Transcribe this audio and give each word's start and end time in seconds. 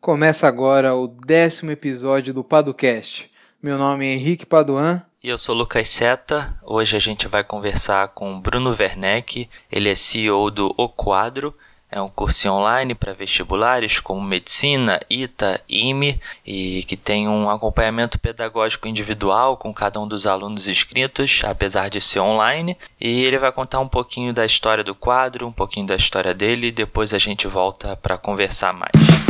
Começa 0.00 0.48
agora 0.48 0.94
o 0.94 1.06
décimo 1.06 1.70
episódio 1.70 2.32
do 2.32 2.42
Paducast. 2.42 3.28
Meu 3.62 3.76
nome 3.76 4.06
é 4.06 4.14
Henrique 4.14 4.46
Paduan. 4.46 5.02
E 5.22 5.28
eu 5.28 5.36
sou 5.36 5.54
Lucas 5.54 5.90
Seta. 5.90 6.58
Hoje 6.62 6.96
a 6.96 6.98
gente 6.98 7.28
vai 7.28 7.44
conversar 7.44 8.08
com 8.08 8.40
Bruno 8.40 8.70
Werneck. 8.70 9.46
Ele 9.70 9.90
é 9.90 9.94
CEO 9.94 10.50
do 10.50 10.74
O 10.78 10.88
Quadro. 10.88 11.54
É 11.90 12.00
um 12.00 12.08
curso 12.08 12.48
online 12.48 12.94
para 12.94 13.12
vestibulares 13.12 14.00
como 14.00 14.22
medicina, 14.22 14.98
ITA, 15.10 15.60
IME 15.68 16.18
e 16.46 16.82
que 16.84 16.96
tem 16.96 17.28
um 17.28 17.50
acompanhamento 17.50 18.18
pedagógico 18.18 18.88
individual 18.88 19.58
com 19.58 19.74
cada 19.74 20.00
um 20.00 20.08
dos 20.08 20.26
alunos 20.26 20.66
inscritos, 20.66 21.42
apesar 21.44 21.90
de 21.90 22.00
ser 22.00 22.20
online. 22.20 22.74
E 22.98 23.22
ele 23.24 23.36
vai 23.36 23.52
contar 23.52 23.80
um 23.80 23.88
pouquinho 23.88 24.32
da 24.32 24.46
história 24.46 24.82
do 24.82 24.94
quadro, 24.94 25.46
um 25.46 25.52
pouquinho 25.52 25.86
da 25.86 25.96
história 25.96 26.32
dele 26.32 26.68
e 26.68 26.72
depois 26.72 27.12
a 27.12 27.18
gente 27.18 27.46
volta 27.46 27.94
para 27.96 28.16
conversar 28.16 28.72
mais. 28.72 29.29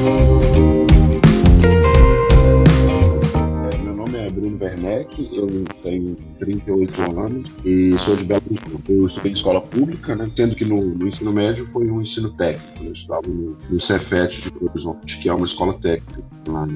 thank 0.00 0.30
you 0.30 0.39
Bruno 4.40 4.56
Werneck, 4.58 5.30
eu 5.36 5.46
tenho 5.82 6.16
38 6.38 7.02
anos 7.02 7.52
e 7.64 7.96
sou 7.98 8.16
de 8.16 8.24
Belo 8.24 8.42
Horizonte. 8.50 8.90
Eu 8.90 9.06
estudei 9.06 9.32
em 9.32 9.34
escola 9.34 9.60
pública, 9.60 10.16
né, 10.16 10.28
sendo 10.34 10.56
que 10.56 10.64
no, 10.64 10.82
no, 10.82 11.06
ensino 11.06 11.32
médio 11.32 11.66
foi 11.66 11.90
um 11.90 12.00
ensino 12.00 12.30
técnico. 12.32 12.84
Eu 12.84 12.92
estudava 12.92 13.28
no, 13.28 13.56
no 13.68 13.80
Cefet 13.80 14.40
de 14.40 14.50
Belo 14.50 14.70
Horizonte, 14.70 15.18
que 15.18 15.28
é 15.28 15.34
uma 15.34 15.44
escola 15.44 15.74
técnica 15.78 16.24
lá 16.48 16.66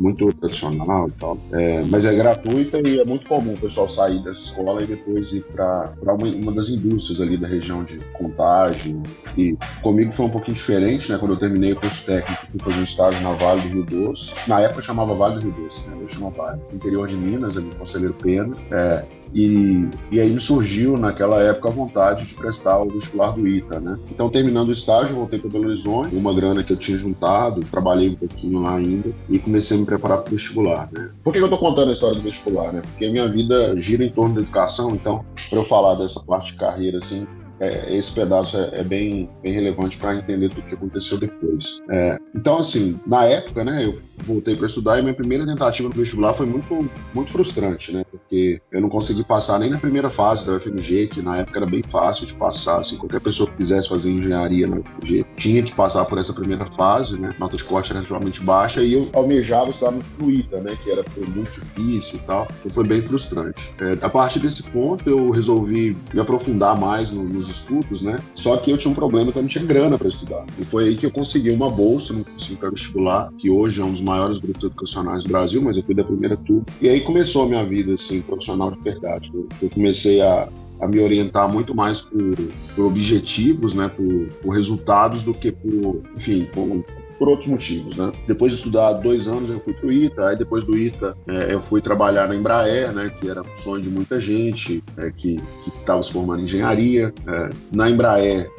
muito 0.00 0.32
tradicional 0.34 1.08
e 1.08 1.12
tal. 1.12 1.38
É, 1.52 1.82
mas 1.82 2.04
é 2.04 2.14
gratuita 2.14 2.80
e 2.86 3.00
é 3.00 3.04
muito 3.04 3.26
comum 3.26 3.54
o 3.54 3.58
pessoal 3.58 3.88
sair 3.88 4.22
dessa 4.22 4.40
escola 4.40 4.82
e 4.82 4.86
depois 4.86 5.32
ir 5.32 5.44
para 5.44 5.92
uma, 6.02 6.26
uma 6.26 6.52
das 6.52 6.68
indústrias 6.68 7.20
ali 7.20 7.36
da 7.36 7.46
região 7.46 7.84
de 7.84 7.98
Contagem. 8.12 9.02
E 9.36 9.56
comigo 9.82 10.12
foi 10.12 10.26
um 10.26 10.30
pouquinho 10.30 10.54
diferente, 10.54 11.10
né? 11.10 11.18
Quando 11.18 11.32
eu 11.32 11.38
terminei 11.38 11.72
o 11.72 11.76
curso 11.76 12.04
técnico, 12.04 12.50
fui 12.50 12.60
fazer 12.60 12.80
um 12.80 12.84
estágio 12.84 13.22
na 13.22 13.32
Vale 13.32 13.62
do 13.62 13.68
Rio 13.68 13.84
Doce. 13.84 14.34
Na 14.46 14.60
época 14.60 14.82
chamava 14.82 15.14
Vale 15.14 15.36
do 15.36 15.50
Rio 15.50 15.64
Doce, 15.64 15.88
né? 15.88 15.96
Hoje 15.96 16.14
chama 16.14 16.30
Vale. 16.30 16.57
Interior 16.72 17.06
de 17.06 17.16
Minas, 17.16 17.56
ali, 17.56 17.70
Conselheiro 17.76 18.14
Pena. 18.14 18.56
É, 18.70 19.04
e, 19.34 19.88
e 20.10 20.20
aí 20.20 20.30
me 20.30 20.40
surgiu 20.40 20.96
naquela 20.96 21.40
época 21.42 21.68
a 21.68 21.72
vontade 21.72 22.24
de 22.24 22.34
prestar 22.34 22.78
o 22.78 22.90
vestibular 22.90 23.32
do 23.32 23.46
ITA, 23.46 23.80
né? 23.80 23.98
Então, 24.10 24.30
terminando 24.30 24.68
o 24.68 24.72
estágio, 24.72 25.16
voltei 25.16 25.38
para 25.38 25.50
Belo 25.50 25.66
Horizonte, 25.66 26.16
uma 26.16 26.32
grana 26.32 26.62
que 26.62 26.72
eu 26.72 26.76
tinha 26.76 26.96
juntado, 26.96 27.60
trabalhei 27.70 28.08
um 28.10 28.14
pouquinho 28.14 28.60
lá 28.60 28.76
ainda 28.76 29.10
e 29.28 29.38
comecei 29.38 29.76
a 29.76 29.80
me 29.80 29.86
preparar 29.86 30.18
para 30.18 30.28
o 30.28 30.36
vestibular, 30.36 30.88
né? 30.92 31.10
Por 31.22 31.32
que 31.32 31.38
eu 31.38 31.48
tô 31.48 31.58
contando 31.58 31.90
a 31.90 31.92
história 31.92 32.16
do 32.16 32.22
vestibular, 32.22 32.72
né? 32.72 32.82
Porque 32.82 33.04
a 33.04 33.10
minha 33.10 33.28
vida 33.28 33.78
gira 33.78 34.04
em 34.04 34.10
torno 34.10 34.36
da 34.36 34.40
educação, 34.40 34.94
então, 34.94 35.24
para 35.50 35.58
eu 35.58 35.64
falar 35.64 35.94
dessa 35.94 36.20
parte 36.20 36.52
de 36.52 36.58
carreira, 36.58 36.98
assim, 36.98 37.26
é, 37.60 37.94
esse 37.94 38.12
pedaço 38.12 38.56
é, 38.56 38.80
é, 38.80 38.84
bem, 38.84 39.30
bem 39.42 39.52
relevante 39.52 39.96
para 39.96 40.14
entender 40.14 40.48
tudo 40.48 40.62
que 40.62 40.74
aconteceu 40.74 41.18
depois. 41.18 41.80
É, 41.90 42.18
então, 42.34 42.58
assim, 42.58 42.98
na 43.06 43.24
época, 43.24 43.64
né, 43.64 43.84
eu 43.84 43.98
voltei 44.18 44.56
para 44.56 44.66
estudar 44.66 44.98
e 44.98 45.02
minha 45.02 45.14
primeira 45.14 45.46
tentativa 45.46 45.88
no 45.88 45.94
vestibular 45.94 46.34
foi 46.34 46.46
muito, 46.46 46.90
muito 47.14 47.30
frustrante, 47.30 47.92
né, 47.92 48.04
porque 48.28 48.60
eu 48.70 48.80
não 48.82 48.90
consegui 48.90 49.24
passar 49.24 49.58
nem 49.58 49.70
na 49.70 49.78
primeira 49.78 50.10
fase 50.10 50.44
da 50.46 50.52
UFMG, 50.52 51.08
que 51.08 51.22
na 51.22 51.38
época 51.38 51.58
era 51.58 51.66
bem 51.66 51.82
fácil 51.82 52.26
de 52.26 52.34
passar, 52.34 52.80
assim, 52.80 52.96
qualquer 52.96 53.20
pessoa 53.20 53.48
que 53.48 53.56
quisesse 53.56 53.88
fazer 53.88 54.10
engenharia 54.10 54.66
na 54.66 54.76
UFMG 54.76 55.24
tinha 55.34 55.62
que 55.62 55.74
passar 55.74 56.04
por 56.04 56.18
essa 56.18 56.34
primeira 56.34 56.66
fase, 56.66 57.18
né, 57.18 57.34
nota 57.38 57.56
de 57.56 57.64
corte 57.64 57.90
era 57.90 58.00
relativamente 58.00 58.42
baixa 58.42 58.82
e 58.82 58.92
eu 58.92 59.08
almejava 59.14 59.70
estudar 59.70 59.92
no 59.92 60.30
ITA, 60.30 60.60
né, 60.60 60.78
que 60.82 60.90
era 60.90 61.02
muito 61.26 61.58
difícil 61.58 62.18
e 62.18 62.22
tal, 62.22 62.46
então 62.60 62.70
foi 62.70 62.84
bem 62.84 63.00
frustrante. 63.00 63.72
É, 63.80 64.04
a 64.04 64.10
partir 64.10 64.40
desse 64.40 64.62
ponto, 64.64 65.08
eu 65.08 65.30
resolvi 65.30 65.96
me 66.12 66.20
aprofundar 66.20 66.78
mais 66.78 67.10
no, 67.10 67.24
nos 67.24 67.48
estudos, 67.48 68.02
né? 68.02 68.20
Só 68.34 68.56
que 68.58 68.70
eu 68.70 68.76
tinha 68.76 68.90
um 68.90 68.94
problema 68.94 69.32
que 69.32 69.38
eu 69.38 69.42
não 69.42 69.48
tinha 69.48 69.64
grana 69.64 69.96
para 69.96 70.08
estudar. 70.08 70.44
E 70.58 70.64
foi 70.64 70.88
aí 70.88 70.96
que 70.96 71.06
eu 71.06 71.10
consegui 71.10 71.50
uma 71.50 71.70
bolsa 71.70 72.12
no 72.12 72.24
cursinho 72.24 72.58
para 72.58 72.70
vestibular, 72.70 73.30
que 73.38 73.48
hoje 73.48 73.80
é 73.80 73.84
um 73.84 73.92
dos 73.92 74.00
maiores 74.00 74.38
grupos 74.38 74.64
educacionais 74.64 75.24
do 75.24 75.30
Brasil, 75.30 75.62
mas 75.62 75.76
eu 75.76 75.82
fui 75.82 75.94
da 75.94 76.04
primeira 76.04 76.36
turma. 76.36 76.64
E 76.80 76.88
aí 76.88 77.00
começou 77.00 77.44
a 77.44 77.48
minha 77.48 77.64
vida, 77.64 77.94
assim, 77.94 78.17
profissional 78.22 78.70
de 78.70 78.80
verdade. 78.80 79.30
Eu 79.60 79.70
comecei 79.70 80.20
a, 80.20 80.48
a 80.80 80.88
me 80.88 81.00
orientar 81.00 81.50
muito 81.50 81.74
mais 81.74 82.00
por, 82.00 82.34
por 82.74 82.86
objetivos, 82.86 83.74
né, 83.74 83.88
por, 83.88 84.28
por, 84.42 84.50
resultados 84.50 85.22
do 85.22 85.34
que 85.34 85.52
por, 85.52 86.02
enfim, 86.16 86.46
por, 86.52 86.84
por 87.18 87.28
outros 87.28 87.48
motivos, 87.48 87.96
né? 87.96 88.12
Depois 88.26 88.52
de 88.52 88.58
estudar 88.58 88.92
dois 88.94 89.26
anos, 89.26 89.50
eu 89.50 89.60
fui 89.60 89.74
pro 89.74 89.92
ITA, 89.92 90.28
aí 90.28 90.36
depois 90.36 90.64
do 90.64 90.76
ITA 90.76 91.16
é, 91.26 91.52
eu 91.52 91.60
fui 91.60 91.80
trabalhar 91.80 92.28
na 92.28 92.34
Embraer, 92.34 92.92
né? 92.92 93.10
Que 93.10 93.28
era 93.28 93.42
sonho 93.54 93.82
de 93.82 93.90
muita 93.90 94.20
gente 94.20 94.82
é, 94.96 95.10
que 95.10 95.40
estava 95.66 96.02
se 96.02 96.12
formando 96.12 96.40
em 96.40 96.44
engenharia. 96.44 97.12
É, 97.26 97.50
na 97.72 97.90
Embraer 97.90 98.50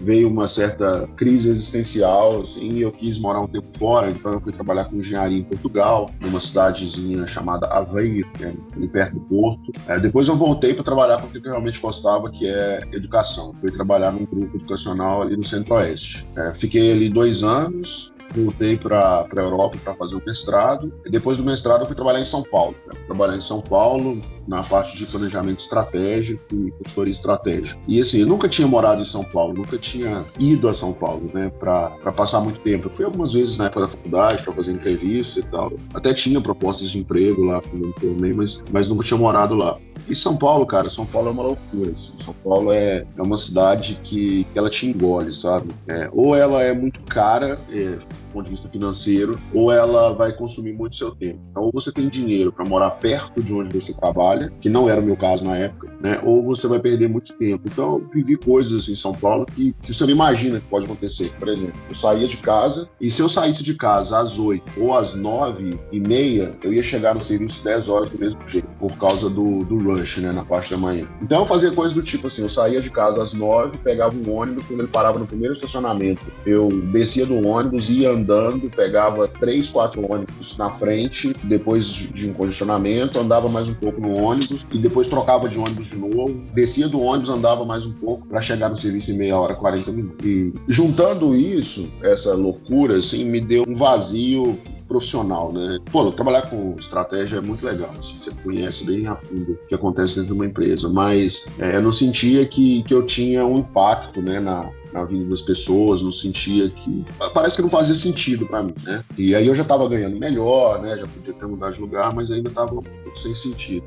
veio 0.00 0.28
uma 0.28 0.46
certa 0.46 1.08
crise 1.16 1.48
existencial, 1.48 2.42
assim, 2.42 2.78
eu 2.78 2.92
quis 2.92 3.18
morar 3.18 3.40
um 3.40 3.46
tempo 3.46 3.66
fora, 3.76 4.10
então 4.10 4.32
eu 4.32 4.40
fui 4.40 4.52
trabalhar 4.52 4.84
com 4.86 4.96
engenharia 4.96 5.38
em 5.38 5.44
Portugal, 5.44 6.10
numa 6.20 6.40
cidadezinha 6.40 7.26
chamada 7.26 7.66
Aveiro, 7.68 8.30
que 8.32 8.44
é 8.44 8.54
ali 8.76 8.88
perto 8.88 9.14
do 9.14 9.20
Porto. 9.20 9.72
É, 9.86 9.98
depois 9.98 10.28
eu 10.28 10.36
voltei 10.36 10.74
para 10.74 10.84
trabalhar 10.84 11.20
com 11.20 11.26
o 11.26 11.30
que 11.30 11.38
eu 11.38 11.42
realmente 11.42 11.80
gostava, 11.80 12.30
que 12.30 12.46
é 12.46 12.82
educação. 12.92 13.54
Fui 13.60 13.70
trabalhar 13.70 14.12
num 14.12 14.24
grupo 14.24 14.56
educacional 14.56 15.22
ali 15.22 15.36
no 15.36 15.44
Centro-Oeste. 15.44 16.28
É, 16.36 16.54
fiquei 16.54 16.92
ali 16.92 17.08
dois 17.08 17.42
anos, 17.42 18.01
voltei 18.32 18.76
para 18.76 19.26
a 19.30 19.40
Europa 19.40 19.78
para 19.82 19.94
fazer 19.94 20.16
o 20.16 20.22
mestrado. 20.24 20.92
E 21.04 21.10
depois 21.10 21.36
do 21.36 21.44
mestrado, 21.44 21.82
eu 21.82 21.86
fui 21.86 21.96
trabalhar 21.96 22.20
em 22.20 22.24
São 22.24 22.42
Paulo. 22.42 22.74
Né? 22.86 22.98
Trabalhar 23.06 23.36
em 23.36 23.40
São 23.40 23.60
Paulo 23.60 24.20
na 24.46 24.62
parte 24.62 24.96
de 24.96 25.06
planejamento 25.06 25.60
estratégico 25.60 26.42
e 26.52 26.70
consultoria 26.72 27.12
estratégica. 27.12 27.80
E 27.86 28.00
assim, 28.00 28.20
eu 28.20 28.26
nunca 28.26 28.48
tinha 28.48 28.66
morado 28.66 29.00
em 29.00 29.04
São 29.04 29.22
Paulo, 29.22 29.54
nunca 29.54 29.78
tinha 29.78 30.26
ido 30.38 30.68
a 30.68 30.74
São 30.74 30.92
Paulo, 30.92 31.30
né, 31.32 31.50
para 31.60 32.12
passar 32.12 32.40
muito 32.40 32.60
tempo. 32.60 32.88
Eu 32.88 32.92
fui 32.92 33.04
algumas 33.04 33.32
vezes 33.32 33.58
na 33.58 33.66
época 33.66 33.82
da 33.82 33.88
faculdade 33.88 34.42
para 34.42 34.52
fazer 34.52 34.72
entrevista 34.72 35.40
e 35.40 35.42
tal. 35.44 35.72
Até 35.94 36.12
tinha 36.12 36.40
propostas 36.40 36.90
de 36.90 36.98
emprego 36.98 37.44
lá 37.44 37.60
quando 37.60 37.94
eu 38.02 38.14
me 38.14 38.32
mas, 38.32 38.62
mas 38.72 38.88
nunca 38.88 39.04
tinha 39.04 39.18
morado 39.18 39.54
lá. 39.54 39.78
E 40.08 40.16
São 40.16 40.36
Paulo, 40.36 40.66
cara, 40.66 40.90
São 40.90 41.06
Paulo 41.06 41.28
é 41.28 41.32
uma 41.32 41.42
loucura. 41.42 41.92
Assim. 41.92 42.12
São 42.16 42.34
Paulo 42.44 42.72
é, 42.72 43.06
é 43.16 43.22
uma 43.22 43.36
cidade 43.36 43.98
que 44.02 44.46
ela 44.54 44.68
te 44.68 44.86
engole, 44.86 45.32
sabe? 45.32 45.68
É, 45.88 46.10
ou 46.12 46.34
ela 46.34 46.62
é 46.62 46.72
muito 46.72 47.00
cara, 47.02 47.60
é, 47.70 47.98
ponto 48.32 48.44
de 48.44 48.50
vista 48.50 48.68
financeiro, 48.68 49.38
ou 49.52 49.70
ela 49.70 50.12
vai 50.12 50.32
consumir 50.32 50.72
muito 50.72 50.96
seu 50.96 51.14
tempo. 51.14 51.40
Então, 51.50 51.64
ou 51.64 51.70
você 51.72 51.92
tem 51.92 52.08
dinheiro 52.08 52.52
para 52.52 52.64
morar 52.64 52.90
perto 52.92 53.42
de 53.42 53.52
onde 53.52 53.72
você 53.72 53.92
trabalha, 53.92 54.50
que 54.60 54.68
não 54.68 54.88
era 54.88 55.00
o 55.00 55.04
meu 55.04 55.16
caso 55.16 55.44
na 55.44 55.56
época, 55.56 55.90
né? 56.00 56.18
Ou 56.22 56.42
você 56.42 56.66
vai 56.66 56.80
perder 56.80 57.08
muito 57.08 57.34
tempo. 57.34 57.62
Então, 57.66 57.98
eu 57.98 58.10
vivi 58.12 58.36
coisas 58.36 58.88
em 58.88 58.94
São 58.94 59.14
Paulo 59.14 59.46
que, 59.46 59.74
que 59.82 59.94
você 59.94 60.04
não 60.04 60.12
imagina 60.12 60.60
que 60.60 60.66
pode 60.66 60.86
acontecer. 60.86 61.32
Por 61.38 61.48
exemplo, 61.48 61.78
eu 61.88 61.94
saía 61.94 62.26
de 62.26 62.36
casa 62.38 62.88
e 63.00 63.10
se 63.10 63.20
eu 63.20 63.28
saísse 63.28 63.62
de 63.62 63.74
casa 63.74 64.18
às 64.18 64.38
8 64.38 64.80
ou 64.80 64.96
às 64.96 65.14
9 65.14 65.78
e 65.92 66.00
meia, 66.00 66.56
eu 66.62 66.72
ia 66.72 66.82
chegar 66.82 67.14
no 67.14 67.20
serviço 67.20 67.62
10 67.62 67.88
horas 67.88 68.10
do 68.10 68.18
mesmo 68.18 68.40
jeito, 68.46 68.68
por 68.78 68.96
causa 68.96 69.28
do, 69.28 69.64
do 69.64 69.82
rush, 69.82 70.18
né? 70.18 70.32
Na 70.32 70.44
parte 70.44 70.70
da 70.70 70.76
manhã. 70.76 71.06
Então, 71.20 71.40
eu 71.40 71.46
fazia 71.46 71.70
coisas 71.70 71.94
do 71.94 72.02
tipo 72.02 72.26
assim: 72.26 72.42
eu 72.42 72.48
saía 72.48 72.80
de 72.80 72.90
casa 72.90 73.22
às 73.22 73.32
9, 73.32 73.78
pegava 73.78 74.14
um 74.16 74.30
ônibus, 74.30 74.64
quando 74.64 74.80
ele 74.80 74.88
parava 74.88 75.18
no 75.18 75.26
primeiro 75.26 75.52
estacionamento, 75.52 76.22
eu 76.46 76.70
descia 76.92 77.26
do 77.26 77.46
ônibus, 77.46 77.90
ia 77.90 78.12
andando, 78.22 78.70
pegava 78.70 79.26
três, 79.28 79.68
quatro 79.68 80.00
ônibus 80.10 80.56
na 80.56 80.70
frente, 80.70 81.34
depois 81.42 81.86
de, 81.86 82.30
um 82.30 82.32
congestionamento, 82.32 83.18
andava 83.18 83.48
mais 83.48 83.68
um 83.68 83.74
pouco 83.74 84.00
no 84.00 84.14
ônibus 84.14 84.64
e 84.72 84.78
depois 84.78 85.06
trocava 85.06 85.48
de 85.48 85.58
ônibus 85.58 85.88
de 85.88 85.96
novo, 85.96 86.40
descia 86.54 86.88
do 86.88 87.00
ônibus, 87.00 87.28
andava 87.28 87.64
mais 87.64 87.84
um 87.84 87.92
pouco 87.92 88.26
para 88.26 88.40
chegar 88.40 88.68
no 88.68 88.76
serviço 88.76 89.10
em 89.10 89.18
meia 89.18 89.36
hora, 89.36 89.54
40 89.54 89.92
minutos. 89.92 90.26
E 90.26 90.52
juntando 90.68 91.34
isso, 91.34 91.92
essa 92.02 92.34
loucura, 92.34 92.96
assim, 92.96 93.24
me 93.24 93.40
deu 93.40 93.64
um 93.66 93.74
vazio 93.74 94.58
profissional, 94.92 95.52
né? 95.52 95.78
Pô, 95.90 96.12
trabalhar 96.12 96.42
com 96.42 96.76
estratégia 96.78 97.38
é 97.38 97.40
muito 97.40 97.64
legal, 97.64 97.90
assim, 97.98 98.18
você 98.18 98.30
conhece 98.42 98.84
bem 98.84 99.06
a 99.06 99.16
fundo 99.16 99.52
o 99.52 99.66
que 99.66 99.74
acontece 99.74 100.16
dentro 100.16 100.28
de 100.28 100.32
uma 100.34 100.46
empresa, 100.46 100.88
mas 100.90 101.46
é, 101.58 101.76
eu 101.76 101.82
não 101.82 101.92
sentia 101.92 102.44
que, 102.44 102.82
que 102.82 102.92
eu 102.92 103.04
tinha 103.04 103.44
um 103.46 103.58
impacto, 103.58 104.20
né, 104.20 104.38
na, 104.38 104.70
na 104.92 105.04
vida 105.04 105.24
das 105.24 105.40
pessoas, 105.40 106.02
não 106.02 106.12
sentia 106.12 106.68
que. 106.68 107.04
Parece 107.32 107.56
que 107.56 107.62
não 107.62 107.70
fazia 107.70 107.94
sentido 107.94 108.46
para 108.46 108.62
mim, 108.62 108.74
né? 108.84 109.02
E 109.16 109.34
aí 109.34 109.46
eu 109.46 109.54
já 109.54 109.64
tava 109.64 109.88
ganhando 109.88 110.18
melhor, 110.18 110.82
né? 110.82 110.98
Já 110.98 111.06
podia 111.06 111.32
ter 111.32 111.46
mudado 111.46 111.72
de 111.72 111.80
lugar, 111.80 112.14
mas 112.14 112.30
ainda 112.30 112.50
tava 112.50 112.74
um 112.74 112.82
pouco 112.82 113.18
sem 113.18 113.34
sentido. 113.34 113.84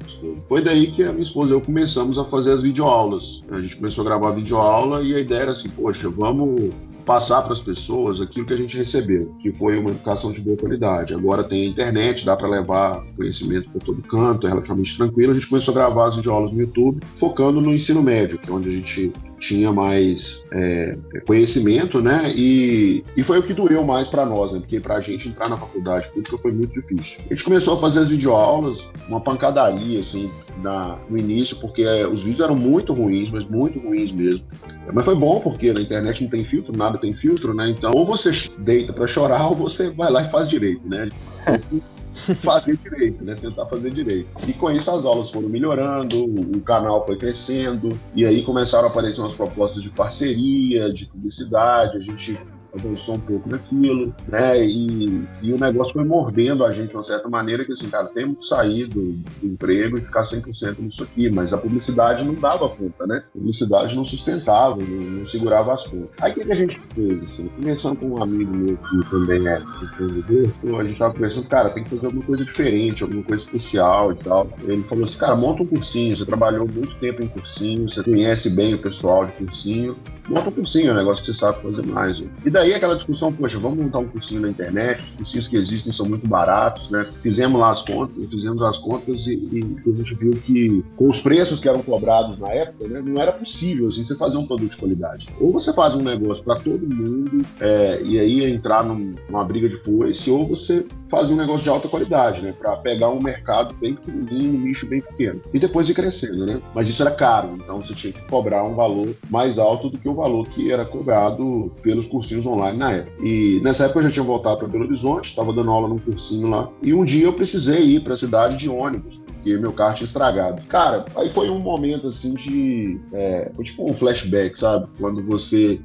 Foi 0.47 0.61
daí 0.61 0.87
que 0.87 1.03
a 1.03 1.11
minha 1.11 1.21
esposa 1.21 1.53
e 1.53 1.55
eu 1.55 1.61
começamos 1.61 2.17
a 2.17 2.23
fazer 2.23 2.51
as 2.53 2.63
videoaulas. 2.63 3.43
A 3.51 3.61
gente 3.61 3.77
começou 3.77 4.01
a 4.03 4.05
gravar 4.05 4.31
videoaula 4.31 5.03
e 5.03 5.15
a 5.15 5.19
ideia 5.19 5.41
era 5.41 5.51
assim, 5.51 5.69
poxa, 5.69 6.09
vamos 6.09 6.71
passar 7.05 7.41
para 7.43 7.53
as 7.53 7.61
pessoas 7.61 8.19
aquilo 8.19 8.45
que 8.45 8.53
a 8.53 8.57
gente 8.57 8.75
recebeu, 8.75 9.33
que 9.39 9.51
foi 9.51 9.77
uma 9.77 9.91
educação 9.91 10.31
de 10.31 10.41
boa 10.41 10.57
qualidade. 10.57 11.13
Agora 11.13 11.43
tem 11.43 11.67
internet, 11.67 12.25
dá 12.25 12.35
para 12.35 12.49
levar 12.49 13.03
conhecimento 13.15 13.69
para 13.69 13.81
todo 13.81 14.01
canto, 14.03 14.47
é 14.47 14.49
relativamente 14.49 14.97
tranquilo. 14.97 15.31
A 15.31 15.35
gente 15.35 15.47
começou 15.47 15.71
a 15.73 15.75
gravar 15.75 16.07
as 16.07 16.15
videoaulas 16.15 16.51
no 16.51 16.59
YouTube, 16.59 16.99
focando 17.15 17.61
no 17.61 17.73
ensino 17.73 18.01
médio, 18.01 18.39
que 18.39 18.49
é 18.49 18.53
onde 18.53 18.69
a 18.69 18.71
gente 18.71 19.13
tinha 19.39 19.71
mais 19.71 20.43
é, 20.53 20.97
conhecimento, 21.25 22.01
né? 22.01 22.31
E, 22.35 23.03
e 23.15 23.23
foi 23.23 23.39
o 23.39 23.43
que 23.43 23.53
doeu 23.53 23.83
mais 23.83 24.07
para 24.07 24.25
nós, 24.25 24.51
né? 24.51 24.59
Porque 24.59 24.79
para 24.79 24.95
a 24.95 24.99
gente 24.99 25.29
entrar 25.29 25.47
na 25.47 25.57
faculdade 25.57 26.09
pública 26.09 26.37
foi 26.37 26.51
muito 26.51 26.73
difícil. 26.73 27.23
A 27.29 27.33
gente 27.33 27.43
começou 27.43 27.77
a 27.77 27.79
fazer 27.79 27.99
as 27.99 28.09
videoaulas, 28.09 28.89
uma 29.07 29.21
pancadaria, 29.21 29.99
assim, 29.99 30.31
na, 30.57 30.97
no 31.09 31.17
início, 31.17 31.57
porque 31.57 31.83
é, 31.83 32.07
os 32.07 32.21
vídeos 32.21 32.41
eram 32.41 32.55
muito 32.55 32.93
ruins, 32.93 33.29
mas 33.29 33.45
muito 33.45 33.79
ruins 33.79 34.11
mesmo. 34.11 34.45
Mas 34.93 35.05
foi 35.05 35.15
bom, 35.15 35.39
porque 35.39 35.73
na 35.73 35.81
internet 35.81 36.23
não 36.23 36.29
tem 36.29 36.43
filtro, 36.43 36.75
nada 36.75 36.97
tem 36.97 37.13
filtro, 37.13 37.53
né? 37.53 37.69
Então, 37.69 37.93
ou 37.93 38.05
você 38.05 38.31
deita 38.59 38.93
para 38.93 39.07
chorar, 39.07 39.47
ou 39.47 39.55
você 39.55 39.89
vai 39.91 40.11
lá 40.11 40.21
e 40.21 40.25
faz 40.25 40.49
direito, 40.49 40.87
né? 40.87 41.09
fazer 42.39 42.77
direito, 42.77 43.23
né? 43.23 43.35
Tentar 43.35 43.65
fazer 43.65 43.91
direito. 43.91 44.27
E 44.47 44.53
com 44.53 44.71
isso 44.71 44.89
as 44.89 45.05
aulas 45.05 45.29
foram 45.29 45.49
melhorando, 45.49 46.23
o 46.23 46.61
canal 46.61 47.03
foi 47.03 47.17
crescendo, 47.17 47.99
e 48.15 48.25
aí 48.25 48.41
começaram 48.41 48.87
a 48.87 48.89
aparecer 48.89 49.21
umas 49.21 49.35
propostas 49.35 49.83
de 49.83 49.89
parceria, 49.89 50.91
de 50.91 51.07
publicidade, 51.07 51.97
a 51.97 51.99
gente 51.99 52.37
avançou 52.75 53.15
um 53.15 53.19
pouco 53.19 53.49
naquilo, 53.49 54.13
né? 54.27 54.65
E, 54.65 55.23
e 55.41 55.53
o 55.53 55.57
negócio 55.57 55.93
foi 55.93 56.03
mordendo 56.03 56.63
a 56.63 56.71
gente 56.71 56.89
de 56.89 56.95
uma 56.95 57.03
certa 57.03 57.27
maneira 57.27 57.65
que 57.65 57.71
assim, 57.71 57.89
cara, 57.89 58.07
temos 58.07 58.37
que 58.39 58.45
sair 58.45 58.87
do, 58.87 59.13
do 59.13 59.47
emprego 59.47 59.97
e 59.97 60.01
ficar 60.01 60.23
100% 60.23 60.79
nisso 60.79 61.03
aqui, 61.03 61.29
mas 61.29 61.53
a 61.53 61.57
publicidade 61.57 62.25
não 62.25 62.35
dava 62.35 62.69
conta, 62.69 63.07
né? 63.07 63.21
A 63.29 63.31
publicidade 63.31 63.95
não 63.95 64.05
sustentava, 64.05 64.77
não, 64.77 65.17
não 65.17 65.25
segurava 65.25 65.73
as 65.73 65.83
contas. 65.83 66.09
Aí 66.19 66.31
o 66.31 66.35
que, 66.35 66.45
que, 66.45 66.51
a 66.51 66.55
gente 66.55 66.81
fez, 66.93 67.23
assim? 67.23 67.47
Conversando 67.47 67.95
com 67.97 68.09
um 68.09 68.23
amigo 68.23 68.55
meu 68.55 68.77
que 68.77 69.09
também 69.09 69.47
é 69.47 69.61
empreendedor, 69.81 70.81
a 70.81 70.83
gente 70.83 70.99
tava 70.99 71.13
conversando, 71.13 71.47
cara, 71.47 71.69
tem 71.69 71.83
que 71.83 71.89
fazer 71.89 72.07
alguma 72.07 72.25
coisa 72.25 72.45
diferente, 72.45 73.03
alguma 73.03 73.23
coisa 73.23 73.43
especial 73.43 74.11
e 74.11 74.15
tal. 74.15 74.49
Ele 74.63 74.83
falou 74.83 75.03
assim, 75.03 75.17
cara, 75.17 75.35
monta 75.35 75.63
um 75.63 75.67
cursinho, 75.67 76.15
você 76.15 76.25
trabalhou 76.25 76.67
muito 76.67 76.95
tempo 76.95 77.23
em 77.23 77.27
cursinho, 77.27 77.87
você 77.87 78.03
conhece 78.03 78.51
bem 78.51 78.73
o 78.73 78.77
pessoal 78.77 79.25
de 79.25 79.31
cursinho, 79.33 79.95
monta 80.27 80.49
um 80.49 80.51
cursinho, 80.51 80.89
é 80.89 80.93
um 80.93 80.95
negócio 80.95 81.23
que 81.23 81.31
você 81.31 81.37
sabe 81.37 81.61
fazer 81.61 81.85
mais. 81.85 82.23
E 82.43 82.49
daí 82.49 82.73
aquela 82.73 82.95
discussão, 82.95 83.31
poxa, 83.31 83.57
vamos 83.59 83.77
montar 83.77 83.99
um 83.99 84.07
cursinho 84.07 84.41
na 84.41 84.49
internet, 84.49 85.03
os 85.03 85.13
cursinhos 85.13 85.47
que 85.47 85.55
existem 85.55 85.91
são 85.91 86.05
muito 86.05 86.27
baratos, 86.27 86.89
né? 86.89 87.07
Fizemos 87.19 87.59
lá 87.59 87.71
as 87.71 87.81
contas, 87.81 88.25
fizemos 88.29 88.61
as 88.61 88.77
contas 88.77 89.27
e, 89.27 89.33
e 89.33 89.89
a 89.89 89.95
gente 89.95 90.15
viu 90.15 90.31
que 90.31 90.83
com 90.95 91.07
os 91.07 91.21
preços 91.21 91.59
que 91.59 91.69
eram 91.69 91.81
cobrados 91.81 92.37
na 92.37 92.49
época, 92.49 92.87
né, 92.87 93.01
não 93.01 93.21
era 93.21 93.31
possível 93.31 93.87
assim, 93.87 94.03
você 94.03 94.15
fazer 94.15 94.37
um 94.37 94.45
produto 94.45 94.71
de 94.71 94.77
qualidade. 94.77 95.29
Ou 95.39 95.51
você 95.51 95.73
faz 95.73 95.95
um 95.95 96.01
negócio 96.01 96.43
para 96.43 96.55
todo 96.55 96.87
mundo 96.87 97.45
é, 97.59 98.01
e 98.03 98.19
aí 98.19 98.43
entrar 98.45 98.83
num, 98.83 99.13
numa 99.29 99.43
briga 99.43 99.69
de 99.69 99.75
foice, 99.75 100.29
ou 100.29 100.47
você 100.47 100.85
faz 101.09 101.29
um 101.31 101.35
negócio 101.35 101.63
de 101.63 101.69
alta 101.69 101.87
qualidade, 101.87 102.43
né? 102.43 102.51
Para 102.51 102.75
pegar 102.77 103.09
um 103.09 103.21
mercado 103.21 103.75
bem 103.75 103.93
pequenininho, 103.93 104.59
um 104.59 104.61
nicho 104.63 104.87
bem 104.87 105.01
pequeno. 105.01 105.41
E 105.53 105.59
depois 105.59 105.89
ir 105.89 105.93
crescendo, 105.93 106.45
né? 106.45 106.61
Mas 106.73 106.89
isso 106.89 107.01
era 107.01 107.11
caro, 107.11 107.57
então 107.63 107.81
você 107.81 107.93
tinha 107.93 108.11
que 108.11 108.21
cobrar 108.27 108.63
um 108.63 108.75
valor 108.75 109.15
mais 109.29 109.59
alto 109.59 109.89
do 109.89 109.97
que 109.97 110.09
o 110.09 110.14
valor 110.15 110.47
que 110.47 110.71
era 110.71 110.85
cobrado 110.85 111.71
pelos 111.81 112.07
cursinhos 112.07 112.45
online 112.45 112.77
na 112.77 112.91
época. 112.91 113.15
E 113.23 113.59
nessa 113.63 113.85
época 113.85 113.99
eu 113.99 114.03
já 114.03 114.11
tinha 114.11 114.23
voltado 114.23 114.57
para 114.57 114.67
Belo 114.67 114.85
Horizonte, 114.85 115.29
estava 115.29 115.53
dando 115.53 115.71
aula 115.71 115.87
num 115.87 115.99
cursinho 115.99 116.49
lá. 116.49 116.69
E 116.81 116.93
um 116.93 117.03
dia 117.05 117.25
eu 117.25 117.33
precisei 117.33 117.81
ir 117.81 117.99
para 118.01 118.13
a 118.13 118.17
cidade 118.17 118.57
de 118.57 118.69
ônibus, 118.69 119.17
porque 119.17 119.57
meu 119.57 119.71
carro 119.71 119.95
tinha 119.95 120.05
estragado. 120.05 120.65
Cara, 120.67 121.05
aí 121.15 121.29
foi 121.29 121.49
um 121.49 121.59
momento 121.59 122.07
assim 122.07 122.33
de. 122.33 122.99
É, 123.13 123.51
tipo 123.61 123.89
um 123.89 123.93
flashback, 123.93 124.57
sabe? 124.57 124.87
Quando 124.99 125.21
você 125.23 125.79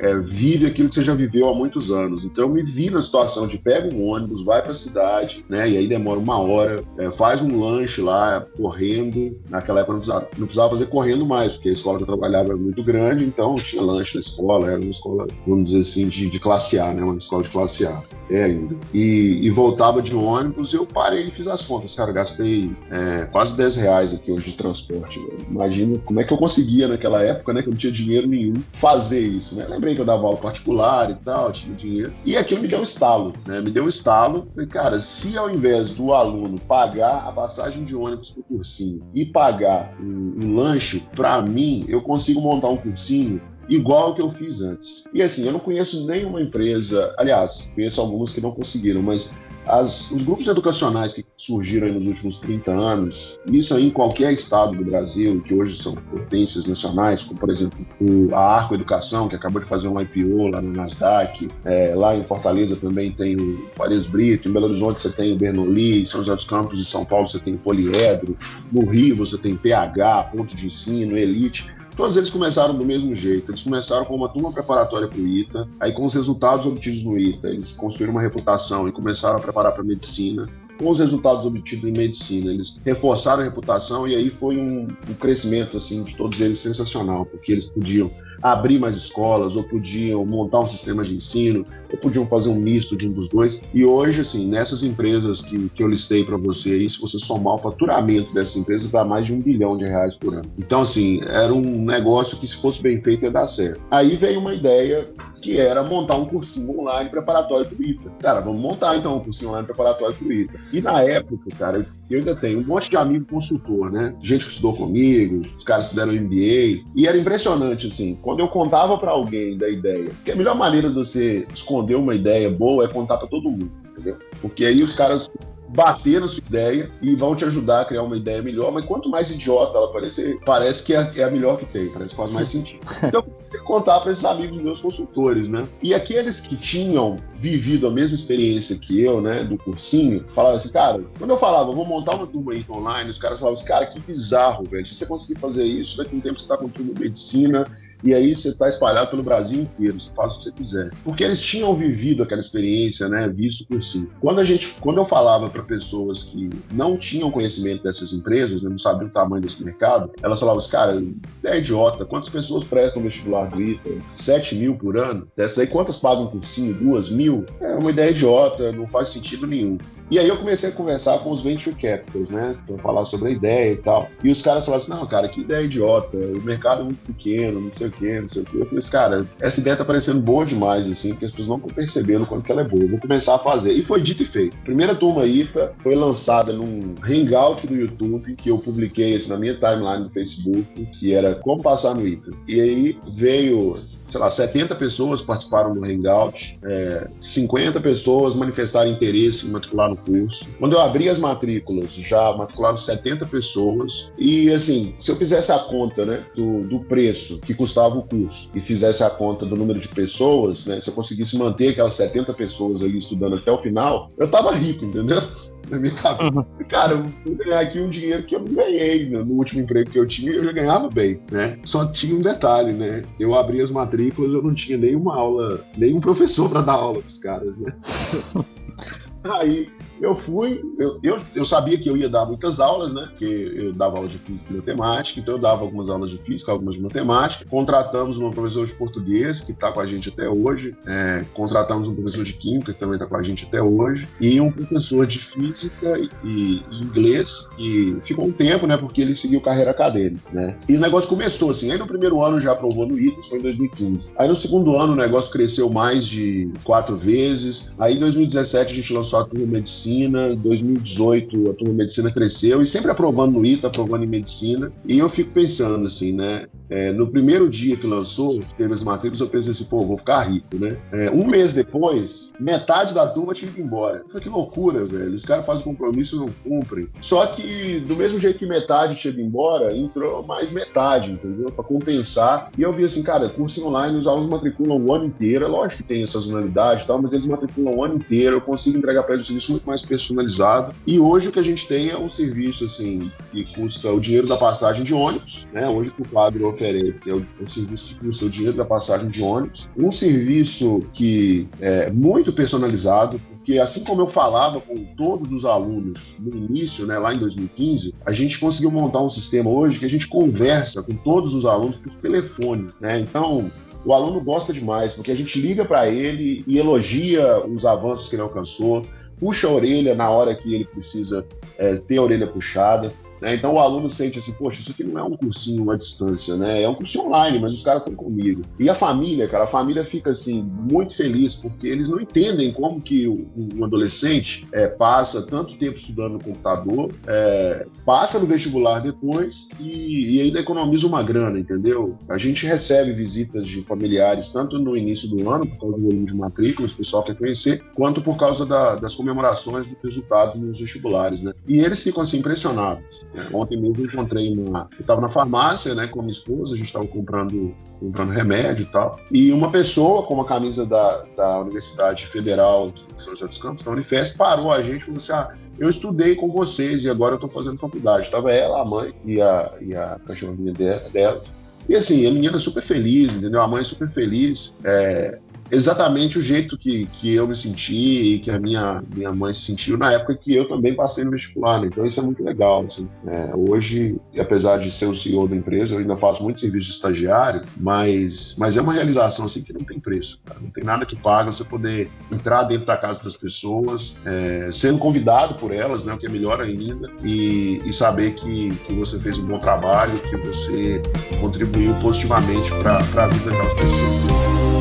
é, 0.00 0.18
vive 0.18 0.66
aquilo 0.66 0.88
que 0.88 0.94
você 0.94 1.02
já 1.02 1.14
viveu 1.14 1.48
há 1.48 1.54
muitos 1.54 1.90
anos. 1.90 2.24
Então 2.24 2.44
eu 2.44 2.50
me 2.50 2.62
vi 2.62 2.90
na 2.90 3.00
situação 3.00 3.46
de 3.46 3.58
pega 3.58 3.94
um 3.94 4.08
ônibus, 4.08 4.44
vai 4.44 4.62
para 4.62 4.72
a 4.72 4.74
cidade, 4.74 5.44
né? 5.48 5.68
E 5.68 5.76
aí 5.76 5.86
demora 5.86 6.18
uma 6.18 6.38
hora, 6.38 6.84
é, 6.98 7.10
faz 7.10 7.40
um 7.40 7.60
lanche 7.60 8.00
lá, 8.00 8.46
correndo. 8.56 9.38
Naquela 9.48 9.80
época 9.80 9.94
não 9.94 10.00
precisava, 10.00 10.28
não 10.36 10.46
precisava 10.46 10.70
fazer 10.70 10.86
correndo 10.86 11.26
mais, 11.26 11.54
porque 11.54 11.68
a 11.68 11.72
escola 11.72 11.98
que 11.98 12.04
eu 12.04 12.06
trabalhava 12.06 12.48
era 12.48 12.56
muito 12.56 12.82
grande, 12.82 13.24
então 13.24 13.54
tinha 13.56 13.82
lanche 13.82 14.14
na 14.14 14.20
escola, 14.20 14.70
era 14.70 14.80
uma 14.80 14.90
escola, 14.90 15.26
vamos 15.46 15.70
dizer 15.70 15.80
assim, 15.80 16.08
de, 16.08 16.28
de 16.28 16.40
classe 16.40 16.78
A, 16.78 16.92
né? 16.92 17.02
Uma 17.02 17.16
escola 17.16 17.42
de 17.42 17.50
classe 17.50 17.86
A. 17.86 18.02
É 18.30 18.44
ainda. 18.44 18.76
E, 18.92 19.40
e 19.42 19.50
voltava 19.50 20.02
de 20.02 20.14
ônibus, 20.14 20.72
eu 20.72 20.86
parei 20.86 21.28
e 21.28 21.30
fiz 21.30 21.46
as 21.46 21.62
contas, 21.62 21.94
cara. 21.94 22.12
Gastei 22.12 22.70
é, 22.90 23.24
quase 23.26 23.56
10 23.56 23.76
reais 23.76 24.14
aqui 24.14 24.30
hoje 24.30 24.50
de 24.50 24.52
transporte. 24.52 25.18
Imagina 25.48 25.98
como 26.04 26.20
é 26.20 26.24
que 26.24 26.32
eu 26.32 26.36
conseguia 26.36 26.88
naquela 26.88 27.22
época, 27.22 27.52
né? 27.52 27.62
Que 27.62 27.68
eu 27.68 27.72
não 27.72 27.78
tinha 27.78 27.92
dinheiro 27.92 28.26
nenhum, 28.26 28.54
fazer 28.72 29.20
isso, 29.20 29.54
né? 29.54 29.66
Lembrei 29.68 29.87
que 29.94 30.00
eu 30.00 30.04
dava 30.04 30.26
aula 30.26 30.36
particular 30.36 31.10
e 31.10 31.14
tal, 31.14 31.52
tinha 31.52 31.74
dinheiro. 31.74 32.12
E 32.24 32.36
aquilo 32.36 32.62
me 32.62 32.68
deu 32.68 32.80
um 32.80 32.82
estalo, 32.82 33.32
né? 33.46 33.60
Me 33.60 33.70
deu 33.70 33.84
um 33.84 33.88
estalo. 33.88 34.48
Falei, 34.54 34.68
cara, 34.68 35.00
se 35.00 35.36
ao 35.36 35.50
invés 35.50 35.90
do 35.90 36.12
aluno 36.12 36.58
pagar 36.60 37.26
a 37.26 37.32
passagem 37.32 37.84
de 37.84 37.94
ônibus 37.94 38.30
pro 38.30 38.42
cursinho 38.42 39.02
e 39.14 39.24
pagar 39.24 39.96
um, 40.00 40.34
um 40.42 40.56
lanche, 40.56 41.02
para 41.14 41.40
mim, 41.42 41.84
eu 41.88 42.02
consigo 42.02 42.40
montar 42.40 42.68
um 42.68 42.76
cursinho 42.76 43.40
igual 43.68 44.04
ao 44.04 44.14
que 44.14 44.22
eu 44.22 44.30
fiz 44.30 44.62
antes. 44.62 45.04
E 45.12 45.22
assim, 45.22 45.44
eu 45.46 45.52
não 45.52 45.60
conheço 45.60 46.06
nenhuma 46.06 46.40
empresa, 46.40 47.14
aliás, 47.18 47.70
conheço 47.74 48.00
algumas 48.00 48.30
que 48.30 48.40
não 48.40 48.50
conseguiram, 48.50 49.02
mas 49.02 49.34
as, 49.68 50.10
os 50.10 50.22
grupos 50.22 50.48
educacionais 50.48 51.14
que 51.14 51.24
surgiram 51.36 51.88
nos 51.92 52.06
últimos 52.06 52.38
30 52.38 52.72
anos, 52.72 53.38
isso 53.52 53.74
aí 53.74 53.86
em 53.86 53.90
qualquer 53.90 54.32
estado 54.32 54.74
do 54.74 54.84
Brasil, 54.84 55.40
que 55.42 55.54
hoje 55.54 55.76
são 55.76 55.94
potências 55.94 56.66
nacionais, 56.66 57.22
como 57.22 57.38
por 57.38 57.50
exemplo 57.50 57.86
a 58.32 58.56
Arco 58.56 58.74
Educação, 58.74 59.28
que 59.28 59.36
acabou 59.36 59.60
de 59.60 59.68
fazer 59.68 59.88
um 59.88 60.00
IPO 60.00 60.48
lá 60.48 60.62
no 60.62 60.72
Nasdaq, 60.72 61.48
é, 61.64 61.94
lá 61.94 62.16
em 62.16 62.24
Fortaleza 62.24 62.76
também 62.76 63.12
tem 63.12 63.36
o 63.36 63.68
Farias 63.74 64.06
Brito, 64.06 64.48
em 64.48 64.52
Belo 64.52 64.66
Horizonte 64.66 65.00
você 65.00 65.10
tem 65.10 65.32
o 65.32 65.36
Bernoulli, 65.36 66.02
em 66.02 66.06
São 66.06 66.20
José 66.20 66.34
dos 66.34 66.44
Campos, 66.44 66.80
em 66.80 66.84
São 66.84 67.04
Paulo 67.04 67.26
você 67.26 67.38
tem 67.38 67.54
o 67.54 67.58
Poliedro, 67.58 68.36
no 68.72 68.86
Rio 68.86 69.16
você 69.16 69.36
tem 69.36 69.54
PH, 69.54 70.30
Ponto 70.32 70.56
de 70.56 70.66
Ensino, 70.66 71.16
Elite. 71.16 71.77
Todos 71.98 72.16
eles 72.16 72.30
começaram 72.30 72.76
do 72.76 72.84
mesmo 72.84 73.12
jeito. 73.12 73.50
Eles 73.50 73.64
começaram 73.64 74.04
com 74.04 74.14
uma 74.14 74.28
turma 74.28 74.52
preparatória 74.52 75.08
para 75.08 75.18
o 75.18 75.26
ITA, 75.26 75.68
aí 75.80 75.90
com 75.90 76.04
os 76.04 76.14
resultados 76.14 76.64
obtidos 76.64 77.02
no 77.02 77.18
ITA, 77.18 77.48
eles 77.48 77.72
construíram 77.72 78.12
uma 78.12 78.22
reputação 78.22 78.86
e 78.86 78.92
começaram 78.92 79.36
a 79.36 79.40
preparar 79.40 79.72
para 79.72 79.82
medicina 79.82 80.48
com 80.78 80.90
os 80.90 81.00
resultados 81.00 81.44
obtidos 81.44 81.84
em 81.84 81.92
medicina, 81.92 82.52
eles 82.52 82.80
reforçaram 82.84 83.42
a 83.42 83.44
reputação 83.44 84.06
e 84.06 84.14
aí 84.14 84.30
foi 84.30 84.56
um, 84.56 84.86
um, 85.08 85.14
crescimento 85.14 85.76
assim 85.76 86.04
de 86.04 86.16
todos 86.16 86.40
eles 86.40 86.60
sensacional, 86.60 87.26
porque 87.26 87.50
eles 87.50 87.66
podiam 87.66 88.10
abrir 88.42 88.78
mais 88.78 88.96
escolas, 88.96 89.56
ou 89.56 89.64
podiam 89.64 90.24
montar 90.24 90.60
um 90.60 90.66
sistema 90.66 91.02
de 91.02 91.14
ensino, 91.14 91.64
ou 91.90 91.98
podiam 91.98 92.26
fazer 92.26 92.50
um 92.50 92.56
misto 92.56 92.96
de 92.96 93.08
um 93.08 93.12
dos 93.12 93.28
dois. 93.28 93.62
E 93.74 93.84
hoje, 93.84 94.20
assim, 94.20 94.46
nessas 94.46 94.82
empresas 94.82 95.42
que, 95.42 95.68
que 95.70 95.82
eu 95.82 95.88
listei 95.88 96.24
para 96.24 96.36
você 96.36 96.70
aí, 96.70 96.90
se 96.90 97.00
você 97.00 97.18
somar 97.18 97.54
o 97.54 97.58
faturamento 97.58 98.32
dessas 98.32 98.56
empresas, 98.56 98.90
dá 98.90 99.04
mais 99.04 99.26
de 99.26 99.32
um 99.32 99.40
bilhão 99.40 99.76
de 99.76 99.84
reais 99.84 100.14
por 100.14 100.34
ano. 100.34 100.50
Então, 100.58 100.82
assim, 100.82 101.20
era 101.26 101.52
um 101.52 101.84
negócio 101.84 102.36
que, 102.36 102.46
se 102.46 102.56
fosse 102.56 102.82
bem 102.82 103.00
feito, 103.02 103.24
ia 103.24 103.30
dar 103.30 103.46
certo. 103.46 103.80
Aí 103.90 104.14
veio 104.16 104.40
uma 104.40 104.54
ideia 104.54 105.08
que 105.40 105.58
era 105.58 105.82
montar 105.82 106.16
um 106.16 106.24
cursinho 106.24 106.80
online 106.80 107.08
preparatório 107.10 107.66
para 107.66 107.78
o 107.78 107.82
ITA. 107.82 108.10
Cara, 108.20 108.40
vamos 108.40 108.60
montar 108.60 108.96
então 108.96 109.16
um 109.16 109.20
cursinho 109.20 109.50
online 109.50 109.66
preparatório 109.66 110.14
para 110.14 110.26
o 110.26 110.32
ITA. 110.32 110.60
E 110.72 110.80
na 110.80 111.02
época, 111.02 111.50
cara, 111.56 111.86
eu 112.10 112.18
ainda 112.18 112.34
tenho 112.34 112.60
um 112.60 112.64
monte 112.64 112.90
de 112.90 112.96
amigo 112.96 113.26
consultor, 113.26 113.90
né? 113.92 114.14
Gente 114.20 114.44
que 114.44 114.50
estudou 114.50 114.74
comigo, 114.74 115.42
os 115.56 115.64
caras 115.64 115.88
fizeram 115.88 116.12
MBA. 116.12 116.82
E 116.94 117.06
era 117.06 117.16
impressionante, 117.16 117.86
assim, 117.86 118.14
quando 118.28 118.40
eu 118.40 118.48
contava 118.48 118.98
para 118.98 119.12
alguém 119.12 119.56
da 119.56 119.66
ideia, 119.70 120.10
que 120.22 120.30
a 120.30 120.36
melhor 120.36 120.54
maneira 120.54 120.90
de 120.90 120.94
você 120.94 121.48
esconder 121.50 121.94
uma 121.94 122.14
ideia 122.14 122.50
boa 122.50 122.84
é 122.84 122.88
contar 122.88 123.16
para 123.16 123.26
todo 123.26 123.48
mundo, 123.48 123.72
entendeu? 123.90 124.18
Porque 124.42 124.66
aí 124.66 124.82
os 124.82 124.94
caras 124.94 125.30
bater 125.68 126.20
na 126.20 126.28
sua 126.28 126.42
ideia 126.46 126.90
e 127.02 127.14
vão 127.14 127.34
te 127.34 127.46
ajudar 127.46 127.80
a 127.80 127.84
criar 127.86 128.02
uma 128.02 128.18
ideia 128.18 128.42
melhor, 128.42 128.70
mas 128.70 128.84
quanto 128.84 129.08
mais 129.08 129.30
idiota 129.30 129.78
ela 129.78 129.90
parecer, 129.90 130.38
parece 130.44 130.82
que 130.82 130.94
é, 130.94 131.10
é 131.16 131.24
a 131.24 131.30
melhor 131.30 131.56
que 131.56 131.64
tem, 131.64 131.88
parece 131.88 132.10
que 132.10 132.16
faz 132.16 132.30
mais 132.30 132.48
sentido. 132.48 132.80
Então, 133.08 133.22
eu 133.26 133.32
tenho 133.48 133.62
que 133.62 133.66
contar 133.66 134.00
para 134.00 134.12
esses 134.12 134.26
amigos 134.26 134.58
meus 134.58 134.80
consultores, 134.82 135.48
né? 135.48 135.66
E 135.82 135.94
aqueles 135.94 136.38
que 136.38 136.54
tinham 136.54 137.18
vivido 137.34 137.86
a 137.86 137.90
mesma 137.90 138.14
experiência 138.14 138.76
que 138.76 139.00
eu, 139.00 139.22
né, 139.22 139.42
do 139.42 139.56
cursinho, 139.56 140.22
falavam 140.28 140.58
assim, 140.58 140.68
cara, 140.68 141.02
quando 141.18 141.30
eu 141.30 141.38
falava, 141.38 141.72
vou 141.72 141.86
montar 141.86 142.14
uma 142.14 142.26
turma 142.26 142.52
aí 142.52 142.62
online, 142.68 143.08
os 143.08 143.16
caras 143.16 143.40
falavam 143.40 143.58
assim, 143.58 143.66
cara, 143.66 143.86
que 143.86 143.98
bizarro, 144.00 144.64
velho, 144.64 144.86
se 144.86 144.94
você 144.94 145.06
conseguir 145.06 145.40
fazer 145.40 145.64
isso, 145.64 145.96
daqui 145.96 146.14
a 146.14 146.18
um 146.18 146.20
tempo 146.20 146.38
você 146.38 146.46
tá 146.46 146.58
com 146.58 146.68
turma 146.68 146.92
de 146.92 147.00
medicina, 147.00 147.66
e 148.02 148.14
aí 148.14 148.34
você 148.34 148.50
está 148.50 148.68
espalhado 148.68 149.10
pelo 149.10 149.22
Brasil 149.22 149.62
inteiro, 149.62 149.98
você 149.98 150.10
faz 150.14 150.34
o 150.34 150.38
que 150.38 150.44
você 150.44 150.52
quiser. 150.52 150.90
Porque 151.04 151.24
eles 151.24 151.42
tinham 151.42 151.74
vivido 151.74 152.22
aquela 152.22 152.40
experiência, 152.40 153.08
né, 153.08 153.28
visto 153.28 153.66
por 153.66 153.82
si. 153.82 154.08
Quando 154.20 154.40
a 154.40 154.44
gente, 154.44 154.76
quando 154.80 154.98
eu 154.98 155.04
falava 155.04 155.50
para 155.50 155.62
pessoas 155.62 156.24
que 156.24 156.48
não 156.72 156.96
tinham 156.96 157.30
conhecimento 157.30 157.82
dessas 157.82 158.12
empresas, 158.12 158.62
né, 158.62 158.70
não 158.70 158.78
sabiam 158.78 159.08
o 159.08 159.12
tamanho 159.12 159.42
desse 159.42 159.62
mercado, 159.64 160.10
elas 160.22 160.40
falavam 160.40 160.58
assim, 160.58 160.70
cara, 160.70 161.04
é 161.44 161.58
idiota, 161.58 162.04
quantas 162.04 162.28
pessoas 162.28 162.64
prestam 162.64 163.02
vestibular 163.02 163.50
do 163.50 163.60
ITA? 163.60 163.90
7 164.14 164.54
mil 164.56 164.76
por 164.76 164.96
ano? 164.96 165.28
Dessas 165.36 165.58
aí, 165.58 165.66
quantas 165.66 165.96
pagam 165.96 166.28
cursinho? 166.28 166.74
Duas 166.74 167.10
mil? 167.10 167.44
É 167.60 167.74
uma 167.74 167.90
ideia 167.90 168.10
idiota, 168.10 168.72
não 168.72 168.88
faz 168.88 169.08
sentido 169.08 169.46
nenhum. 169.46 169.78
E 170.10 170.18
aí 170.18 170.28
eu 170.28 170.36
comecei 170.36 170.70
a 170.70 170.72
conversar 170.72 171.18
com 171.18 171.30
os 171.30 171.42
venture 171.42 171.74
capitals, 171.74 172.30
né? 172.30 172.56
Pra 172.66 172.78
falar 172.78 173.04
sobre 173.04 173.28
a 173.28 173.32
ideia 173.32 173.72
e 173.72 173.76
tal. 173.76 174.08
E 174.24 174.30
os 174.30 174.40
caras 174.40 174.64
falaram 174.64 174.82
assim: 174.82 174.90
não, 174.90 175.06
cara, 175.06 175.28
que 175.28 175.40
ideia 175.40 175.64
idiota, 175.64 176.16
o 176.16 176.42
mercado 176.42 176.80
é 176.80 176.84
muito 176.84 177.04
pequeno, 177.04 177.60
não 177.60 177.70
sei 177.70 177.88
o 177.88 177.92
quê, 177.92 178.20
não 178.20 178.28
sei 178.28 178.42
o 178.42 178.44
quê. 178.46 178.56
Eu 178.56 178.64
falei 178.64 178.78
assim, 178.78 178.90
cara, 178.90 179.26
essa 179.40 179.60
ideia 179.60 179.76
tá 179.76 179.84
parecendo 179.84 180.20
boa 180.20 180.44
demais, 180.44 180.90
assim, 180.90 181.10
porque 181.10 181.26
as 181.26 181.30
pessoas 181.30 181.48
não 181.48 181.56
estão 181.56 181.74
percebendo 181.74 182.26
quanto 182.26 182.50
ela 182.50 182.62
é 182.62 182.64
boa. 182.64 182.82
Eu 182.82 182.90
vou 182.90 183.00
começar 183.00 183.34
a 183.34 183.38
fazer. 183.38 183.72
E 183.72 183.82
foi 183.82 184.00
dito 184.00 184.22
e 184.22 184.26
feito. 184.26 184.56
primeira 184.64 184.94
turma 184.94 185.26
ITA 185.26 185.74
foi 185.82 185.94
lançada 185.94 186.52
num 186.52 186.94
hangout 187.02 187.66
do 187.66 187.76
YouTube, 187.76 188.34
que 188.36 188.50
eu 188.50 188.58
publiquei 188.58 189.14
assim, 189.16 189.30
na 189.30 189.36
minha 189.36 189.54
timeline 189.54 190.04
do 190.04 190.08
Facebook, 190.08 190.86
que 190.98 191.14
era 191.14 191.34
como 191.36 191.62
passar 191.62 191.94
no 191.94 192.06
ITA. 192.06 192.30
E 192.46 192.60
aí 192.60 192.98
veio 193.08 193.76
sei 194.08 194.20
lá, 194.20 194.30
70 194.30 194.74
pessoas 194.76 195.22
participaram 195.22 195.74
do 195.74 195.84
Hangout, 195.84 196.58
é, 196.64 197.08
50 197.20 197.80
pessoas 197.80 198.34
manifestaram 198.34 198.90
interesse 198.90 199.46
em 199.46 199.50
matricular 199.50 199.90
no 199.90 199.96
curso. 199.96 200.56
Quando 200.58 200.72
eu 200.72 200.80
abri 200.80 201.08
as 201.08 201.18
matrículas, 201.18 201.94
já 201.94 202.34
matricularam 202.36 202.76
70 202.76 203.26
pessoas. 203.26 204.12
E 204.18 204.52
assim, 204.52 204.94
se 204.98 205.10
eu 205.10 205.16
fizesse 205.16 205.52
a 205.52 205.58
conta 205.58 206.04
né, 206.04 206.24
do, 206.34 206.66
do 206.66 206.80
preço 206.80 207.38
que 207.40 207.54
custava 207.54 207.98
o 207.98 208.02
curso 208.02 208.50
e 208.54 208.60
fizesse 208.60 209.02
a 209.02 209.10
conta 209.10 209.44
do 209.44 209.56
número 209.56 209.78
de 209.78 209.88
pessoas, 209.88 210.66
né, 210.66 210.80
se 210.80 210.88
eu 210.88 210.94
conseguisse 210.94 211.36
manter 211.36 211.70
aquelas 211.70 211.94
70 211.94 212.32
pessoas 212.34 212.82
ali 212.82 212.98
estudando 212.98 213.36
até 213.36 213.52
o 213.52 213.58
final, 213.58 214.10
eu 214.18 214.30
tava 214.30 214.52
rico, 214.52 214.84
entendeu? 214.84 215.22
Na 215.70 215.78
minha 215.78 215.94
cabeça. 215.94 216.36
Uhum. 216.36 216.44
Cara, 216.68 216.92
eu 216.92 217.02
vou 217.24 217.36
ganhar 217.36 217.60
aqui 217.60 217.80
um 217.80 217.88
dinheiro 217.88 218.22
que 218.22 218.34
eu 218.34 218.40
não 218.40 218.52
ganhei 218.52 219.08
né? 219.08 219.18
no 219.18 219.34
último 219.34 219.62
emprego 219.62 219.90
que 219.90 219.98
eu 219.98 220.06
tinha, 220.06 220.32
eu 220.32 220.44
já 220.44 220.52
ganhava 220.52 220.90
bem, 220.90 221.20
né? 221.30 221.58
Só 221.64 221.86
tinha 221.86 222.16
um 222.16 222.20
detalhe, 222.20 222.72
né? 222.72 223.04
Eu 223.18 223.34
abri 223.34 223.60
as 223.60 223.70
matrículas, 223.70 224.32
eu 224.32 224.42
não 224.42 224.54
tinha 224.54 224.78
nenhuma 224.78 225.16
aula, 225.16 225.64
nenhum 225.76 226.00
professor 226.00 226.48
para 226.48 226.62
dar 226.62 226.74
aula 226.74 227.00
pros 227.00 227.18
caras, 227.18 227.56
né? 227.56 227.72
Aí 229.24 229.68
eu 230.00 230.14
fui, 230.14 230.62
eu, 230.78 230.98
eu, 231.02 231.20
eu, 231.34 231.44
sabia 231.44 231.76
que 231.76 231.88
eu 231.88 231.96
ia 231.96 232.08
dar 232.08 232.24
muitas 232.24 232.60
aulas, 232.60 232.92
né? 232.92 233.06
Porque 233.10 233.24
eu 233.24 233.72
dava 233.72 233.96
aulas 233.96 234.12
de 234.12 234.18
física 234.18 234.52
e 234.52 234.56
matemática, 234.56 235.20
então 235.20 235.34
eu 235.34 235.40
dava 235.40 235.62
algumas 235.62 235.88
aulas 235.88 236.10
de 236.10 236.18
física, 236.18 236.52
algumas 236.52 236.76
de 236.76 236.82
matemática. 236.82 237.44
Contratamos 237.48 238.18
um 238.18 238.30
professor 238.30 238.66
de 238.66 238.74
português, 238.74 239.40
que 239.40 239.52
está 239.52 239.72
com 239.72 239.80
a 239.80 239.86
gente 239.86 240.08
até 240.08 240.28
hoje. 240.28 240.76
É, 240.86 241.24
contratamos 241.34 241.88
um 241.88 241.94
professor 241.94 242.24
de 242.24 242.32
química, 242.34 242.72
que 242.72 242.78
também 242.78 242.94
está 242.94 243.06
com 243.06 243.16
a 243.16 243.22
gente 243.22 243.46
até 243.46 243.60
hoje. 243.60 244.08
E 244.20 244.40
um 244.40 244.52
professor 244.52 245.06
de 245.06 245.18
física 245.18 245.98
e, 246.24 246.62
e 246.70 246.82
inglês, 246.82 247.48
que 247.56 247.96
ficou 248.00 248.26
um 248.26 248.32
tempo, 248.32 248.66
né? 248.66 248.76
Porque 248.76 249.00
ele 249.00 249.16
seguiu 249.16 249.40
carreira 249.40 249.72
acadêmica, 249.72 250.22
né? 250.32 250.56
E 250.68 250.76
o 250.76 250.80
negócio 250.80 251.08
começou 251.08 251.50
assim. 251.50 251.72
Aí 251.72 251.78
no 251.78 251.86
primeiro 251.86 252.22
ano 252.22 252.40
já 252.40 252.52
aprovou 252.52 252.86
no 252.86 252.98
ITAS, 252.98 253.26
foi 253.26 253.40
em 253.40 253.42
2015. 253.42 254.12
Aí 254.16 254.28
no 254.28 254.36
segundo 254.36 254.76
ano 254.76 254.92
o 254.92 254.96
negócio 254.96 255.32
cresceu 255.32 255.68
mais 255.68 256.06
de 256.06 256.50
quatro 256.62 256.96
vezes. 256.96 257.74
Aí 257.78 257.96
em 257.96 257.98
2017 257.98 258.72
a 258.72 258.76
gente 258.76 258.92
lançou 258.92 259.07
a 259.16 259.24
turma 259.24 259.46
medicina 259.46 260.28
em 260.28 260.36
2018 260.36 261.50
a 261.50 261.54
turma 261.54 261.74
medicina 261.74 262.10
cresceu 262.10 262.62
e 262.62 262.66
sempre 262.66 262.90
aprovando 262.90 263.38
no 263.38 263.44
ITA, 263.44 263.68
aprovando 263.68 264.04
em 264.04 264.08
medicina. 264.08 264.72
E 264.86 264.98
eu 264.98 265.08
fico 265.08 265.30
pensando 265.30 265.86
assim, 265.86 266.12
né? 266.12 266.46
É, 266.70 266.92
no 266.92 267.08
primeiro 267.08 267.48
dia 267.48 267.76
que 267.76 267.86
lançou, 267.86 268.42
teve 268.56 268.74
as 268.74 268.82
matrículas, 268.82 269.20
eu 269.20 269.28
pensei 269.28 269.52
assim, 269.52 269.64
pô, 269.64 269.84
vou 269.84 269.96
ficar 269.96 270.20
rico, 270.20 270.56
né? 270.56 270.76
É, 270.92 271.10
um 271.10 271.26
mês 271.26 271.52
depois, 271.52 272.32
metade 272.38 272.94
da 272.94 273.06
turma 273.06 273.34
tinha 273.34 273.50
ido 273.50 273.60
embora. 273.60 274.04
Falei, 274.08 274.22
que 274.22 274.28
loucura, 274.28 274.84
velho. 274.84 275.14
Os 275.14 275.24
caras 275.24 275.46
fazem 275.46 275.64
compromisso 275.64 276.16
e 276.16 276.18
não 276.18 276.30
cumprem. 276.44 276.88
Só 277.00 277.26
que, 277.26 277.80
do 277.80 277.96
mesmo 277.96 278.18
jeito 278.18 278.38
que 278.38 278.46
metade 278.46 278.96
tinha 278.96 279.12
ido 279.12 279.20
embora, 279.20 279.74
entrou 279.76 280.22
mais 280.22 280.50
metade, 280.50 281.12
entendeu? 281.12 281.50
Pra 281.50 281.64
compensar. 281.64 282.50
E 282.56 282.62
eu 282.62 282.72
vi 282.72 282.84
assim, 282.84 283.02
cara, 283.02 283.28
curso 283.28 283.66
online, 283.66 283.96
os 283.96 284.06
alunos 284.06 284.28
matriculam 284.28 284.80
o 284.80 284.92
ano 284.92 285.06
inteiro. 285.06 285.44
É 285.44 285.48
lógico 285.48 285.82
que 285.82 285.88
tem 285.88 286.06
sazonalidade 286.06 286.82
e 286.82 286.86
tal, 286.86 287.00
mas 287.00 287.12
eles 287.12 287.26
matriculam 287.26 287.74
o 287.74 287.84
ano 287.84 287.96
inteiro. 287.96 288.36
Eu 288.36 288.40
consigo 288.40 288.76
entregar 288.78 289.02
para 289.02 289.14
eles 289.14 289.26
um 289.26 289.28
serviço 289.28 289.52
muito 289.52 289.66
mais 289.66 289.82
personalizado. 289.82 290.74
E 290.86 290.98
hoje 290.98 291.28
o 291.28 291.32
que 291.32 291.38
a 291.38 291.44
gente 291.44 291.66
tem 291.66 291.90
é 291.90 291.98
um 291.98 292.08
serviço, 292.08 292.64
assim, 292.64 293.10
que 293.30 293.44
custa 293.54 293.90
o 293.92 294.00
dinheiro 294.00 294.26
da 294.26 294.36
passagem 294.36 294.84
de 294.84 294.94
ônibus, 294.94 295.46
né? 295.52 295.68
Hoje 295.68 295.92
o 295.98 296.08
quadro 296.08 296.48
oferece, 296.58 297.10
é 297.10 297.14
o, 297.14 297.48
serviço 297.48 297.88
que 297.88 298.00
custa 298.00 298.24
o 298.24 298.30
dinheiro 298.30 298.56
da 298.56 298.64
passagem 298.64 299.08
de 299.08 299.22
ônibus, 299.22 299.70
um 299.76 299.92
serviço 299.92 300.82
que 300.92 301.48
é 301.60 301.90
muito 301.90 302.32
personalizado, 302.32 303.20
porque 303.30 303.58
assim 303.58 303.84
como 303.84 304.02
eu 304.02 304.06
falava 304.06 304.60
com 304.60 304.84
todos 304.96 305.32
os 305.32 305.44
alunos 305.44 306.16
no 306.18 306.36
início, 306.36 306.86
né, 306.86 306.98
lá 306.98 307.14
em 307.14 307.18
2015, 307.18 307.94
a 308.04 308.12
gente 308.12 308.38
conseguiu 308.38 308.70
montar 308.70 309.00
um 309.00 309.08
sistema 309.08 309.48
hoje 309.48 309.78
que 309.78 309.86
a 309.86 309.90
gente 309.90 310.08
conversa 310.08 310.82
com 310.82 310.94
todos 310.94 311.34
os 311.34 311.46
alunos 311.46 311.78
por 311.78 311.94
telefone, 311.94 312.66
né? 312.80 313.00
Então, 313.00 313.50
o 313.84 313.94
aluno 313.94 314.20
gosta 314.20 314.52
demais, 314.52 314.92
porque 314.92 315.10
a 315.10 315.14
gente 315.14 315.40
liga 315.40 315.64
para 315.64 315.88
ele 315.88 316.44
e 316.46 316.58
elogia 316.58 317.42
os 317.46 317.64
avanços 317.64 318.08
que 318.08 318.16
ele 318.16 318.22
alcançou, 318.22 318.86
puxa 319.18 319.46
a 319.46 319.50
orelha 319.50 319.94
na 319.94 320.10
hora 320.10 320.34
que 320.34 320.54
ele 320.54 320.64
precisa 320.64 321.26
é, 321.56 321.76
ter 321.76 321.98
a 321.98 322.02
orelha 322.02 322.26
puxada. 322.26 322.92
Né? 323.20 323.34
Então 323.34 323.54
o 323.54 323.58
aluno 323.58 323.88
sente 323.88 324.18
assim, 324.18 324.32
poxa, 324.32 324.60
isso 324.60 324.70
aqui 324.70 324.84
não 324.84 324.98
é 324.98 325.02
um 325.02 325.16
cursinho 325.16 325.70
à 325.70 325.76
distância, 325.76 326.36
né? 326.36 326.62
É 326.62 326.68
um 326.68 326.74
cursinho 326.74 327.06
online, 327.06 327.38
mas 327.38 327.54
os 327.54 327.62
caras 327.62 327.82
estão 327.82 327.94
comigo. 327.94 328.42
E 328.58 328.68
a 328.68 328.74
família, 328.74 329.28
cara, 329.28 329.44
a 329.44 329.48
família 329.48 329.84
fica 329.84 330.10
assim, 330.10 330.42
muito 330.42 330.96
feliz, 330.96 331.34
porque 331.34 331.66
eles 331.66 331.88
não 331.88 332.00
entendem 332.00 332.52
como 332.52 332.80
que 332.80 333.08
um 333.08 333.64
adolescente 333.64 334.46
é, 334.52 334.68
passa 334.68 335.22
tanto 335.22 335.56
tempo 335.56 335.76
estudando 335.76 336.14
no 336.14 336.24
computador, 336.24 336.90
é, 337.06 337.66
passa 337.84 338.18
no 338.18 338.26
vestibular 338.26 338.80
depois 338.80 339.48
e, 339.60 340.16
e, 340.16 340.22
ainda 340.22 340.40
economiza 340.40 340.86
uma 340.86 341.02
grana, 341.02 341.38
entendeu? 341.38 341.96
A 342.08 342.18
gente 342.18 342.46
recebe 342.46 342.92
visitas 342.92 343.46
de 343.46 343.62
familiares, 343.62 344.28
tanto 344.28 344.58
no 344.58 344.76
início 344.76 345.08
do 345.08 345.28
ano, 345.28 345.46
por 345.46 345.58
causa 345.58 345.76
do 345.76 345.84
volume 345.84 346.04
de 346.04 346.16
matrículas, 346.16 346.72
o 346.72 346.76
pessoal 346.76 347.04
quer 347.04 347.16
conhecer, 347.16 347.64
quanto 347.74 348.00
por 348.00 348.16
causa 348.16 348.44
da, 348.44 348.76
das 348.76 348.94
comemorações 348.94 349.68
dos 349.68 349.76
resultados 349.82 350.36
nos 350.36 350.60
vestibulares, 350.60 351.22
né? 351.22 351.32
E 351.46 351.58
eles 351.58 351.82
ficam 351.82 352.02
assim 352.02 352.18
impressionados. 352.18 353.06
Ontem 353.32 353.60
mesmo 353.60 353.84
encontrei 353.84 354.36
uma. 354.36 354.68
Eu 354.72 354.80
estava 354.80 355.00
na 355.00 355.08
farmácia, 355.08 355.74
né, 355.74 355.86
com 355.86 356.00
minha 356.00 356.12
esposa, 356.12 356.54
a 356.54 356.56
gente 356.56 356.66
estava 356.66 356.86
comprando, 356.86 357.54
comprando 357.80 358.10
remédio 358.10 358.64
e 358.64 358.70
tal. 358.70 358.98
E 359.10 359.32
uma 359.32 359.50
pessoa 359.50 360.02
com 360.04 360.14
uma 360.14 360.24
camisa 360.24 360.66
da, 360.66 361.04
da 361.16 361.40
Universidade 361.40 362.06
Federal 362.06 362.70
de 362.70 362.86
São 362.96 363.14
José 363.14 363.26
dos 363.26 363.38
Campos, 363.38 363.64
da 363.64 363.70
Unifesp, 363.70 364.16
parou 364.16 364.52
a 364.52 364.60
gente 364.60 364.76
e 364.76 364.84
falou 364.84 364.96
assim: 364.98 365.12
ah, 365.12 365.34
eu 365.58 365.68
estudei 365.68 366.14
com 366.14 366.28
vocês 366.28 366.84
e 366.84 366.90
agora 366.90 367.12
eu 367.12 367.16
estou 367.16 367.28
fazendo 367.28 367.58
faculdade. 367.58 368.06
Estava 368.06 368.30
ela, 368.30 368.60
a 368.60 368.64
mãe 368.64 368.94
e 369.04 369.20
a, 369.20 369.54
e 369.60 369.74
a 369.74 369.98
cachorrinha 370.06 370.52
delas. 370.92 371.34
E 371.68 371.76
assim, 371.76 372.06
a 372.06 372.10
menina 372.10 372.38
super 372.38 372.62
feliz, 372.62 373.16
entendeu? 373.16 373.42
A 373.42 373.48
mãe 373.48 373.62
super 373.62 373.90
feliz. 373.90 374.56
É, 374.64 375.18
exatamente 375.50 376.18
o 376.18 376.22
jeito 376.22 376.56
que, 376.56 376.86
que 376.86 377.14
eu 377.14 377.26
me 377.26 377.34
senti 377.34 378.14
e 378.14 378.18
que 378.18 378.30
a 378.30 378.38
minha, 378.38 378.82
minha 378.94 379.12
mãe 379.12 379.32
se 379.32 379.42
sentiu 379.42 379.76
na 379.76 379.92
época 379.92 380.16
que 380.16 380.34
eu 380.34 380.48
também 380.48 380.74
passei 380.74 381.04
no 381.04 381.10
vestibular. 381.10 381.60
Né? 381.60 381.68
Então 381.68 381.84
isso 381.84 382.00
é 382.00 382.02
muito 382.02 382.22
legal. 382.22 382.64
Assim. 382.66 382.88
É, 383.06 383.32
hoje, 383.34 383.96
apesar 384.18 384.58
de 384.58 384.70
ser 384.70 384.86
o 384.86 384.94
CEO 384.94 385.28
da 385.28 385.36
empresa, 385.36 385.74
eu 385.74 385.78
ainda 385.78 385.96
faço 385.96 386.22
muito 386.22 386.40
serviço 386.40 386.66
de 386.66 386.72
estagiário, 386.72 387.42
mas, 387.56 388.36
mas 388.38 388.56
é 388.56 388.60
uma 388.60 388.72
realização 388.72 389.26
assim 389.26 389.42
que 389.42 389.52
não 389.52 389.64
tem 389.64 389.78
preço. 389.78 390.20
Cara. 390.24 390.40
Não 390.40 390.50
tem 390.50 390.64
nada 390.64 390.84
que 390.84 390.96
paga 390.96 391.30
você 391.30 391.44
poder 391.44 391.90
entrar 392.12 392.44
dentro 392.44 392.66
da 392.66 392.76
casa 392.76 393.02
das 393.02 393.16
pessoas, 393.16 394.00
é, 394.04 394.50
sendo 394.52 394.78
convidado 394.78 395.34
por 395.34 395.52
elas, 395.52 395.84
né, 395.84 395.92
o 395.92 395.98
que 395.98 396.06
é 396.06 396.10
melhor 396.10 396.40
ainda, 396.40 396.90
e, 397.02 397.60
e 397.64 397.72
saber 397.72 398.14
que, 398.14 398.54
que 398.66 398.72
você 398.74 398.98
fez 398.98 399.18
um 399.18 399.26
bom 399.26 399.38
trabalho, 399.38 399.98
que 399.98 400.16
você 400.16 400.82
contribuiu 401.20 401.74
positivamente 401.80 402.50
para 402.56 402.78
a 402.78 403.08
vida 403.08 403.30
daquelas 403.30 403.54
pessoas. 403.54 404.57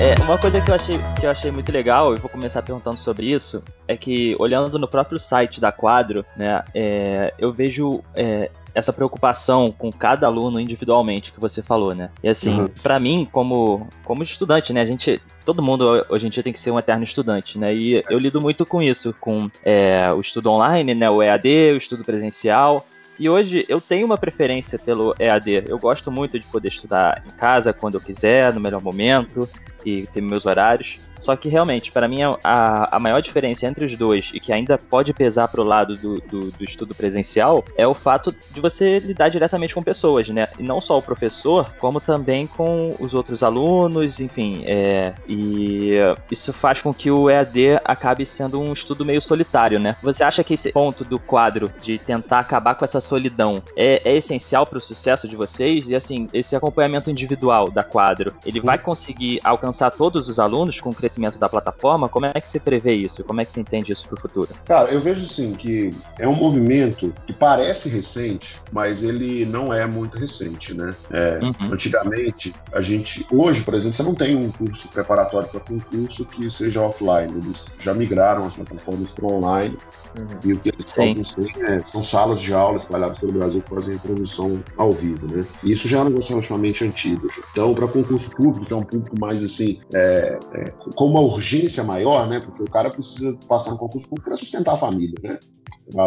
É, 0.00 0.14
uma 0.22 0.38
coisa 0.38 0.60
que 0.60 0.70
eu, 0.70 0.76
achei, 0.76 0.96
que 1.18 1.26
eu 1.26 1.30
achei 1.30 1.50
muito 1.50 1.72
legal, 1.72 2.14
e 2.14 2.18
vou 2.18 2.30
começar 2.30 2.62
perguntando 2.62 2.96
sobre 2.96 3.26
isso, 3.26 3.60
é 3.88 3.96
que 3.96 4.36
olhando 4.38 4.78
no 4.78 4.86
próprio 4.86 5.18
site 5.18 5.60
da 5.60 5.72
Quadro, 5.72 6.24
né, 6.36 6.62
é, 6.72 7.34
eu 7.36 7.52
vejo 7.52 8.04
é, 8.14 8.48
essa 8.72 8.92
preocupação 8.92 9.72
com 9.72 9.90
cada 9.90 10.28
aluno 10.28 10.60
individualmente 10.60 11.32
que 11.32 11.40
você 11.40 11.64
falou, 11.64 11.96
né? 11.96 12.10
E 12.22 12.28
assim, 12.28 12.60
uhum. 12.60 12.68
para 12.80 13.00
mim, 13.00 13.28
como, 13.32 13.88
como 14.04 14.22
estudante, 14.22 14.72
né, 14.72 14.82
a 14.82 14.86
gente 14.86 15.20
todo 15.44 15.60
mundo 15.60 16.06
hoje 16.08 16.28
em 16.28 16.30
dia 16.30 16.44
tem 16.44 16.52
que 16.52 16.60
ser 16.60 16.70
um 16.70 16.78
eterno 16.78 17.02
estudante, 17.02 17.58
né? 17.58 17.74
E 17.74 18.04
eu 18.08 18.20
lido 18.20 18.40
muito 18.40 18.64
com 18.64 18.80
isso, 18.80 19.12
com 19.20 19.50
é, 19.64 20.12
o 20.12 20.20
estudo 20.20 20.48
online, 20.48 20.94
né? 20.94 21.10
O 21.10 21.20
EAD, 21.20 21.72
o 21.72 21.76
estudo 21.76 22.04
presencial. 22.04 22.86
E 23.18 23.28
hoje 23.28 23.66
eu 23.68 23.80
tenho 23.80 24.06
uma 24.06 24.16
preferência 24.16 24.78
pelo 24.78 25.12
EAD. 25.18 25.64
Eu 25.66 25.76
gosto 25.76 26.08
muito 26.08 26.38
de 26.38 26.46
poder 26.46 26.68
estudar 26.68 27.24
em 27.26 27.30
casa 27.30 27.72
quando 27.72 27.94
eu 27.94 28.00
quiser, 28.00 28.54
no 28.54 28.60
melhor 28.60 28.80
momento 28.80 29.48
e 29.84 30.06
ter 30.06 30.20
meus 30.20 30.46
horários. 30.46 30.98
Só 31.20 31.34
que 31.36 31.48
realmente, 31.48 31.90
para 31.90 32.08
mim, 32.08 32.20
a, 32.22 32.96
a 32.96 32.98
maior 32.98 33.20
diferença 33.20 33.66
entre 33.66 33.84
os 33.84 33.96
dois 33.96 34.30
e 34.32 34.40
que 34.40 34.52
ainda 34.52 34.78
pode 34.78 35.12
pesar 35.12 35.48
para 35.48 35.60
o 35.60 35.64
lado 35.64 35.96
do, 35.96 36.20
do, 36.20 36.50
do, 36.52 36.64
estudo 36.64 36.94
presencial 36.94 37.64
é 37.76 37.86
o 37.86 37.94
fato 37.94 38.34
de 38.52 38.60
você 38.60 38.98
lidar 38.98 39.28
diretamente 39.28 39.74
com 39.74 39.82
pessoas, 39.82 40.28
né? 40.28 40.48
E 40.58 40.62
não 40.62 40.80
só 40.80 40.98
o 40.98 41.02
professor, 41.02 41.72
como 41.78 42.00
também 42.00 42.46
com 42.46 42.94
os 43.00 43.14
outros 43.14 43.42
alunos, 43.42 44.20
enfim. 44.20 44.62
É, 44.66 45.12
e 45.28 45.92
isso 46.30 46.52
faz 46.52 46.80
com 46.80 46.92
que 46.92 47.10
o 47.10 47.28
EAD 47.28 47.80
acabe 47.84 48.24
sendo 48.24 48.60
um 48.60 48.72
estudo 48.72 49.04
meio 49.04 49.20
solitário, 49.20 49.78
né? 49.78 49.96
Você 50.02 50.22
acha 50.22 50.44
que 50.44 50.54
esse 50.54 50.72
ponto 50.72 51.04
do 51.04 51.18
quadro 51.18 51.70
de 51.80 51.98
tentar 51.98 52.40
acabar 52.40 52.74
com 52.74 52.84
essa 52.84 53.00
solidão 53.00 53.62
é, 53.76 54.02
é 54.04 54.16
essencial 54.16 54.66
para 54.66 54.78
o 54.78 54.80
sucesso 54.80 55.26
de 55.26 55.36
vocês? 55.36 55.88
E 55.88 55.94
assim, 55.94 56.28
esse 56.32 56.54
acompanhamento 56.54 57.10
individual 57.10 57.70
da 57.70 57.82
quadro, 57.82 58.32
ele 58.44 58.60
vai 58.60 58.78
conseguir 58.78 59.40
alcançar 59.42 59.67
alcançar 59.68 59.90
todos 59.90 60.28
os 60.28 60.38
alunos 60.38 60.80
com 60.80 60.90
o 60.90 60.94
crescimento 60.94 61.38
da 61.38 61.48
plataforma? 61.48 62.08
Como 62.08 62.26
é 62.26 62.32
que 62.32 62.48
você 62.48 62.58
prevê 62.58 62.94
isso? 62.94 63.22
Como 63.24 63.40
é 63.40 63.44
que 63.44 63.52
você 63.52 63.60
entende 63.60 63.92
isso 63.92 64.06
para 64.08 64.18
o 64.18 64.20
futuro? 64.20 64.48
Cara, 64.64 64.90
eu 64.90 65.00
vejo 65.00 65.26
sim 65.26 65.52
que 65.52 65.90
é 66.18 66.26
um 66.26 66.34
movimento 66.34 67.12
que 67.26 67.32
parece 67.32 67.88
recente, 67.88 68.60
mas 68.72 69.02
ele 69.02 69.44
não 69.44 69.72
é 69.72 69.86
muito 69.86 70.18
recente, 70.18 70.74
né? 70.74 70.94
É, 71.10 71.40
uhum. 71.42 71.72
Antigamente, 71.72 72.54
a 72.72 72.80
gente. 72.80 73.26
Hoje, 73.30 73.62
por 73.62 73.74
exemplo, 73.74 73.96
você 73.96 74.02
não 74.02 74.14
tem 74.14 74.34
um 74.36 74.50
curso 74.50 74.88
preparatório 74.88 75.48
para 75.48 75.60
concurso 75.60 76.24
que 76.24 76.50
seja 76.50 76.80
offline. 76.80 77.34
Eles 77.36 77.76
já 77.80 77.92
migraram 77.92 78.46
as 78.46 78.54
plataformas 78.54 79.10
para 79.10 79.26
online. 79.26 79.76
Uhum. 80.16 80.26
E 80.44 80.52
o 80.54 80.58
que 80.58 80.70
eles 80.70 80.98
alguns 80.98 81.34
têm 81.34 81.62
é, 81.64 81.84
são 81.84 82.02
salas 82.02 82.40
de 82.40 82.52
aula 82.52 82.78
espalhadas 82.78 83.18
pelo 83.18 83.32
Brasil 83.32 83.60
que 83.60 83.68
fazem 83.68 83.92
a 83.92 83.96
introdução 83.96 84.62
ao 84.76 84.92
vivo, 84.92 85.26
né? 85.28 85.46
E 85.62 85.72
isso 85.72 85.86
já 85.86 85.98
é 85.98 86.00
um 86.02 86.04
negócio 86.04 86.30
relativamente 86.30 86.84
antigo. 86.84 87.28
Então, 87.52 87.74
para 87.74 87.86
concurso 87.86 88.30
público, 88.30 88.66
que 88.66 88.72
é 88.72 88.76
um 88.76 88.82
público 88.82 89.18
mais 89.20 89.42
assim, 89.42 89.57
é, 89.94 90.38
é, 90.52 90.70
com 90.94 91.06
uma 91.06 91.20
urgência 91.20 91.82
maior, 91.82 92.28
né? 92.28 92.40
Porque 92.40 92.62
o 92.62 92.70
cara 92.70 92.90
precisa 92.90 93.36
passar 93.48 93.70
no 93.70 93.78
concurso 93.78 94.08
público 94.08 94.28
para 94.28 94.36
sustentar 94.36 94.74
a 94.74 94.78
família, 94.78 95.14
né? 95.22 95.38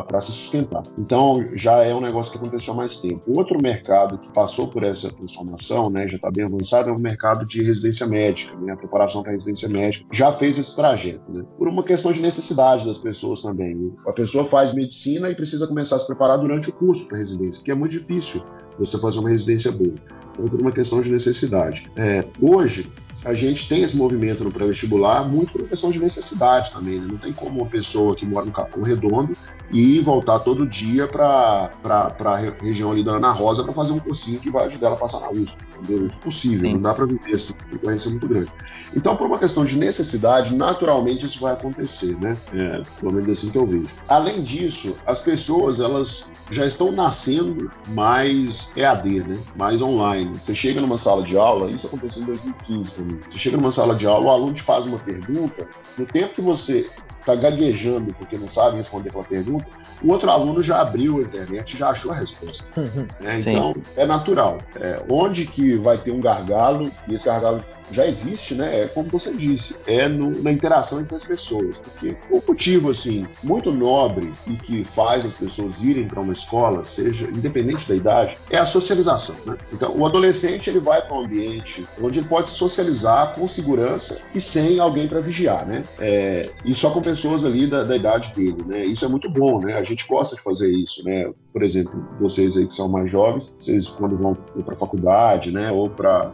para 0.08 0.22
se 0.22 0.32
sustentar. 0.32 0.84
Então, 0.98 1.44
já 1.56 1.84
é 1.84 1.94
um 1.94 2.02
negócio 2.02 2.32
que 2.32 2.38
aconteceu 2.38 2.74
há 2.74 2.78
mais 2.78 2.98
tempo. 2.98 3.24
Outro 3.36 3.62
mercado 3.62 4.18
que 4.18 4.32
passou 4.32 4.68
por 4.68 4.84
essa 4.84 5.12
transformação, 5.12 5.90
né, 5.90 6.08
já 6.08 6.18
está 6.18 6.30
bem 6.30 6.46
avançado, 6.46 6.90
é 6.90 6.92
o 6.92 7.00
mercado 7.00 7.46
de 7.46 7.64
residência 7.64 8.06
médica, 8.06 8.56
né, 8.58 8.74
a 8.74 8.78
preparação 8.78 9.24
para 9.24 9.32
residência 9.32 9.68
médica. 9.70 10.06
Já 10.12 10.32
fez 10.32 10.60
esse 10.60 10.76
trajeto, 10.76 11.24
né, 11.32 11.44
por 11.58 11.68
uma 11.68 11.84
questão 11.84 12.12
de 12.12 12.22
necessidade 12.22 12.86
das 12.86 12.98
pessoas 12.98 13.42
também. 13.42 13.92
A 14.06 14.14
pessoa 14.14 14.46
faz 14.46 14.74
medicina 14.74 15.30
e 15.30 15.36
precisa 15.36 15.68
começar 15.68 15.96
a 15.96 16.00
se 16.00 16.08
preparar 16.08 16.38
durante 16.38 16.70
o 16.70 16.74
curso 16.74 17.08
para 17.08 17.18
residência, 17.18 17.64
que 17.64 17.72
é 17.72 17.76
muito 17.76 17.92
difícil 17.92 18.46
você 18.78 18.98
fazer 19.00 19.20
uma 19.20 19.30
residência 19.30 19.72
boa. 19.72 19.96
Então, 20.34 20.48
por 20.48 20.62
uma 20.62 20.72
questão 20.72 21.02
de 21.02 21.12
necessidade. 21.12 21.92
É, 21.98 22.24
hoje, 22.42 22.90
a 23.24 23.34
gente 23.34 23.68
tem 23.70 23.84
esse 23.84 23.96
movimento 23.96 24.44
no 24.44 24.52
pré-vestibular 24.52 25.28
muito 25.28 25.54
por 25.54 25.68
questão 25.68 25.90
de 25.92 26.00
necessidade 26.00 26.72
também. 26.72 27.00
Né? 27.00 27.08
Não 27.10 27.18
tem 27.18 27.34
como 27.34 27.62
uma 27.62 27.70
pessoa 27.70 28.16
que 28.16 28.26
mora 28.26 28.46
no 28.46 28.52
Capão 28.52 28.82
Redondo 28.82 29.34
e 29.74 30.00
voltar 30.02 30.40
todo 30.40 30.68
dia 30.68 31.08
para 31.08 31.72
a 31.84 32.36
região 32.62 32.92
ali 32.92 33.04
da 33.04 33.14
Ana 33.14 33.32
Rosa 33.32 33.64
para 33.64 33.74
fazer 33.74 33.94
um 33.94 34.00
cursinho 34.00 34.40
que 34.40 34.50
vai 34.50 34.66
ajudar 34.66 34.88
ela 34.88 34.96
a 34.96 35.00
passar 35.00 35.20
na 35.22 35.30
USP. 35.30 35.64
Entendeu? 35.78 36.04
É 36.04 36.16
impossível, 36.16 36.70
Sim. 36.70 36.74
não 36.74 36.82
dá 36.82 36.94
para 36.94 37.06
viver 37.06 37.34
assim, 37.34 37.54
concorrência 37.72 38.08
é 38.08 38.12
muito 38.12 38.28
grande. 38.28 38.50
Então, 38.96 39.16
por 39.16 39.28
uma 39.28 39.40
questão 39.40 39.64
de 39.64 39.78
necessidade, 39.78 40.56
naturalmente 40.56 41.26
isso 41.26 41.40
vai 41.40 41.54
acontecer, 41.54 42.20
né? 42.20 42.38
É, 42.54 42.84
pelo 43.00 43.14
menos 43.14 43.30
assim 43.30 43.50
que 43.50 43.58
eu 43.58 43.66
vejo. 43.66 43.88
Além 44.10 44.42
disso, 44.42 44.96
as 45.06 45.20
pessoas, 45.20 45.80
elas 45.80 46.32
já 46.50 46.66
estão 46.66 46.92
nascendo 46.92 47.72
mais 47.90 48.72
EAD, 48.76 49.22
né? 49.28 49.40
Mais 49.56 49.82
online. 49.82 50.38
Você 50.38 50.54
chega 50.54 50.82
numa 50.82 50.98
sala 50.98 51.24
de 51.24 51.38
aula, 51.38 51.72
isso 51.72 51.88
aconteceu 51.88 52.24
em 52.24 52.26
2015 52.26 52.92
comigo. 52.92 53.11
Você 53.28 53.38
chega 53.38 53.58
numa 53.58 53.72
sala 53.72 53.96
de 53.96 54.08
aula, 54.08 54.28
o 54.28 54.30
aluno 54.30 54.54
te 54.54 54.62
faz 54.62 54.86
uma 54.86 55.00
pergunta, 55.00 55.68
no 55.98 56.06
tempo 56.06 56.36
que 56.36 56.42
você 56.42 56.90
está 57.22 57.36
gaguejando 57.36 58.14
porque 58.16 58.38
não 58.38 58.48
sabe 58.48 58.78
responder 58.78 59.10
aquela 59.10 59.24
pergunta, 59.24 59.66
o 60.04 60.12
outro 60.12 60.30
aluno 60.30 60.62
já 60.62 60.82
abriu 60.82 61.20
a 61.20 61.22
internet, 61.22 61.78
já 61.78 61.90
achou 61.90 62.12
a 62.12 62.16
resposta. 62.16 62.80
Uhum. 62.80 63.08
É, 63.24 63.40
então, 63.40 63.76
é 63.96 64.06
natural. 64.06 64.58
É, 64.76 65.04
onde 65.10 65.46
que 65.46 65.76
vai 65.78 65.98
ter 65.98 66.12
um 66.12 66.20
gargalo, 66.20 66.92
e 67.08 67.16
esse 67.16 67.26
gargalo 67.26 67.64
já 67.92 68.08
existe, 68.08 68.56
né? 68.56 68.84
É 68.84 68.88
como 68.88 69.10
você 69.10 69.34
disse, 69.34 69.76
é 69.86 70.08
no, 70.08 70.32
na 70.42 70.52
interação 70.52 71.00
entre 71.00 71.16
as 71.16 71.24
pessoas. 71.24 71.78
Porque 71.78 72.18
um 72.32 72.42
motivo, 72.48 72.90
assim, 72.90 73.28
muito 73.44 73.72
nobre 73.72 74.32
e 74.48 74.56
que 74.56 74.84
faz 74.84 75.26
as 75.26 75.34
pessoas 75.34 75.84
irem 75.84 76.08
para 76.08 76.22
uma 76.22 76.34
escola, 76.34 76.84
seja 76.86 77.28
independente 77.28 77.88
da 77.88 77.96
idade, 77.96 78.38
é 78.50 78.58
a 78.58 78.66
socialização, 78.66 79.36
né? 79.46 79.58
Então, 79.72 79.96
o 79.96 80.06
adolescente, 80.06 80.70
ele 80.70 80.80
vai 80.80 81.02
para 81.02 81.16
um 81.16 81.26
ambiente 81.26 81.86
onde 82.02 82.20
ele 82.20 82.28
pode 82.28 82.50
socializar 82.50 83.34
com 83.34 83.48
segurança 83.48 84.22
e 84.34 84.40
sem 84.40 84.80
alguém 84.80 85.08
para 85.08 85.20
vigiar, 85.20 85.66
né? 85.66 85.84
É, 86.00 86.50
e 86.66 86.74
só 86.74 86.90
com 86.90 87.02
pessoas 87.12 87.44
ali 87.44 87.68
da, 87.68 87.84
da 87.84 87.96
idade 87.96 88.34
dele, 88.34 88.64
né? 88.66 88.86
Isso 88.86 89.04
é 89.04 89.08
muito 89.08 89.30
bom, 89.30 89.60
né? 89.60 89.74
A 89.74 89.84
gente 89.84 90.08
gosta 90.08 90.36
de 90.36 90.42
fazer 90.42 90.72
isso, 90.72 91.04
né? 91.04 91.30
Por 91.52 91.62
exemplo, 91.62 92.02
vocês 92.22 92.56
aí 92.56 92.66
que 92.66 92.74
são 92.74 92.88
mais 92.88 93.12
jovens, 93.12 93.54
vocês 93.60 93.88
quando 93.88 94.18
vão 94.18 94.34
para 94.34 94.74
a 94.74 94.78
faculdade, 94.78 95.52
né? 95.52 95.70
Ou 95.72 95.90
para 95.90 96.32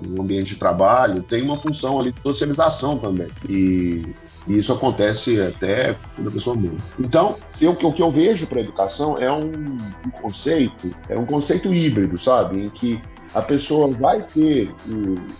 no 0.00 0.22
ambiente 0.22 0.54
de 0.54 0.56
trabalho, 0.56 1.22
tem 1.22 1.42
uma 1.42 1.58
função 1.58 2.00
ali 2.00 2.12
de 2.12 2.22
socialização 2.22 2.96
também. 2.96 3.28
E, 3.46 4.02
e 4.46 4.58
isso 4.58 4.72
acontece 4.72 5.38
até 5.42 5.94
quando 6.14 6.28
a 6.28 6.30
pessoa 6.30 6.56
muda. 6.56 6.76
Então, 6.98 7.36
eu, 7.60 7.72
o 7.72 7.92
que 7.92 8.02
eu 8.02 8.10
vejo 8.10 8.46
para 8.46 8.60
a 8.60 8.62
educação 8.62 9.18
é 9.18 9.30
um, 9.30 9.50
um, 9.52 10.10
conceito, 10.22 10.90
é 11.08 11.18
um 11.18 11.26
conceito 11.26 11.74
híbrido, 11.74 12.16
sabe? 12.16 12.64
Em 12.64 12.70
que 12.70 12.98
a 13.34 13.42
pessoa 13.42 13.88
vai 13.88 14.22
ter 14.22 14.72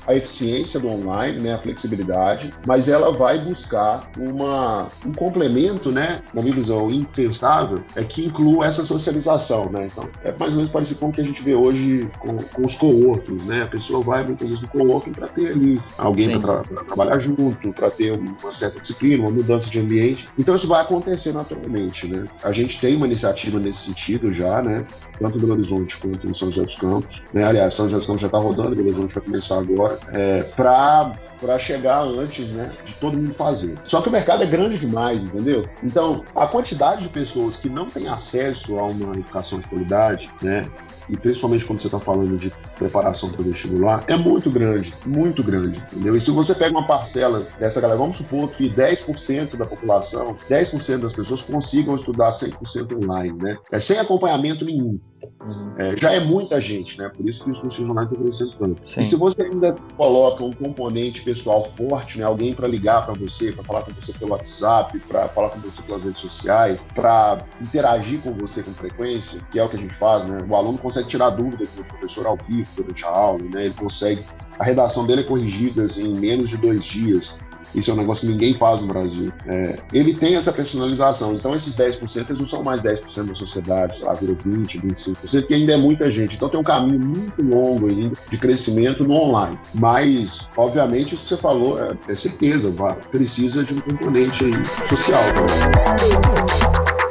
a 0.07 0.15
eficiência 0.15 0.79
do 0.81 0.89
online, 0.89 1.39
né, 1.41 1.55
a 1.55 1.59
flexibilidade, 1.59 2.53
mas 2.67 2.89
ela 2.89 3.13
vai 3.13 3.39
buscar 3.39 4.11
uma, 4.19 4.89
um 5.07 5.13
complemento, 5.13 5.91
né, 5.91 6.23
na 6.35 6.43
minha 6.43 6.55
visão 6.55 6.91
impensável, 6.91 7.83
é 7.97 8.05
que 8.05 8.27
inclua 8.27 8.67
essa 8.67 8.85
socialização, 8.85 9.71
né? 9.71 9.87
Então, 9.87 10.09
é 10.23 10.33
mais 10.39 10.53
ou 10.53 10.57
menos 10.57 10.71
parecido 10.71 11.01
com 11.01 11.09
o 11.09 11.13
que 11.13 11.21
a 11.21 11.25
gente 11.25 11.43
vê 11.43 11.55
hoje 11.55 12.11
com, 12.19 12.37
com 12.37 12.63
os 12.63 12.75
coworkings, 12.75 13.47
né? 13.47 13.63
A 13.63 13.69
pessoa 13.69 14.03
vai 14.03 14.23
muitas 14.25 14.49
vezes 14.49 14.63
no 14.63 14.69
coworking 14.69 15.13
para 15.13 15.29
ter 15.29 15.53
ali 15.53 15.83
alguém 15.99 16.39
para 16.39 16.63
tra 16.63 16.85
trabalhar 16.85 17.19
junto, 17.19 17.73
para 17.73 17.91
ter 17.91 18.13
uma 18.13 18.53
certa 18.53 18.81
disciplina, 18.81 19.23
uma 19.23 19.31
mudança 19.31 19.71
de 19.71 19.81
ambiente. 19.81 20.29
Então 20.39 20.55
isso 20.55 20.69
vai 20.69 20.81
acontecer 20.81 21.33
naturalmente, 21.33 22.07
né? 22.07 22.25
A 22.43 22.53
gente 22.53 22.81
tem 22.81 22.97
uma 22.97 23.07
iniciativa 23.07 23.59
nesse 23.59 23.83
sentido 23.83 24.31
já, 24.31 24.63
né? 24.63 24.87
Tanto 25.21 25.35
no 25.35 25.41
Belo 25.41 25.53
Horizonte 25.53 25.99
quanto 25.99 26.27
em 26.27 26.35
São 26.35 26.51
José 26.51 26.65
dos 26.65 26.77
Campos, 26.77 27.23
né? 27.33 27.45
Aliás, 27.45 27.75
São 27.75 27.85
José 27.87 27.99
dos 27.99 28.07
Campos 28.07 28.23
já 28.23 28.27
está 28.29 28.39
rodando, 28.39 28.75
Belo 28.75 28.89
Horizonte 28.89 29.15
vai 29.15 29.25
começar 29.25 29.59
agora, 29.59 29.99
é, 30.09 30.43
para 30.57 31.59
chegar 31.59 32.03
antes, 32.03 32.53
né, 32.53 32.71
de 32.85 32.95
todo 32.95 33.19
mundo 33.19 33.35
fazer. 33.35 33.79
Só 33.85 34.01
que 34.01 34.09
o 34.09 34.13
mercado 34.13 34.43
é 34.43 34.47
grande 34.47 34.79
demais, 34.79 35.27
entendeu? 35.27 35.69
Então, 35.83 36.25
a 36.35 36.47
quantidade 36.47 37.03
de 37.03 37.09
pessoas 37.09 37.57
que 37.57 37.69
não 37.69 37.87
têm 37.87 38.09
acesso 38.09 38.79
a 38.79 38.85
uma 38.85 39.15
educação 39.15 39.59
de 39.59 39.69
qualidade, 39.69 40.31
né, 40.43 40.67
e 41.09 41.17
principalmente 41.17 41.65
quando 41.65 41.81
você 41.81 41.89
está 41.89 41.99
falando 41.99 42.37
de 42.37 42.53
preparação 42.79 43.31
para 43.31 43.41
o 43.41 43.45
vestibular, 43.45 44.05
é 44.07 44.17
muito 44.17 44.51
grande, 44.51 44.95
muito 45.05 45.43
grande, 45.43 45.79
entendeu? 45.93 46.17
E 46.17 46.21
se 46.21 46.31
você 46.31 46.55
pega 46.55 46.71
uma 46.71 46.87
parcela 46.87 47.47
dessa 47.59 47.81
galera, 47.81 47.99
vamos 47.99 48.17
supor 48.17 48.49
que 48.51 48.71
10% 48.71 49.57
da 49.57 49.67
população, 49.67 50.37
10% 50.49 50.99
das 50.99 51.13
pessoas 51.13 51.43
consigam 51.43 51.97
estudar 51.97 52.31
100% 52.31 53.03
online, 53.03 53.37
né? 53.43 53.57
É 53.73 53.81
sem 53.81 53.99
acompanhamento 53.99 54.65
nenhum. 54.65 55.01
Uhum. 55.43 55.73
É, 55.79 55.97
já 55.97 56.13
é 56.13 56.21
muita 56.21 56.61
gente, 56.61 56.99
né? 56.99 57.09
Por 57.09 57.27
isso 57.27 57.45
que 57.45 57.51
os 57.51 57.59
cursos 57.59 57.89
online 57.89 58.11
estão 58.11 58.23
crescendo 58.23 58.53
tanto. 58.59 58.89
Sim. 58.89 59.01
E 59.01 59.03
se 59.03 59.17
você 59.17 59.43
ainda 59.43 59.75
coloca 59.97 60.45
um 60.45 60.53
componente 60.53 61.23
pessoal 61.23 61.65
forte, 61.65 62.19
né? 62.19 62.25
Alguém 62.25 62.53
para 62.53 62.69
ligar 62.69 63.07
para 63.07 63.15
você, 63.15 63.51
para 63.51 63.65
falar 63.65 63.83
com 63.83 63.93
você 63.93 64.13
pelo 64.13 64.33
WhatsApp, 64.33 64.99
para 65.01 65.29
falar 65.29 65.51
com 65.51 65.61
você 65.61 65.81
pelas 65.83 66.05
redes 66.05 66.21
sociais, 66.21 66.87
para 66.95 67.39
interagir 67.61 68.21
com 68.21 68.33
você 68.35 68.63
com 68.63 68.73
frequência, 68.73 69.41
que 69.51 69.59
é 69.59 69.65
o 69.65 69.69
que 69.69 69.77
a 69.77 69.81
gente 69.81 69.95
faz, 69.95 70.27
né? 70.27 70.47
O 70.49 70.55
aluno 70.55 70.77
consegue 70.77 71.09
tirar 71.09 71.31
dúvida 71.31 71.65
com 71.75 71.81
o 71.81 71.85
professor 71.85 72.27
ao 72.27 72.37
vivo 72.37 72.69
durante 72.77 73.05
a 73.05 73.09
aula, 73.09 73.43
né? 73.51 73.65
Ele 73.65 73.75
consegue 73.75 74.23
a 74.59 74.65
redação 74.65 75.07
dele 75.07 75.23
é 75.23 75.25
corrigida 75.25 75.85
assim, 75.85 76.13
em 76.13 76.21
menos 76.21 76.51
de 76.51 76.59
dois 76.59 76.85
dias. 76.85 77.39
Isso 77.75 77.91
é 77.91 77.95
um 77.95 77.97
negócio 77.97 78.27
que 78.27 78.33
ninguém 78.33 78.55
faz 78.55 78.81
no 78.81 78.87
Brasil. 78.87 79.33
É, 79.47 79.79
ele 79.93 80.15
tem 80.15 80.37
essa 80.37 80.53
personalização. 80.53 81.35
Então, 81.35 81.55
esses 81.55 81.77
10% 81.77 82.27
eles 82.29 82.39
não 82.39 82.47
são 82.47 82.63
mais 82.63 82.83
10% 82.83 83.27
da 83.27 83.35
sociedade, 83.35 83.99
sei 83.99 84.07
lá, 84.07 84.15
virou 84.15 84.37
20%, 84.37 84.83
25%, 84.83 85.47
que 85.47 85.55
ainda 85.55 85.73
é 85.73 85.77
muita 85.77 86.11
gente. 86.11 86.37
Então, 86.37 86.49
tem 86.49 86.59
um 86.61 86.65
caminho 86.65 87.01
muito 87.01 87.43
longo 87.45 87.89
ainda 87.89 88.17
de 88.29 88.39
crescimento 88.39 89.05
no 89.05 89.15
online. 89.15 89.59
Mas, 89.75 90.49
obviamente, 90.57 91.15
isso 91.15 91.25
que 91.25 91.31
você 91.31 91.37
falou 91.37 91.81
é, 91.83 91.97
é 92.09 92.15
certeza, 92.15 92.71
vai, 92.71 92.95
precisa 93.11 93.65
de 93.65 93.75
um 93.75 93.81
componente 93.81 94.45
social 94.87 95.21
também. 95.35 97.11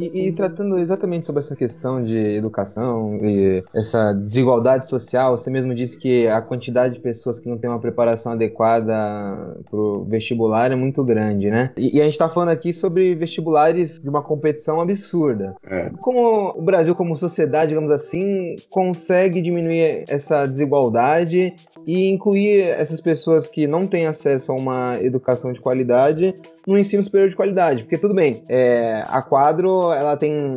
E, 0.00 0.28
e, 0.28 0.32
tratando 0.32 0.78
exatamente 0.78 1.26
sobre 1.26 1.40
essa 1.40 1.54
questão 1.54 2.02
de 2.02 2.16
educação 2.16 3.18
e 3.22 3.62
essa 3.74 4.12
desigualdade 4.12 4.88
social, 4.88 5.36
você 5.36 5.50
mesmo 5.50 5.74
disse 5.74 5.98
que 5.98 6.26
a 6.26 6.40
quantidade 6.40 6.94
de 6.94 7.00
pessoas 7.00 7.38
que 7.38 7.48
não 7.48 7.58
têm 7.58 7.68
uma 7.68 7.78
preparação 7.78 8.32
adequada 8.32 8.84
para 9.68 9.78
o 9.78 10.04
vestibular 10.04 10.72
é 10.72 10.76
muito 10.76 11.04
grande, 11.04 11.50
né? 11.50 11.72
E, 11.76 11.96
e 11.96 12.00
a 12.00 12.04
gente 12.04 12.14
está 12.14 12.28
falando 12.28 12.50
aqui 12.50 12.72
sobre 12.72 13.14
vestibulares 13.14 13.98
de 13.98 14.08
uma 14.08 14.22
competição 14.22 14.80
absurda. 14.80 15.54
É. 15.66 15.90
Como 16.00 16.54
o 16.56 16.62
Brasil, 16.62 16.94
como 16.94 17.16
sociedade, 17.16 17.68
digamos 17.68 17.90
assim, 17.90 18.56
consegue 18.68 19.40
diminuir 19.40 20.04
essa 20.08 20.46
desigualdade 20.46 21.54
e 21.86 22.08
incluir 22.08 22.62
essas 22.62 23.00
pessoas 23.00 23.48
que 23.48 23.66
não 23.66 23.86
têm 23.86 24.06
acesso 24.06 24.52
a 24.52 24.54
uma 24.56 24.98
educação 25.00 25.52
de 25.52 25.60
qualidade 25.60 26.34
no 26.66 26.78
ensino 26.78 27.02
superior 27.02 27.28
de 27.28 27.36
qualidade. 27.36 27.82
Porque 27.82 27.98
tudo 27.98 28.14
bem, 28.14 28.42
é, 28.48 29.04
a 29.08 29.22
quadro 29.22 29.92
ela 29.92 30.16
tem 30.16 30.54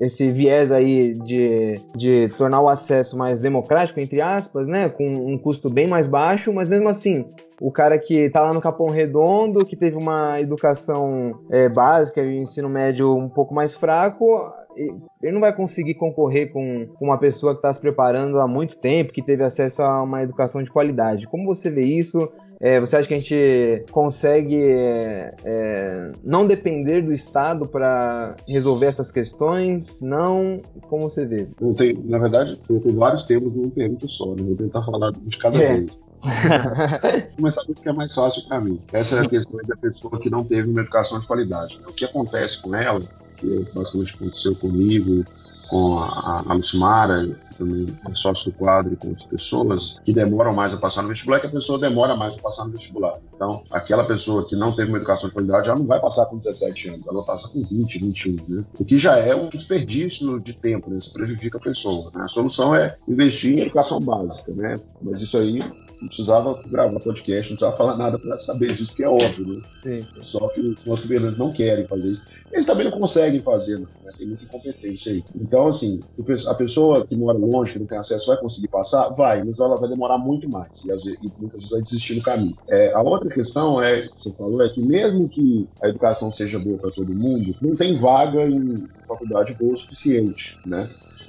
esse 0.00 0.30
viés 0.30 0.72
aí 0.72 1.14
de, 1.14 1.74
de 1.94 2.28
tornar 2.36 2.60
o 2.60 2.68
acesso 2.68 3.16
mais 3.16 3.40
democrático, 3.40 4.00
entre 4.00 4.20
aspas, 4.20 4.68
né? 4.68 4.88
Com 4.88 5.06
um 5.06 5.38
custo 5.38 5.72
bem 5.72 5.86
mais 5.86 6.06
baixo, 6.06 6.52
mas 6.52 6.68
mesmo 6.68 6.88
assim, 6.88 7.24
o 7.60 7.70
cara 7.70 7.98
que 7.98 8.28
tá 8.30 8.42
lá 8.42 8.52
no 8.52 8.60
Capão 8.60 8.88
Redondo, 8.88 9.64
que 9.64 9.76
teve 9.76 9.96
uma 9.96 10.40
educação 10.40 11.40
é, 11.50 11.68
básica 11.68 12.20
e 12.22 12.36
ensino 12.36 12.68
médio 12.68 13.14
um 13.14 13.28
pouco 13.28 13.54
mais 13.54 13.74
fraco, 13.74 14.52
ele 14.76 15.32
não 15.32 15.40
vai 15.40 15.54
conseguir 15.54 15.94
concorrer 15.94 16.52
com, 16.52 16.88
uma 17.00 17.18
pessoa 17.18 17.52
que 17.52 17.58
está 17.58 17.72
se 17.72 17.80
preparando 17.80 18.38
há 18.38 18.48
muito 18.48 18.76
tempo, 18.78 19.12
que 19.12 19.22
teve 19.22 19.42
acesso 19.42 19.82
a 19.82 20.02
uma 20.02 20.22
educação 20.22 20.62
de 20.62 20.70
qualidade. 20.70 21.26
Como 21.26 21.46
você 21.46 21.70
vê 21.70 21.82
isso? 21.82 22.30
É, 22.64 22.80
você 22.80 22.96
acha 22.96 23.06
que 23.06 23.12
a 23.12 23.18
gente 23.18 23.84
consegue 23.90 24.70
é, 24.70 25.34
é, 25.44 26.12
não 26.24 26.46
depender 26.46 27.02
do 27.02 27.12
Estado 27.12 27.68
para 27.68 28.34
resolver 28.48 28.86
essas 28.86 29.12
questões? 29.12 30.00
Não? 30.00 30.62
Como 30.88 31.02
você 31.02 31.26
vê? 31.26 31.46
Não 31.60 31.74
tem, 31.74 31.92
na 32.06 32.18
verdade, 32.18 32.58
eu 32.70 32.80
tenho 32.80 32.96
vários 32.96 33.24
temas 33.24 33.52
num 33.52 33.68
pergunta 33.68 34.08
só, 34.08 34.28
né? 34.34 34.42
Vou 34.42 34.56
tentar 34.56 34.82
falar 34.82 35.12
de 35.12 35.36
cada 35.36 35.62
é. 35.62 35.74
vez. 35.74 36.00
Começar 37.36 37.66
com 37.66 37.72
o 37.72 37.74
que 37.74 37.86
é 37.86 37.92
mais 37.92 38.14
fácil 38.14 38.48
para 38.48 38.62
mim. 38.62 38.80
Essa 38.94 39.16
é 39.16 39.20
a 39.20 39.28
questão 39.28 39.60
da 39.66 39.76
pessoa 39.76 40.18
que 40.18 40.30
não 40.30 40.42
teve 40.42 40.70
uma 40.70 40.80
educação 40.80 41.18
de 41.18 41.26
qualidade. 41.26 41.78
O 41.86 41.92
que 41.92 42.06
acontece 42.06 42.62
com 42.62 42.74
ela, 42.74 43.02
que 43.36 43.66
basicamente 43.74 44.14
aconteceu 44.14 44.54
comigo, 44.56 45.22
com 45.68 45.98
a, 45.98 46.44
a 46.48 46.54
Lucimara, 46.54 47.26
também 47.56 47.86
é 48.10 48.14
sócio 48.14 48.50
do 48.50 48.56
quadro, 48.56 48.96
com 48.96 49.08
outras 49.08 49.26
pessoas 49.26 50.00
que 50.04 50.12
demoram 50.12 50.52
mais 50.54 50.74
a 50.74 50.76
passar 50.76 51.02
no 51.02 51.08
vestibular, 51.08 51.40
que 51.40 51.46
a 51.46 51.50
pessoa 51.50 51.78
demora 51.78 52.16
mais 52.16 52.38
a 52.38 52.42
passar 52.42 52.64
no 52.64 52.72
vestibular. 52.72 53.18
Então, 53.34 53.62
aquela 53.70 54.04
pessoa 54.04 54.46
que 54.46 54.56
não 54.56 54.72
teve 54.72 54.90
uma 54.90 54.98
educação 54.98 55.28
de 55.28 55.34
qualidade, 55.34 55.68
ela 55.68 55.78
não 55.78 55.86
vai 55.86 56.00
passar 56.00 56.26
com 56.26 56.36
17 56.36 56.88
anos, 56.88 57.06
ela 57.06 57.18
vai 57.18 57.26
passar 57.26 57.48
com 57.48 57.62
20, 57.62 57.98
21, 57.98 58.36
né? 58.48 58.64
O 58.78 58.84
que 58.84 58.98
já 58.98 59.16
é 59.18 59.34
um 59.34 59.48
desperdício 59.48 60.40
de 60.40 60.54
tempo, 60.54 60.90
né? 60.90 60.98
Isso 60.98 61.12
prejudica 61.12 61.58
a 61.58 61.60
pessoa. 61.60 62.10
Né? 62.14 62.24
A 62.24 62.28
solução 62.28 62.74
é 62.74 62.96
investir 63.08 63.58
em 63.58 63.62
educação 63.62 64.00
básica, 64.00 64.52
né? 64.52 64.76
Mas 65.02 65.20
isso 65.20 65.36
aí 65.38 65.60
não 66.00 66.08
precisava 66.08 66.60
gravar 66.66 67.00
podcast, 67.00 67.50
não 67.50 67.56
precisava 67.56 67.76
falar 67.76 67.96
nada 67.96 68.18
para 68.18 68.38
saber 68.38 68.72
disso, 68.72 68.90
porque 68.90 69.04
é 69.04 69.08
óbvio, 69.08 69.46
né? 69.46 69.62
Sim. 69.82 70.06
Só 70.20 70.48
que 70.48 70.60
os 70.60 70.84
nossos 70.84 71.02
governantes 71.02 71.38
não 71.38 71.52
querem 71.52 71.86
fazer 71.86 72.10
isso. 72.10 72.22
Eles 72.52 72.66
também 72.66 72.84
não 72.84 72.98
conseguem 72.98 73.40
fazer, 73.40 73.78
né? 73.78 73.86
tem 74.16 74.26
muita 74.26 74.44
incompetência 74.44 75.12
aí. 75.12 75.24
Então, 75.34 75.66
assim, 75.66 76.00
a 76.48 76.54
pessoa 76.54 77.06
que 77.06 77.16
mora 77.16 77.38
longe, 77.38 77.72
que 77.72 77.78
não 77.78 77.86
tem 77.86 77.98
acesso, 77.98 78.26
vai 78.26 78.36
conseguir 78.38 78.68
passar? 78.68 79.08
Vai, 79.10 79.42
mas 79.42 79.58
ela 79.58 79.76
vai 79.76 79.88
demorar 79.88 80.18
muito 80.18 80.48
mais 80.48 80.84
e, 80.84 80.88
e 81.26 81.32
muitas 81.38 81.60
vezes 81.60 81.70
vai 81.70 81.82
desistir 81.82 82.14
no 82.14 82.22
caminho. 82.22 82.54
É, 82.68 82.92
a 82.92 83.02
outra 83.02 83.28
questão 83.28 83.82
é, 83.82 84.02
que 84.02 84.08
você 84.08 84.32
falou, 84.32 84.62
é 84.62 84.68
que 84.68 84.80
mesmo 84.82 85.28
que 85.28 85.68
a 85.82 85.88
educação 85.88 86.30
seja 86.30 86.58
boa 86.58 86.78
para 86.78 86.90
todo 86.90 87.14
mundo, 87.14 87.54
não 87.60 87.74
tem 87.76 87.96
vaga 87.96 88.44
em 88.46 88.86
faculdade 89.06 89.54
boa 89.54 89.72
o 89.72 89.76
suficiente, 89.76 90.58
né? 90.64 90.86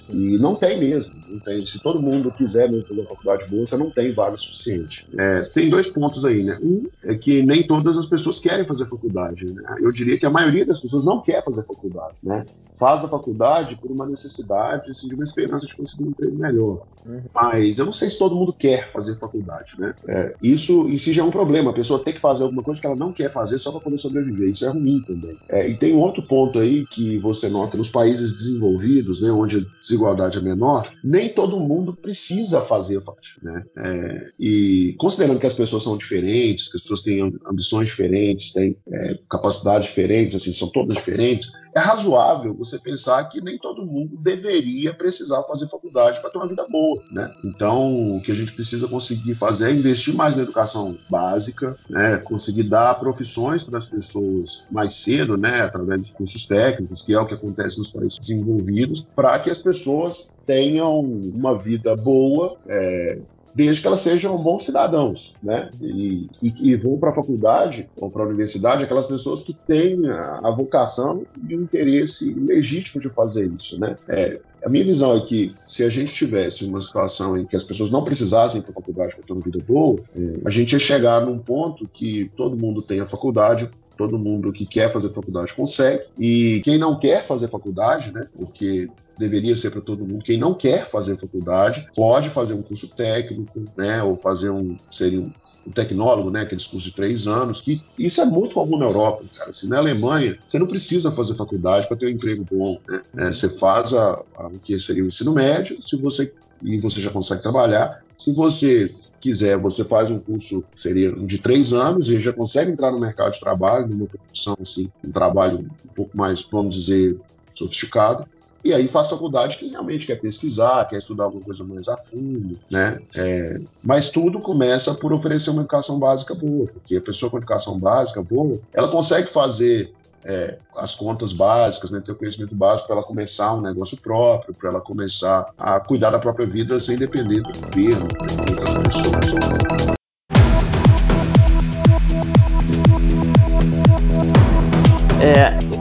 E 0.09 0.37
não 0.37 0.55
tem 0.55 0.79
mesmo. 0.79 1.15
Não 1.27 1.39
tem. 1.39 1.65
Se 1.65 1.79
todo 1.79 2.01
mundo 2.01 2.31
quiser 2.31 2.69
mesmo 2.69 2.87
fazer 2.87 3.01
uma 3.01 3.09
faculdade 3.09 3.47
boa, 3.47 3.65
você 3.65 3.77
não 3.77 3.89
tem 3.89 4.13
vaga 4.13 4.37
suficiente. 4.37 5.07
É, 5.17 5.41
tem 5.53 5.69
dois 5.69 5.87
pontos 5.87 6.23
aí, 6.25 6.43
né? 6.43 6.57
Um 6.61 6.87
é 7.03 7.15
que 7.15 7.43
nem 7.43 7.63
todas 7.63 7.97
as 7.97 8.05
pessoas 8.05 8.39
querem 8.39 8.65
fazer 8.65 8.85
faculdade. 8.87 9.45
Né? 9.45 9.63
Eu 9.79 9.91
diria 9.91 10.17
que 10.17 10.25
a 10.25 10.29
maioria 10.29 10.65
das 10.65 10.79
pessoas 10.79 11.03
não 11.03 11.21
quer 11.21 11.43
fazer 11.43 11.63
faculdade, 11.65 12.15
né? 12.23 12.45
Faz 12.77 13.05
a 13.05 13.07
faculdade 13.07 13.77
por 13.77 13.89
uma 13.89 14.05
necessidade, 14.05 14.91
assim, 14.91 15.07
de 15.07 15.15
uma 15.15 15.23
esperança 15.23 15.65
de 15.65 15.75
conseguir 15.75 16.03
um 16.03 16.09
emprego 16.09 16.35
melhor. 16.35 16.85
Uhum. 17.05 17.21
Mas 17.33 17.77
eu 17.77 17.85
não 17.85 17.93
sei 17.93 18.09
se 18.09 18.17
todo 18.17 18.35
mundo 18.35 18.51
quer 18.51 18.87
fazer 18.87 19.15
faculdade, 19.15 19.75
né? 19.79 19.93
É, 20.07 20.35
isso 20.41 20.89
em 20.89 20.97
si 20.97 21.13
já 21.13 21.21
é 21.21 21.25
um 21.25 21.31
problema. 21.31 21.71
A 21.71 21.73
pessoa 21.73 22.03
tem 22.03 22.13
que 22.13 22.19
fazer 22.19 22.43
alguma 22.43 22.63
coisa 22.63 22.81
que 22.81 22.87
ela 22.87 22.95
não 22.95 23.13
quer 23.13 23.29
fazer 23.29 23.57
só 23.57 23.71
para 23.71 23.79
poder 23.79 23.97
sobreviver. 23.97 24.49
Isso 24.49 24.65
é 24.65 24.69
ruim 24.69 25.01
também. 25.07 25.37
É, 25.47 25.69
e 25.69 25.77
tem 25.77 25.93
um 25.93 25.99
outro 25.99 26.23
ponto 26.23 26.59
aí 26.59 26.85
que 26.85 27.17
você 27.19 27.47
nota 27.47 27.77
nos 27.77 27.89
países 27.89 28.33
desenvolvidos, 28.33 29.21
né, 29.21 29.31
onde 29.31 29.65
desigualdade 29.95 30.38
é 30.38 30.41
menor, 30.41 30.91
nem 31.03 31.29
todo 31.29 31.60
mundo 31.60 31.95
precisa 31.95 32.62
fazer 32.62 33.01
faculdade. 33.01 33.15
Né? 33.41 33.63
É, 33.77 34.27
e 34.39 34.95
considerando 34.97 35.39
que 35.39 35.45
as 35.45 35.53
pessoas 35.53 35.84
são 35.84 35.97
diferentes, 35.97 36.67
que 36.69 36.77
as 36.77 36.81
pessoas 36.81 37.01
têm 37.01 37.34
ambições 37.45 37.88
diferentes, 37.88 38.51
têm 38.51 38.77
é, 38.91 39.17
capacidades 39.29 39.88
diferentes, 39.88 40.36
assim, 40.36 40.53
são 40.53 40.69
todas 40.69 40.97
diferentes, 40.97 41.51
é 41.75 41.79
razoável 41.79 42.55
você 42.55 42.79
pensar 42.79 43.21
que 43.25 43.41
nem 43.41 43.57
todo 43.57 43.85
mundo 43.85 44.15
deveria 44.17 44.93
precisar 44.93 45.43
fazer 45.43 45.67
faculdade 45.67 46.21
para 46.21 46.29
ter 46.29 46.38
uma 46.38 46.47
vida 46.47 46.65
boa, 46.69 47.03
né? 47.11 47.29
Então, 47.43 48.15
o 48.15 48.21
que 48.21 48.31
a 48.31 48.35
gente 48.35 48.53
precisa 48.53 48.88
conseguir 48.88 49.35
fazer 49.35 49.69
é 49.69 49.73
investir 49.73 50.15
mais 50.15 50.38
na 50.38 50.43
educação 50.43 50.97
básica, 51.09 51.77
né? 51.89 52.17
Conseguir 52.17 52.63
dar 52.63 52.95
profissões 52.95 53.61
para 53.61 53.77
as 53.77 53.85
pessoas 53.85 54.69
mais 54.71 54.93
cedo, 54.93 55.35
né? 55.35 55.61
Através 55.63 55.99
dos 55.99 56.11
cursos 56.11 56.45
técnicos, 56.45 57.01
que 57.01 57.13
é 57.13 57.19
o 57.19 57.25
que 57.25 57.33
acontece 57.33 57.77
nos 57.77 57.91
países 57.91 58.17
desenvolvidos, 58.19 59.05
para 59.13 59.38
que 59.39 59.49
as 59.49 59.57
pessoas 59.57 60.33
tenham 60.45 61.01
uma 61.01 61.57
vida 61.57 61.93
boa, 61.97 62.55
é, 62.67 63.19
desde 63.55 63.81
que 63.81 63.87
elas 63.87 64.01
sejam 64.01 64.37
bons 64.37 64.65
cidadãos, 64.65 65.35
né? 65.41 65.69
E, 65.81 66.27
e, 66.43 66.53
e 66.71 66.75
vão 66.75 66.97
para 66.97 67.11
a 67.11 67.15
faculdade 67.15 67.89
ou 67.95 68.11
para 68.11 68.23
a 68.23 68.27
universidade 68.27 68.83
aquelas 68.83 69.05
pessoas 69.05 69.41
que 69.41 69.53
têm 69.53 70.05
a, 70.09 70.41
a, 70.43 70.51
vocação 70.51 71.25
e 71.47 71.55
o 71.55 71.61
interesse 71.61 72.33
legítimo 72.33 73.01
de 73.01 73.09
fazer 73.09 73.49
isso, 73.55 73.79
né? 73.79 73.95
É, 74.09 74.41
a 74.63 74.69
minha 74.69 74.83
visão 74.83 75.15
é 75.15 75.21
que 75.21 75.55
se 75.65 75.83
a 75.83 75.89
gente 75.89 76.13
tivesse 76.13 76.65
uma 76.65 76.81
situação 76.81 77.37
em 77.37 77.45
que 77.45 77.55
as 77.55 77.63
pessoas 77.63 77.89
não 77.89 78.03
precisassem 78.03 78.61
para 78.61 78.71
a 78.71 78.73
faculdade 78.73 79.15
para 79.15 79.23
ter 79.23 79.31
uma 79.31 79.41
vida 79.41 79.59
boa, 79.65 80.01
é, 80.13 80.39
a 80.43 80.49
gente 80.49 80.73
ia 80.73 80.79
chegar 80.79 81.25
num 81.25 81.39
ponto 81.39 81.87
que 81.87 82.29
todo 82.35 82.57
mundo 82.57 82.81
tem 82.81 82.99
a 82.99 83.05
faculdade, 83.05 83.69
todo 83.95 84.19
mundo 84.19 84.51
que 84.51 84.65
quer 84.65 84.91
fazer 84.91 85.09
faculdade 85.09 85.53
consegue, 85.53 86.03
e 86.19 86.61
quem 86.65 86.77
não 86.77 86.99
quer 86.99 87.25
fazer 87.25 87.47
faculdade, 87.47 88.11
né, 88.11 88.27
porque 88.35 88.89
deveria 89.17 89.56
ser 89.56 89.71
para 89.71 89.82
todo 89.82 90.06
mundo. 90.06 90.23
Quem 90.23 90.38
não 90.38 90.54
quer 90.54 90.86
fazer 90.86 91.17
faculdade 91.17 91.88
pode 91.95 92.30
fazer 92.30 92.54
um 92.54 92.62
curso 92.62 92.88
técnico, 92.89 93.63
né, 93.78 94.01
ou 94.04 94.17
fazer 94.17 94.49
um 94.49 94.78
seria 94.89 95.21
um, 95.21 95.32
um 95.65 95.71
tecnólogo, 95.71 96.30
né, 96.30 96.41
aqueles 96.41 96.67
cursos 96.67 96.91
de 96.91 96.95
três 96.95 97.28
anos, 97.28 97.62
que 97.62 97.82
isso 97.97 98.21
é 98.21 98.25
muito 98.25 98.54
comum 98.54 98.78
na 98.78 98.86
Europa, 98.86 99.23
cara. 99.36 99.51
Se 99.51 99.67
na 99.67 99.78
Alemanha 99.78 100.38
você 100.47 100.60
não 100.60 100.67
precisa 100.67 101.12
fazer 101.12 101.36
faculdade 101.36 101.88
para 101.88 101.97
ter 101.97 102.08
um 102.08 102.10
emprego 102.10 102.45
bom, 102.49 102.78
né? 102.88 103.01
É, 103.17 103.28
você 103.28 103.49
faz 103.49 103.93
a, 103.93 104.21
a, 104.38 104.47
o 104.47 104.60
que 104.60 104.78
seria 104.80 105.04
o 105.04 105.08
ensino 105.08 105.34
médio, 105.34 105.82
se 105.82 105.95
você 105.97 106.34
e 106.63 106.80
você 106.80 107.01
já 107.01 107.10
consegue 107.10 107.41
trabalhar. 107.41 108.04
Se 108.17 108.32
você 108.34 108.93
quiser, 109.19 109.58
você 109.58 109.84
faz 109.84 110.10
um 110.10 110.19
curso 110.19 110.63
seria 110.75 111.12
de 111.12 111.38
três 111.39 111.73
anos 111.73 112.10
e 112.10 112.19
já 112.19 112.32
consegue 112.32 112.71
entrar 112.71 112.91
no 112.91 112.99
mercado 112.99 113.34
de 113.34 113.39
trabalho, 113.39 113.88
numa 113.88 114.06
profissão 114.06 114.56
assim, 114.62 114.91
um 115.04 115.12
trabalho 115.12 115.60
um 115.60 115.93
pouco 115.93 116.15
mais, 116.15 116.47
vamos 116.49 116.75
dizer, 116.75 117.19
sofisticado 117.51 118.25
e 118.65 118.73
aí 118.73 118.88
faz 118.88 119.08
faculdade 119.08 119.58
que 119.58 119.67
realmente 119.67 120.08
quer 120.08 120.19
pesquisar, 120.19 120.86
quer 120.86 120.97
estudar 120.97 121.25
alguma 121.25 121.43
coisa 121.43 121.63
mais 121.63 121.88
a 121.88 121.95
fundo, 121.95 122.60
né? 122.71 122.99
É, 123.15 123.62
mas 123.84 124.10
tudo 124.10 124.39
começa 124.39 124.95
por 124.95 125.13
oferecer 125.13 125.51
uma 125.51 125.62
educação 125.62 125.99
básica 125.99 126.34
boa, 126.34 126.65
porque 126.65 126.95
a 126.95 127.01
pessoa 127.01 127.30
com 127.30 127.38
educação 127.38 127.78
básica 127.78 128.23
boa, 128.23 128.60
ela 128.73 128.88
consegue 128.88 129.30
fazer 129.30 129.93
é, 130.23 130.58
as 130.75 130.95
contas 130.95 131.32
básicas, 131.32 131.91
né, 131.91 132.01
ter 132.04 132.13
o 132.13 132.15
conhecimento 132.15 132.56
básico 132.56 132.88
para 132.88 132.97
ela 132.97 133.06
começar 133.06 133.54
um 133.54 133.62
negócio 133.62 133.97
próprio, 133.97 134.56
para 134.56 134.69
ela 134.69 134.82
começar 134.82 135.54
a 135.60 135.80
cuidar 135.80 136.10
da 136.10 136.17
própria 136.17 136.47
vida 136.47 136.80
sem 136.80 136.97
depender 136.97 137.41
do 137.41 137.60
governo, 137.62 138.08
de 138.08 138.54
outras 138.54 138.84
pessoas. 138.84 139.95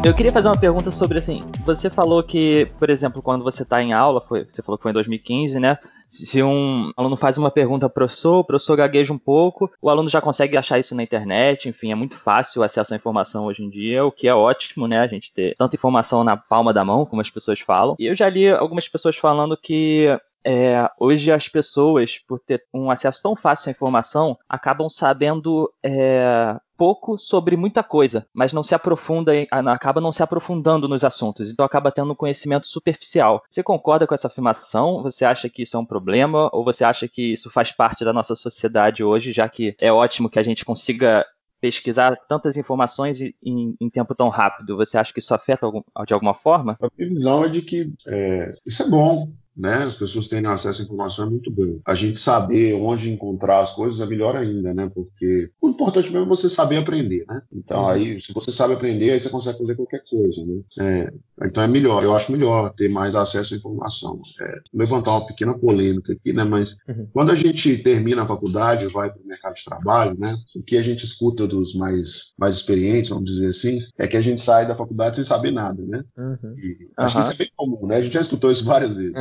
Eu 0.05 0.13
queria 0.13 0.33
fazer 0.33 0.49
uma 0.49 0.59
pergunta 0.59 0.91
sobre 0.91 1.19
assim, 1.19 1.43
você 1.65 1.89
falou 1.89 2.23
que, 2.23 2.67
por 2.79 2.91
exemplo, 2.91 3.23
quando 3.23 3.43
você 3.43 3.63
está 3.63 3.83
em 3.83 3.95
aula, 3.95 4.21
foi, 4.21 4.45
você 4.45 4.63
falou 4.63 4.77
que 4.77 4.83
foi 4.83 4.91
em 4.91 4.95
2015, 4.95 5.59
né? 5.59 5.79
Se 6.11 6.43
um 6.43 6.93
aluno 6.95 7.17
faz 7.17 7.39
uma 7.39 7.51
pergunta 7.51 7.89
pro 7.89 8.05
professor, 8.05 8.41
o 8.41 8.45
professor 8.45 8.77
gagueja 8.77 9.15
um 9.15 9.19
pouco, 9.19 9.71
o 9.81 9.89
aluno 9.89 10.11
já 10.11 10.21
consegue 10.21 10.59
achar 10.59 10.79
isso 10.79 10.95
na 10.95 11.03
internet, 11.03 11.71
enfim, 11.71 11.91
é 11.91 11.95
muito 11.95 12.17
fácil 12.17 12.61
o 12.61 12.65
acesso 12.65 12.93
à 12.93 12.97
informação 12.97 13.47
hoje 13.47 13.65
em 13.65 13.71
dia, 13.71 14.05
o 14.05 14.13
que 14.13 14.29
é 14.29 14.35
ótimo, 14.35 14.87
né? 14.87 15.01
A 15.01 15.07
gente 15.07 15.33
ter 15.33 15.57
tanta 15.57 15.75
informação 15.75 16.23
na 16.23 16.37
palma 16.37 16.71
da 16.71 16.85
mão, 16.85 17.07
como 17.07 17.23
as 17.23 17.31
pessoas 17.31 17.61
falam. 17.61 17.97
E 17.99 18.05
eu 18.05 18.15
já 18.15 18.29
li 18.29 18.51
algumas 18.51 18.87
pessoas 18.87 19.17
falando 19.17 19.57
que 19.57 20.07
é, 20.45 20.87
hoje 21.01 21.33
as 21.33 21.49
pessoas, 21.49 22.19
por 22.29 22.39
ter 22.39 22.63
um 22.73 22.91
acesso 22.91 23.23
tão 23.23 23.35
fácil 23.35 23.71
à 23.71 23.73
informação, 23.73 24.37
acabam 24.47 24.91
sabendo 24.91 25.73
é, 25.83 26.55
pouco 26.77 27.17
sobre 27.19 27.57
muita 27.57 27.83
coisa, 27.83 28.27
mas 28.33 28.53
não 28.53 28.63
se 28.63 28.75
aprofunda, 28.75 29.33
acaba 29.51 30.01
não 30.01 30.13
se 30.13 30.23
aprofundando 30.23 30.89
nos 30.89 31.05
assuntos, 31.05 31.51
então 31.51 31.65
acaba 31.65 31.93
tendo 31.93 32.13
um 32.13 32.17
conhecimento 32.17 32.67
superficial. 32.67 33.43
Você 33.51 33.63
concorda 33.63 34.07
com 34.07 34.15
essa 34.15 34.29
afirmação? 34.29 35.03
Você 35.03 35.25
acha 35.25 35.49
que 35.49 35.63
isso 35.63 35.77
é 35.77 35.81
um 35.81 35.87
problema? 35.87 36.51
Ou 36.53 36.65
você 36.65 36.85
acha 36.85 37.09
que 37.09 37.33
isso 37.33 37.51
faz 37.51 37.71
parte 37.71 38.05
da 38.05 38.13
nossa 38.13 38.35
sociedade 38.35 39.03
hoje, 39.03 39.33
já 39.33 39.49
que 39.49 39.75
é 39.81 39.93
ótimo 39.93 40.29
que 40.29 40.39
a 40.39 40.43
gente 40.43 40.65
consiga 40.65 41.25
pesquisar 41.61 42.15
tantas 42.29 42.59
informações 42.59 43.23
em, 43.23 43.35
em, 43.81 43.89
tempo 43.89 44.15
tão 44.15 44.29
rápido, 44.29 44.77
você 44.77 44.99
acha 44.99 45.15
que 45.15 45.19
isso 45.19 45.35
afeta 45.35 45.65
algum, 45.65 45.83
de 46.07 46.13
alguma 46.13 46.35
forma? 46.35 46.77
A 46.79 46.89
minha 46.99 47.09
visão 47.09 47.43
é 47.43 47.49
de 47.49 47.63
que 47.63 47.91
é, 48.07 48.53
isso 48.67 48.83
é 48.83 48.87
bom 48.87 49.33
né? 49.57 49.85
As 49.85 49.95
pessoas 49.95 50.27
terem 50.27 50.49
acesso 50.49 50.83
à 50.83 50.85
informação 50.85 51.27
é 51.27 51.31
muito 51.31 51.51
bom. 51.51 51.79
A 51.87 51.95
gente 51.95 52.19
saber 52.19 52.75
onde 52.75 53.11
encontrar 53.11 53.61
as 53.61 53.73
coisas 53.73 54.01
é 54.01 54.07
melhor 54.07 54.37
ainda, 54.37 54.75
né? 54.75 54.91
Porque 54.93 55.51
o 55.61 55.69
importante 55.69 56.11
mesmo 56.11 56.27
é 56.27 56.29
você 56.29 56.49
saber 56.49 56.79
aprender, 56.79 57.25
né? 57.29 57.41
Então, 57.53 57.83
uhum. 57.83 57.89
aí, 57.89 58.21
se 58.21 58.33
você 58.33 58.51
sabe 58.51 58.75
aprender, 58.75 59.11
aí 59.11 59.21
você 59.21 59.29
consegue 59.29 59.59
fazer 59.59 59.77
qualquer 59.77 60.03
coisa, 60.09 60.45
né? 60.47 60.61
É, 60.81 61.13
Então 61.47 61.63
é 61.63 61.69
melhor, 61.69 62.03
eu 62.03 62.15
acho 62.15 62.33
melhor 62.33 62.71
ter 62.75 62.89
mais 62.89 63.15
acesso 63.15 63.55
à 63.55 63.57
informação. 63.57 64.21
É, 64.41 64.55
levantar 64.73 65.13
uma 65.13 65.27
pequena 65.27 65.57
polêmica 65.57 66.13
aqui, 66.13 66.33
né? 66.33 66.45
Mas 66.45 66.77
uhum. 66.89 67.07
quando 67.13 67.31
a 67.31 67.35
gente 67.35 67.77
termina 67.79 68.23
a 68.23 68.27
faculdade, 68.27 68.87
vai 68.89 69.11
para 69.11 69.23
o 69.23 69.27
mercado 69.27 69.55
de 69.55 69.65
trabalho, 69.65 70.17
né? 70.19 70.35
O 70.57 70.63
que 70.63 70.77
a 70.77 70.83
gente 70.83 71.05
escuta 71.05 71.47
dos 71.47 71.75
mais, 71.75 72.35
mais 72.39 72.57
experientes, 72.57 73.11
vamos 73.11 73.25
dizer 73.25 73.49
assim, 73.49 73.79
é 73.99 74.07
que 74.07 74.17
a 74.17 74.21
gente 74.21 74.41
sai 74.41 74.67
da 74.67 74.75
faculdade 74.75 75.17
sem 75.17 75.25
saber 75.25 75.51
nada, 75.51 75.83
né? 75.83 76.03
Uhum. 76.17 76.55
E 76.57 76.89
acho 76.97 77.17
uhum. 77.17 77.23
que 77.23 77.29
isso 77.29 77.43
é 77.43 77.45
bem 77.45 77.53
comum, 77.57 77.87
né? 77.87 77.97
A 77.97 78.03
gente 78.03 78.15
já 78.15 78.21
escutou 78.21 78.51
isso 78.51 78.65
várias 78.65 78.97
vezes. 78.97 79.15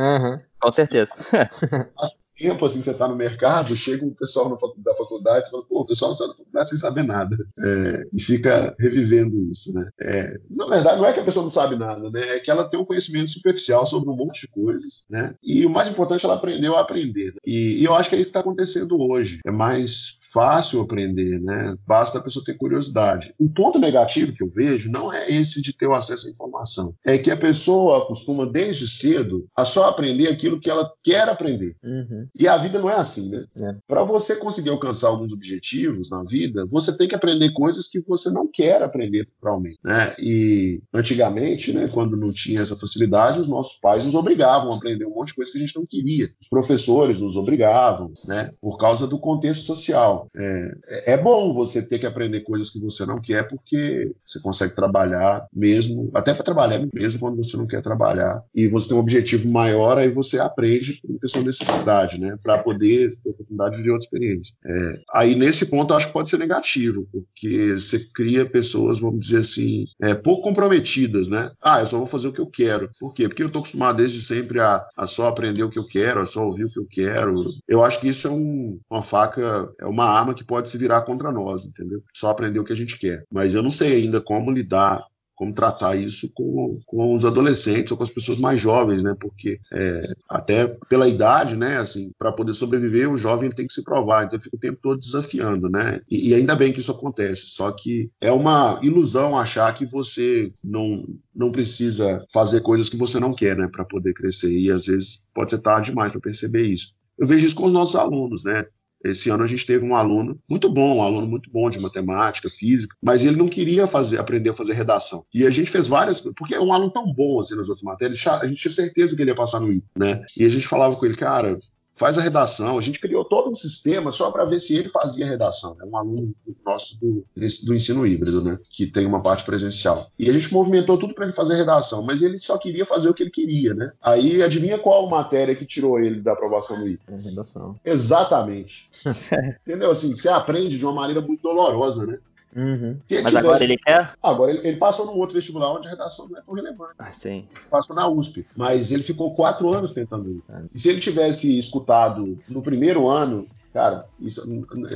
Com 0.60 0.72
certeza. 0.72 1.10
tempo 2.36 2.64
assim 2.64 2.80
que 2.80 2.84
você 2.84 2.90
está 2.90 3.06
no 3.06 3.16
mercado, 3.16 3.76
chega 3.76 4.04
um 4.04 4.12
pessoal 4.12 4.50
da 4.78 4.94
faculdade 4.94 5.46
e 5.46 5.50
fala, 5.50 5.64
pô, 5.64 5.80
o 5.80 5.86
pessoal 5.86 6.10
não 6.10 6.16
sai 6.16 6.28
da 6.28 6.34
faculdade 6.34 6.68
sem 6.68 6.78
saber 6.78 7.02
nada. 7.02 7.36
É, 7.58 8.02
e 8.12 8.20
fica 8.20 8.74
revivendo 8.78 9.40
isso, 9.50 9.72
né? 9.72 9.88
É, 10.00 10.36
na 10.50 10.66
verdade, 10.66 10.98
não 10.98 11.06
é 11.06 11.12
que 11.12 11.20
a 11.20 11.24
pessoa 11.24 11.42
não 11.42 11.50
sabe 11.50 11.76
nada, 11.76 12.10
né? 12.10 12.20
É 12.36 12.40
que 12.40 12.50
ela 12.50 12.64
tem 12.64 12.78
um 12.78 12.84
conhecimento 12.84 13.30
superficial 13.30 13.86
sobre 13.86 14.10
um 14.10 14.16
monte 14.16 14.42
de 14.42 14.48
coisas, 14.48 15.06
né? 15.08 15.32
E 15.42 15.64
o 15.64 15.70
mais 15.70 15.88
importante, 15.88 16.24
ela 16.24 16.34
aprendeu 16.34 16.76
a 16.76 16.80
aprender. 16.80 17.26
Né? 17.26 17.38
E, 17.46 17.80
e 17.80 17.84
eu 17.84 17.94
acho 17.94 18.08
que 18.08 18.16
é 18.16 18.18
isso 18.18 18.26
que 18.26 18.30
está 18.30 18.40
acontecendo 18.40 18.98
hoje. 19.00 19.38
É 19.46 19.50
mais 19.50 20.18
fácil 20.34 20.80
aprender, 20.80 21.40
né? 21.40 21.76
Basta 21.86 22.18
a 22.18 22.20
pessoa 22.20 22.44
ter 22.44 22.58
curiosidade. 22.58 23.32
O 23.38 23.48
ponto 23.48 23.78
negativo 23.78 24.32
que 24.32 24.42
eu 24.42 24.50
vejo 24.50 24.90
não 24.90 25.12
é 25.12 25.30
esse 25.30 25.62
de 25.62 25.72
ter 25.72 25.86
o 25.86 25.94
acesso 25.94 26.26
à 26.26 26.30
informação, 26.30 26.92
é 27.06 27.16
que 27.16 27.30
a 27.30 27.36
pessoa 27.36 28.04
costuma 28.06 28.44
desde 28.44 28.88
cedo 28.88 29.46
a 29.56 29.64
só 29.64 29.88
aprender 29.88 30.28
aquilo 30.28 30.58
que 30.58 30.68
ela 30.68 30.90
quer 31.04 31.28
aprender. 31.28 31.76
Uhum. 31.84 32.26
E 32.34 32.48
a 32.48 32.56
vida 32.56 32.80
não 32.80 32.90
é 32.90 32.96
assim, 32.96 33.28
né? 33.30 33.44
É. 33.56 33.76
Para 33.86 34.02
você 34.02 34.34
conseguir 34.34 34.70
alcançar 34.70 35.08
alguns 35.08 35.32
objetivos 35.32 36.10
na 36.10 36.24
vida, 36.24 36.66
você 36.66 36.96
tem 36.96 37.06
que 37.06 37.14
aprender 37.14 37.52
coisas 37.52 37.86
que 37.86 38.00
você 38.00 38.28
não 38.30 38.50
quer 38.50 38.82
aprender 38.82 39.24
propriamente, 39.40 39.78
né? 39.84 40.14
E 40.18 40.82
antigamente, 40.92 41.72
né, 41.72 41.88
quando 41.92 42.16
não 42.16 42.32
tinha 42.32 42.60
essa 42.60 42.74
facilidade, 42.74 43.38
os 43.38 43.48
nossos 43.48 43.78
pais 43.78 44.04
nos 44.04 44.16
obrigavam 44.16 44.72
a 44.72 44.76
aprender 44.76 45.06
um 45.06 45.14
monte 45.14 45.28
de 45.28 45.34
coisa 45.34 45.52
que 45.52 45.58
a 45.58 45.60
gente 45.60 45.76
não 45.76 45.86
queria. 45.86 46.28
Os 46.40 46.48
professores 46.48 47.20
nos 47.20 47.36
obrigavam, 47.36 48.12
né? 48.24 48.50
Por 48.60 48.76
causa 48.78 49.06
do 49.06 49.18
contexto 49.18 49.64
social. 49.64 50.23
É, 50.36 51.12
é 51.12 51.16
bom 51.16 51.52
você 51.52 51.82
ter 51.82 51.98
que 51.98 52.06
aprender 52.06 52.40
coisas 52.40 52.70
que 52.70 52.80
você 52.80 53.04
não 53.06 53.20
quer, 53.20 53.48
porque 53.48 54.12
você 54.24 54.40
consegue 54.40 54.74
trabalhar 54.74 55.46
mesmo, 55.52 56.10
até 56.14 56.32
para 56.34 56.44
trabalhar 56.44 56.86
mesmo 56.92 57.20
quando 57.20 57.36
você 57.36 57.56
não 57.56 57.66
quer 57.66 57.82
trabalhar, 57.82 58.42
e 58.54 58.68
você 58.68 58.88
tem 58.88 58.96
um 58.96 59.00
objetivo 59.00 59.48
maior, 59.48 59.98
aí 59.98 60.10
você 60.10 60.38
aprende 60.38 61.00
por 61.20 61.28
sua 61.28 61.42
necessidade, 61.42 62.20
né, 62.20 62.36
para 62.42 62.58
poder 62.58 63.14
ter 63.22 63.30
oportunidade 63.30 63.82
de 63.82 63.90
outra 63.90 64.04
experiência. 64.04 64.54
É, 64.64 65.00
aí 65.12 65.34
nesse 65.34 65.66
ponto 65.66 65.92
eu 65.92 65.96
acho 65.96 66.08
que 66.08 66.12
pode 66.12 66.28
ser 66.28 66.38
negativo, 66.38 67.06
porque 67.10 67.74
você 67.74 67.98
cria 68.14 68.48
pessoas, 68.48 69.00
vamos 69.00 69.20
dizer 69.20 69.38
assim, 69.38 69.84
é, 70.02 70.14
pouco 70.14 70.42
comprometidas, 70.42 71.28
né? 71.28 71.50
Ah, 71.60 71.80
eu 71.80 71.86
só 71.86 71.98
vou 71.98 72.06
fazer 72.06 72.28
o 72.28 72.32
que 72.32 72.40
eu 72.40 72.46
quero. 72.46 72.90
Por 72.98 73.12
quê? 73.12 73.28
Porque 73.28 73.42
eu 73.42 73.46
estou 73.46 73.60
acostumado 73.60 73.96
desde 73.96 74.20
sempre 74.20 74.60
a, 74.60 74.84
a 74.96 75.06
só 75.06 75.28
aprender 75.28 75.62
o 75.62 75.70
que 75.70 75.78
eu 75.78 75.86
quero, 75.86 76.20
a 76.20 76.26
só 76.26 76.44
ouvir 76.44 76.64
o 76.64 76.70
que 76.70 76.78
eu 76.78 76.86
quero. 76.90 77.42
Eu 77.68 77.82
acho 77.82 78.00
que 78.00 78.08
isso 78.08 78.28
é 78.28 78.30
um, 78.30 78.78
uma 78.90 79.02
faca, 79.02 79.68
é 79.80 79.86
uma 79.86 80.13
arma 80.18 80.34
que 80.34 80.44
pode 80.44 80.68
se 80.68 80.78
virar 80.78 81.02
contra 81.02 81.32
nós, 81.32 81.66
entendeu? 81.66 82.02
Só 82.12 82.30
aprender 82.30 82.58
o 82.58 82.64
que 82.64 82.72
a 82.72 82.76
gente 82.76 82.98
quer. 82.98 83.24
Mas 83.30 83.54
eu 83.54 83.62
não 83.62 83.70
sei 83.70 83.96
ainda 83.96 84.20
como 84.20 84.50
lidar 84.50 85.04
como 85.34 85.52
tratar 85.52 85.96
isso 85.96 86.30
com, 86.32 86.80
com 86.86 87.14
os 87.14 87.24
adolescentes 87.24 87.90
ou 87.90 87.96
com 87.96 88.04
as 88.04 88.10
pessoas 88.10 88.38
mais 88.38 88.60
jovens, 88.60 89.02
né? 89.02 89.14
Porque 89.18 89.58
é, 89.72 90.12
até 90.28 90.66
pela 90.88 91.08
idade, 91.08 91.56
né? 91.56 91.78
Assim, 91.78 92.12
para 92.16 92.32
poder 92.32 92.54
sobreviver, 92.54 93.10
o 93.10 93.18
jovem 93.18 93.50
tem 93.50 93.66
que 93.66 93.72
se 93.72 93.82
provar. 93.82 94.24
Então, 94.24 94.40
fica 94.40 94.56
o 94.56 94.60
tempo 94.60 94.78
todo 94.80 94.98
desafiando, 94.98 95.68
né? 95.68 96.00
E, 96.10 96.30
e, 96.30 96.34
ainda 96.34 96.54
bem 96.54 96.72
que 96.72 96.80
isso 96.80 96.92
acontece. 96.92 97.48
Só 97.48 97.70
que 97.72 98.08
é 98.20 98.30
uma 98.30 98.78
ilusão 98.82 99.38
achar 99.38 99.74
que 99.74 99.84
você 99.84 100.52
não 100.62 101.04
não 101.34 101.50
precisa 101.50 102.24
fazer 102.32 102.60
coisas 102.60 102.88
que 102.88 102.96
você 102.96 103.18
não 103.18 103.34
quer, 103.34 103.56
né? 103.56 103.68
Para 103.70 103.84
poder 103.84 104.14
crescer. 104.14 104.50
E 104.50 104.70
às 104.70 104.86
vezes 104.86 105.24
pode 105.34 105.50
ser 105.50 105.58
tarde 105.58 105.90
demais 105.90 106.12
para 106.12 106.20
perceber 106.20 106.62
isso. 106.62 106.94
Eu 107.18 107.26
vejo 107.26 107.46
isso 107.46 107.56
com 107.56 107.64
os 107.64 107.72
nossos 107.72 107.96
alunos, 107.96 108.44
né? 108.44 108.64
Esse 109.04 109.30
ano 109.30 109.44
a 109.44 109.46
gente 109.46 109.66
teve 109.66 109.84
um 109.84 109.94
aluno 109.94 110.38
muito 110.48 110.68
bom, 110.70 110.96
um 110.96 111.02
aluno 111.02 111.26
muito 111.26 111.50
bom 111.50 111.68
de 111.68 111.78
matemática, 111.78 112.48
física, 112.48 112.96
mas 113.02 113.22
ele 113.22 113.36
não 113.36 113.46
queria 113.46 113.86
fazer, 113.86 114.18
aprender 114.18 114.50
a 114.50 114.54
fazer 114.54 114.72
redação. 114.72 115.24
E 115.32 115.46
a 115.46 115.50
gente 115.50 115.70
fez 115.70 115.86
várias, 115.86 116.20
porque 116.20 116.54
é 116.54 116.60
um 116.60 116.72
aluno 116.72 116.90
tão 116.90 117.12
bom 117.12 117.38
assim 117.38 117.54
nas 117.54 117.68
outras 117.68 117.82
matérias, 117.82 118.26
a 118.26 118.46
gente 118.46 118.60
tinha 118.60 118.72
certeza 118.72 119.14
que 119.14 119.22
ele 119.22 119.30
ia 119.30 119.36
passar 119.36 119.60
no 119.60 119.72
I, 119.72 119.84
né? 119.94 120.24
E 120.36 120.44
a 120.44 120.48
gente 120.48 120.66
falava 120.66 120.96
com 120.96 121.04
ele, 121.04 121.14
cara, 121.14 121.58
faz 121.94 122.18
a 122.18 122.22
redação. 122.22 122.76
A 122.76 122.80
gente 122.80 122.98
criou 122.98 123.24
todo 123.24 123.50
um 123.50 123.54
sistema 123.54 124.10
só 124.10 124.30
para 124.30 124.44
ver 124.44 124.58
se 124.58 124.74
ele 124.74 124.88
fazia 124.88 125.24
a 125.24 125.28
redação. 125.28 125.76
É 125.80 125.84
um 125.84 125.96
aluno 125.96 126.34
nosso 126.64 126.98
do, 127.00 127.24
do 127.34 127.74
ensino 127.74 128.06
híbrido, 128.06 128.42
né? 128.42 128.58
Que 128.68 128.86
tem 128.86 129.06
uma 129.06 129.22
parte 129.22 129.44
presencial. 129.44 130.10
E 130.18 130.28
a 130.28 130.32
gente 130.32 130.52
movimentou 130.52 130.98
tudo 130.98 131.14
para 131.14 131.24
ele 131.24 131.32
fazer 131.32 131.54
a 131.54 131.56
redação, 131.56 132.02
mas 132.02 132.22
ele 132.22 132.38
só 132.38 132.58
queria 132.58 132.84
fazer 132.84 133.08
o 133.08 133.14
que 133.14 133.22
ele 133.22 133.30
queria, 133.30 133.74
né? 133.74 133.92
Aí 134.02 134.42
adivinha 134.42 134.78
qual 134.78 135.08
matéria 135.08 135.54
que 135.54 135.64
tirou 135.64 135.98
ele 135.98 136.20
da 136.20 136.32
aprovação 136.32 136.78
do 136.78 136.88
híbrido? 136.88 137.04
É 137.08 137.16
redação. 137.16 137.76
Exatamente. 137.84 138.90
Entendeu? 139.66 139.90
Assim, 139.90 140.16
você 140.16 140.28
aprende 140.28 140.78
de 140.78 140.84
uma 140.84 140.94
maneira 140.94 141.20
muito 141.20 141.42
dolorosa, 141.42 142.06
né? 142.06 142.18
Uhum. 142.54 142.98
Mas 142.98 143.06
tivesse... 143.08 143.36
agora 143.36 143.64
ele 143.64 143.76
quer? 143.76 144.12
Agora 144.22 144.50
ele, 144.52 144.66
ele, 144.66 144.76
passou 144.76 145.06
num 145.06 145.18
outro 145.18 145.34
vestibular 145.34 145.72
onde 145.72 145.88
a 145.88 145.90
redação 145.90 146.28
não 146.28 146.38
é 146.38 146.42
tão 146.42 146.54
relevante. 146.54 146.94
Ah, 146.98 147.10
sim. 147.12 147.48
Passou 147.70 147.96
na 147.96 148.08
USP. 148.08 148.46
Mas 148.56 148.92
ele 148.92 149.02
ficou 149.02 149.34
quatro 149.34 149.72
anos 149.72 149.90
tentando 149.90 150.30
ir. 150.30 150.42
É. 150.48 150.62
E 150.72 150.78
se 150.78 150.88
ele 150.88 151.00
tivesse 151.00 151.58
escutado 151.58 152.38
no 152.48 152.62
primeiro 152.62 153.08
ano 153.08 153.48
Cara, 153.74 154.06
isso, 154.20 154.40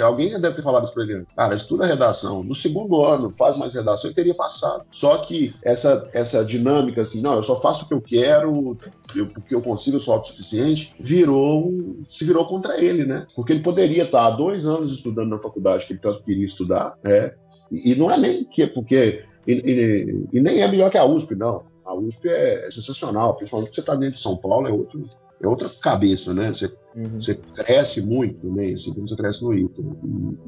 alguém 0.00 0.40
deve 0.40 0.54
ter 0.54 0.62
falado 0.62 0.84
isso 0.84 0.94
pra 0.94 1.02
ele 1.02 1.26
Cara, 1.36 1.56
estuda 1.56 1.84
redação. 1.84 2.44
No 2.44 2.54
segundo 2.54 3.02
ano, 3.02 3.34
faz 3.34 3.56
mais 3.56 3.74
redação, 3.74 4.08
ele 4.08 4.14
teria 4.14 4.34
passado. 4.34 4.84
Só 4.88 5.18
que 5.18 5.52
essa, 5.64 6.08
essa 6.14 6.44
dinâmica, 6.44 7.02
assim, 7.02 7.20
não, 7.20 7.34
eu 7.34 7.42
só 7.42 7.60
faço 7.60 7.84
o 7.84 7.88
que 7.88 7.94
eu 7.94 8.00
quero, 8.00 8.78
eu, 9.16 9.26
porque 9.26 9.52
eu 9.52 9.60
consigo, 9.60 9.96
eu 9.96 10.00
sou 10.00 10.14
autossuficiente, 10.14 10.94
virou, 11.00 11.74
se 12.06 12.24
virou 12.24 12.46
contra 12.46 12.80
ele, 12.80 13.04
né? 13.04 13.26
Porque 13.34 13.52
ele 13.52 13.64
poderia 13.64 14.04
estar 14.04 14.26
há 14.26 14.30
dois 14.30 14.64
anos 14.64 14.92
estudando 14.92 15.30
na 15.30 15.40
faculdade 15.40 15.84
que 15.84 15.94
ele 15.94 16.00
tanto 16.00 16.22
queria 16.22 16.46
estudar, 16.46 16.96
né? 17.02 17.32
E, 17.70 17.92
e 17.92 17.94
não 17.96 18.11
é 18.11 18.18
nem 18.18 18.44
que, 18.44 18.66
porque. 18.66 19.24
E, 19.46 19.52
e, 19.52 20.28
e, 20.33 20.40
nem 20.40 20.61
é 20.61 20.68
melhor 20.68 20.90
que 20.90 20.98
a 20.98 21.04
USP, 21.04 21.35
não. 21.35 21.64
A 21.85 21.94
USP 21.94 22.28
é, 22.28 22.66
é 22.66 22.70
sensacional, 22.70 23.35
principalmente 23.35 23.70
que 23.70 23.74
você 23.76 23.81
está 23.81 23.94
dentro 23.94 24.16
de 24.16 24.20
São 24.20 24.37
Paulo, 24.37 24.68
é 24.68 24.72
outro 24.72 25.02
é 25.40 25.46
outra 25.46 25.68
cabeça, 25.81 26.35
né? 26.35 26.52
Você, 26.52 26.66
uhum. 26.96 27.18
você 27.18 27.35
cresce 27.35 28.04
muito, 28.07 28.48
né? 28.52 28.72
Assim 28.72 28.92
como 28.92 29.07
você 29.07 29.16
cresce 29.16 29.44
no 29.44 29.54
ITA. 29.54 29.83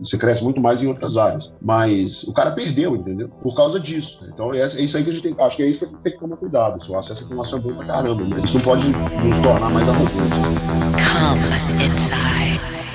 Você 0.03 0.19
cresce 0.19 0.43
muito 0.43 0.61
mais 0.61 0.83
em 0.83 0.89
outras 0.89 1.17
áreas. 1.17 1.55
Mas 1.63 2.25
o 2.25 2.33
cara 2.33 2.51
perdeu, 2.51 2.97
entendeu? 2.97 3.29
Por 3.41 3.55
causa 3.55 3.79
disso. 3.79 4.25
Então 4.33 4.53
é, 4.53 4.61
é 4.61 4.65
isso 4.65 4.97
aí 4.97 5.05
que 5.05 5.11
a 5.11 5.13
gente 5.13 5.23
tem. 5.23 5.37
Acho 5.39 5.57
que 5.57 5.63
é 5.63 5.67
isso 5.67 5.87
que 5.87 6.03
tem 6.03 6.13
que 6.13 6.19
tomar 6.19 6.37
cuidado. 6.37 6.77
O 6.89 6.99
acesso 6.99 7.23
à 7.23 7.25
informação 7.25 7.59
é 7.59 7.63
bom 7.63 7.75
pra 7.75 7.87
caramba, 7.87 8.25
mas 8.25 8.45
isso 8.45 8.55
não 8.55 8.65
pode 8.65 8.89
nos 8.89 9.39
tornar 9.39 9.71
mais 9.71 9.89
arrogantes. 9.89 10.39
Come 11.69 11.85
inside. 11.87 12.90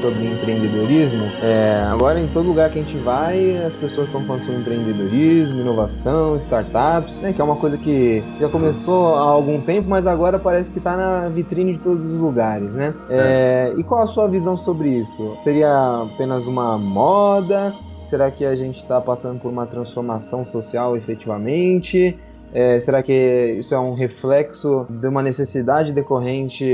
Sobre 0.00 0.24
empreendedorismo, 0.26 1.24
é, 1.42 1.84
agora 1.90 2.18
em 2.18 2.26
todo 2.28 2.46
lugar 2.46 2.70
que 2.70 2.78
a 2.78 2.82
gente 2.82 2.96
vai, 2.98 3.56
as 3.58 3.76
pessoas 3.76 4.06
estão 4.08 4.24
falando 4.24 4.42
sobre 4.42 4.60
empreendedorismo, 4.60 5.60
inovação, 5.60 6.36
startups, 6.36 7.14
né, 7.16 7.32
que 7.32 7.40
é 7.40 7.44
uma 7.44 7.56
coisa 7.56 7.76
que 7.76 8.22
já 8.38 8.48
começou 8.48 9.14
há 9.14 9.20
algum 9.20 9.60
tempo, 9.60 9.88
mas 9.88 10.06
agora 10.06 10.38
parece 10.38 10.72
que 10.72 10.78
está 10.78 10.96
na 10.96 11.28
vitrine 11.28 11.74
de 11.74 11.80
todos 11.80 12.06
os 12.06 12.18
lugares, 12.18 12.72
né? 12.74 12.94
É, 13.08 13.74
e 13.76 13.84
qual 13.84 14.02
a 14.02 14.06
sua 14.06 14.28
visão 14.28 14.56
sobre 14.56 14.88
isso? 14.88 15.36
Seria 15.44 16.02
apenas 16.02 16.46
uma 16.46 16.78
moda? 16.78 17.74
Será 18.06 18.30
que 18.30 18.44
a 18.44 18.56
gente 18.56 18.78
está 18.78 19.00
passando 19.00 19.40
por 19.40 19.50
uma 19.50 19.66
transformação 19.66 20.44
social 20.44 20.96
efetivamente? 20.96 22.18
É, 22.52 22.80
será 22.80 23.02
que 23.02 23.12
isso 23.58 23.74
é 23.74 23.78
um 23.78 23.94
reflexo 23.94 24.86
de 24.88 25.06
uma 25.06 25.22
necessidade 25.22 25.92
decorrente 25.92 26.66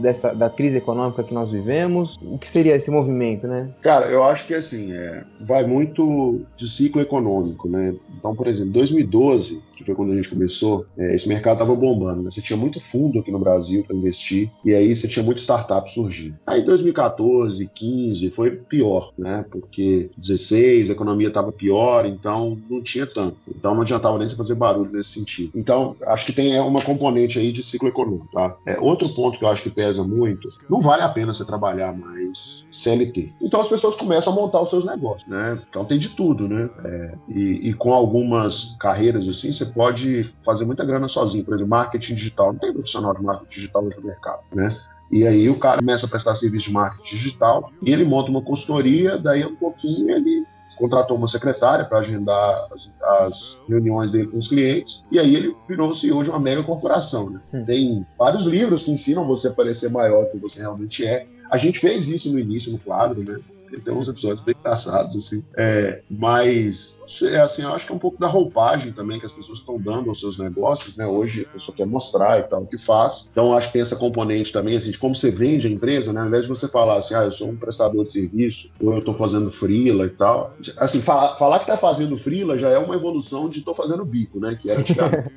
dessa, 0.00 0.34
da 0.34 0.50
crise 0.50 0.78
econômica 0.78 1.22
que 1.22 1.34
nós 1.34 1.50
vivemos? 1.50 2.18
O 2.22 2.38
que 2.38 2.48
seria 2.48 2.74
esse 2.74 2.90
movimento, 2.90 3.46
né? 3.46 3.68
Cara, 3.80 4.06
eu 4.06 4.24
acho 4.24 4.46
que 4.46 4.54
assim, 4.54 4.92
é, 4.92 5.22
vai 5.40 5.64
muito 5.64 6.40
de 6.56 6.68
ciclo 6.68 7.00
econômico, 7.00 7.68
né? 7.68 7.94
Então, 8.16 8.34
por 8.34 8.46
exemplo, 8.46 8.72
2012, 8.72 9.62
que 9.72 9.84
foi 9.84 9.94
quando 9.94 10.12
a 10.12 10.14
gente 10.14 10.28
começou, 10.28 10.86
é, 10.98 11.14
esse 11.14 11.28
mercado 11.28 11.54
estava 11.54 11.74
bombando, 11.74 12.22
né? 12.22 12.30
Você 12.30 12.40
tinha 12.40 12.56
muito 12.56 12.80
fundo 12.80 13.18
aqui 13.18 13.30
no 13.30 13.38
Brasil 13.38 13.84
para 13.84 13.96
investir, 13.96 14.50
e 14.64 14.74
aí 14.74 14.94
você 14.94 15.08
tinha 15.08 15.24
muitas 15.24 15.42
startups 15.42 15.94
surgindo. 15.94 16.38
Aí 16.46 16.62
2014, 16.62 17.70
15 17.74 18.30
foi 18.30 18.50
pior, 18.52 19.12
né? 19.18 19.44
Porque 19.50 20.10
16 20.16 20.90
a 20.90 20.92
economia 20.92 21.28
estava 21.28 21.52
pior, 21.52 22.06
então 22.06 22.58
não 22.70 22.82
tinha 22.82 23.06
tanto. 23.06 23.36
Então 23.48 23.74
não 23.74 23.82
adiantava 23.82 24.18
nem 24.18 24.26
você 24.26 24.36
fazer 24.36 24.54
barulho 24.54 24.92
nesse 24.92 25.10
sentido. 25.10 25.52
Então, 25.54 25.96
acho 26.06 26.26
que 26.26 26.32
tem 26.32 26.54
é, 26.54 26.60
uma 26.60 26.82
componente 26.82 27.38
aí 27.38 27.52
de 27.52 27.62
ciclo 27.62 27.88
econômico, 27.88 28.28
tá? 28.32 28.56
É, 28.66 28.78
outro 28.80 29.08
ponto 29.08 29.38
que 29.38 29.44
eu 29.44 29.48
acho 29.48 29.62
que 29.62 29.70
pesa 29.70 30.04
muito, 30.04 30.48
não 30.68 30.80
vale 30.80 31.02
a 31.02 31.08
pena 31.08 31.32
você 31.32 31.44
trabalhar 31.44 31.92
mais 31.96 32.66
CLT. 32.70 33.34
Então 33.40 33.60
as 33.60 33.68
pessoas 33.68 33.96
começam 33.96 34.32
a 34.32 34.36
montar 34.36 34.60
os 34.60 34.70
seus 34.70 34.84
negócios, 34.84 35.28
né? 35.28 35.60
Então 35.68 35.84
tem 35.84 35.98
de 35.98 36.10
tudo, 36.10 36.48
né? 36.48 36.68
É, 36.84 37.18
e, 37.28 37.68
e, 37.68 37.74
com 37.74 37.92
algumas 37.92 38.76
carreiras 38.78 39.28
assim, 39.28 39.52
você 39.64 39.72
pode 39.72 40.34
fazer 40.44 40.64
muita 40.64 40.84
grana 40.84 41.08
sozinho. 41.08 41.44
Por 41.44 41.54
exemplo, 41.54 41.70
marketing 41.70 42.14
digital. 42.14 42.52
Não 42.52 42.58
tem 42.58 42.72
profissional 42.72 43.14
de 43.14 43.22
marketing 43.22 43.54
digital 43.54 43.84
hoje 43.84 43.98
no 43.98 44.06
mercado, 44.06 44.42
né? 44.52 44.74
E 45.10 45.26
aí 45.26 45.48
o 45.48 45.58
cara 45.58 45.78
começa 45.78 46.06
a 46.06 46.08
prestar 46.08 46.34
serviço 46.34 46.68
de 46.68 46.72
marketing 46.72 47.16
digital 47.16 47.70
e 47.86 47.92
ele 47.92 48.04
monta 48.04 48.30
uma 48.30 48.40
consultoria, 48.40 49.18
daí 49.18 49.44
um 49.44 49.54
pouquinho 49.54 50.10
ele 50.10 50.46
contratou 50.78 51.16
uma 51.16 51.28
secretária 51.28 51.84
para 51.84 51.98
agendar 51.98 52.68
as, 52.72 52.96
as, 53.20 53.60
reuniões 53.68 54.10
dele 54.10 54.28
com 54.28 54.38
os 54.38 54.48
clientes, 54.48 55.04
e 55.12 55.18
aí 55.18 55.36
ele 55.36 55.54
virou 55.68 55.94
CEO 55.94 56.24
de 56.24 56.30
uma 56.30 56.40
mega 56.40 56.62
corporação. 56.62 57.30
Né? 57.30 57.40
Hum. 57.52 57.64
Tem 57.64 58.06
vários 58.18 58.46
livros 58.46 58.84
que 58.84 58.90
ensinam 58.90 59.26
você 59.26 59.48
a 59.48 59.52
parecer 59.52 59.90
maior 59.90 60.24
do 60.24 60.30
que 60.30 60.38
você 60.38 60.60
realmente 60.60 61.04
é. 61.06 61.26
A 61.50 61.58
gente 61.58 61.78
fez 61.78 62.08
isso 62.08 62.32
no 62.32 62.38
início 62.38 62.72
no 62.72 62.78
quadro, 62.78 63.22
né? 63.22 63.38
Tem 63.80 63.94
uns 63.94 64.08
episódios 64.08 64.40
bem 64.40 64.54
engraçados, 64.58 65.16
assim. 65.16 65.44
É, 65.56 66.02
mas, 66.10 67.00
assim, 67.42 67.62
eu 67.62 67.72
acho 67.72 67.86
que 67.86 67.92
é 67.92 67.94
um 67.94 67.98
pouco 67.98 68.18
da 68.18 68.26
roupagem 68.26 68.92
também 68.92 69.18
que 69.18 69.26
as 69.26 69.32
pessoas 69.32 69.58
estão 69.58 69.78
dando 69.78 70.08
aos 70.08 70.20
seus 70.20 70.38
negócios, 70.38 70.96
né? 70.96 71.06
Hoje 71.06 71.46
a 71.48 71.52
pessoa 71.52 71.76
quer 71.76 71.86
mostrar 71.86 72.38
e 72.38 72.42
tal 72.44 72.62
o 72.62 72.66
que 72.66 72.78
faz. 72.78 73.28
Então, 73.30 73.56
acho 73.56 73.68
que 73.68 73.74
tem 73.74 73.82
essa 73.82 73.96
componente 73.96 74.52
também, 74.52 74.76
assim, 74.76 74.90
de 74.90 74.98
como 74.98 75.14
você 75.14 75.30
vende 75.30 75.66
a 75.66 75.70
empresa, 75.70 76.12
né? 76.12 76.20
Ao 76.20 76.26
invés 76.26 76.44
de 76.44 76.48
você 76.48 76.68
falar 76.68 76.96
assim, 76.96 77.14
ah, 77.14 77.24
eu 77.24 77.32
sou 77.32 77.48
um 77.48 77.56
prestador 77.56 78.04
de 78.04 78.12
serviço, 78.12 78.70
ou 78.80 78.92
eu 78.92 78.98
estou 78.98 79.14
fazendo 79.14 79.50
freela 79.50 80.06
e 80.06 80.10
tal. 80.10 80.56
Assim, 80.78 81.00
falar, 81.00 81.36
falar 81.36 81.58
que 81.58 81.64
está 81.64 81.76
fazendo 81.76 82.16
freela 82.16 82.58
já 82.58 82.68
é 82.68 82.78
uma 82.78 82.94
evolução 82.94 83.48
de 83.48 83.58
estou 83.58 83.74
fazendo 83.74 84.04
bico, 84.04 84.38
né? 84.40 84.56
Que 84.58 84.70
era 84.70 84.80
antigamente. 84.80 85.30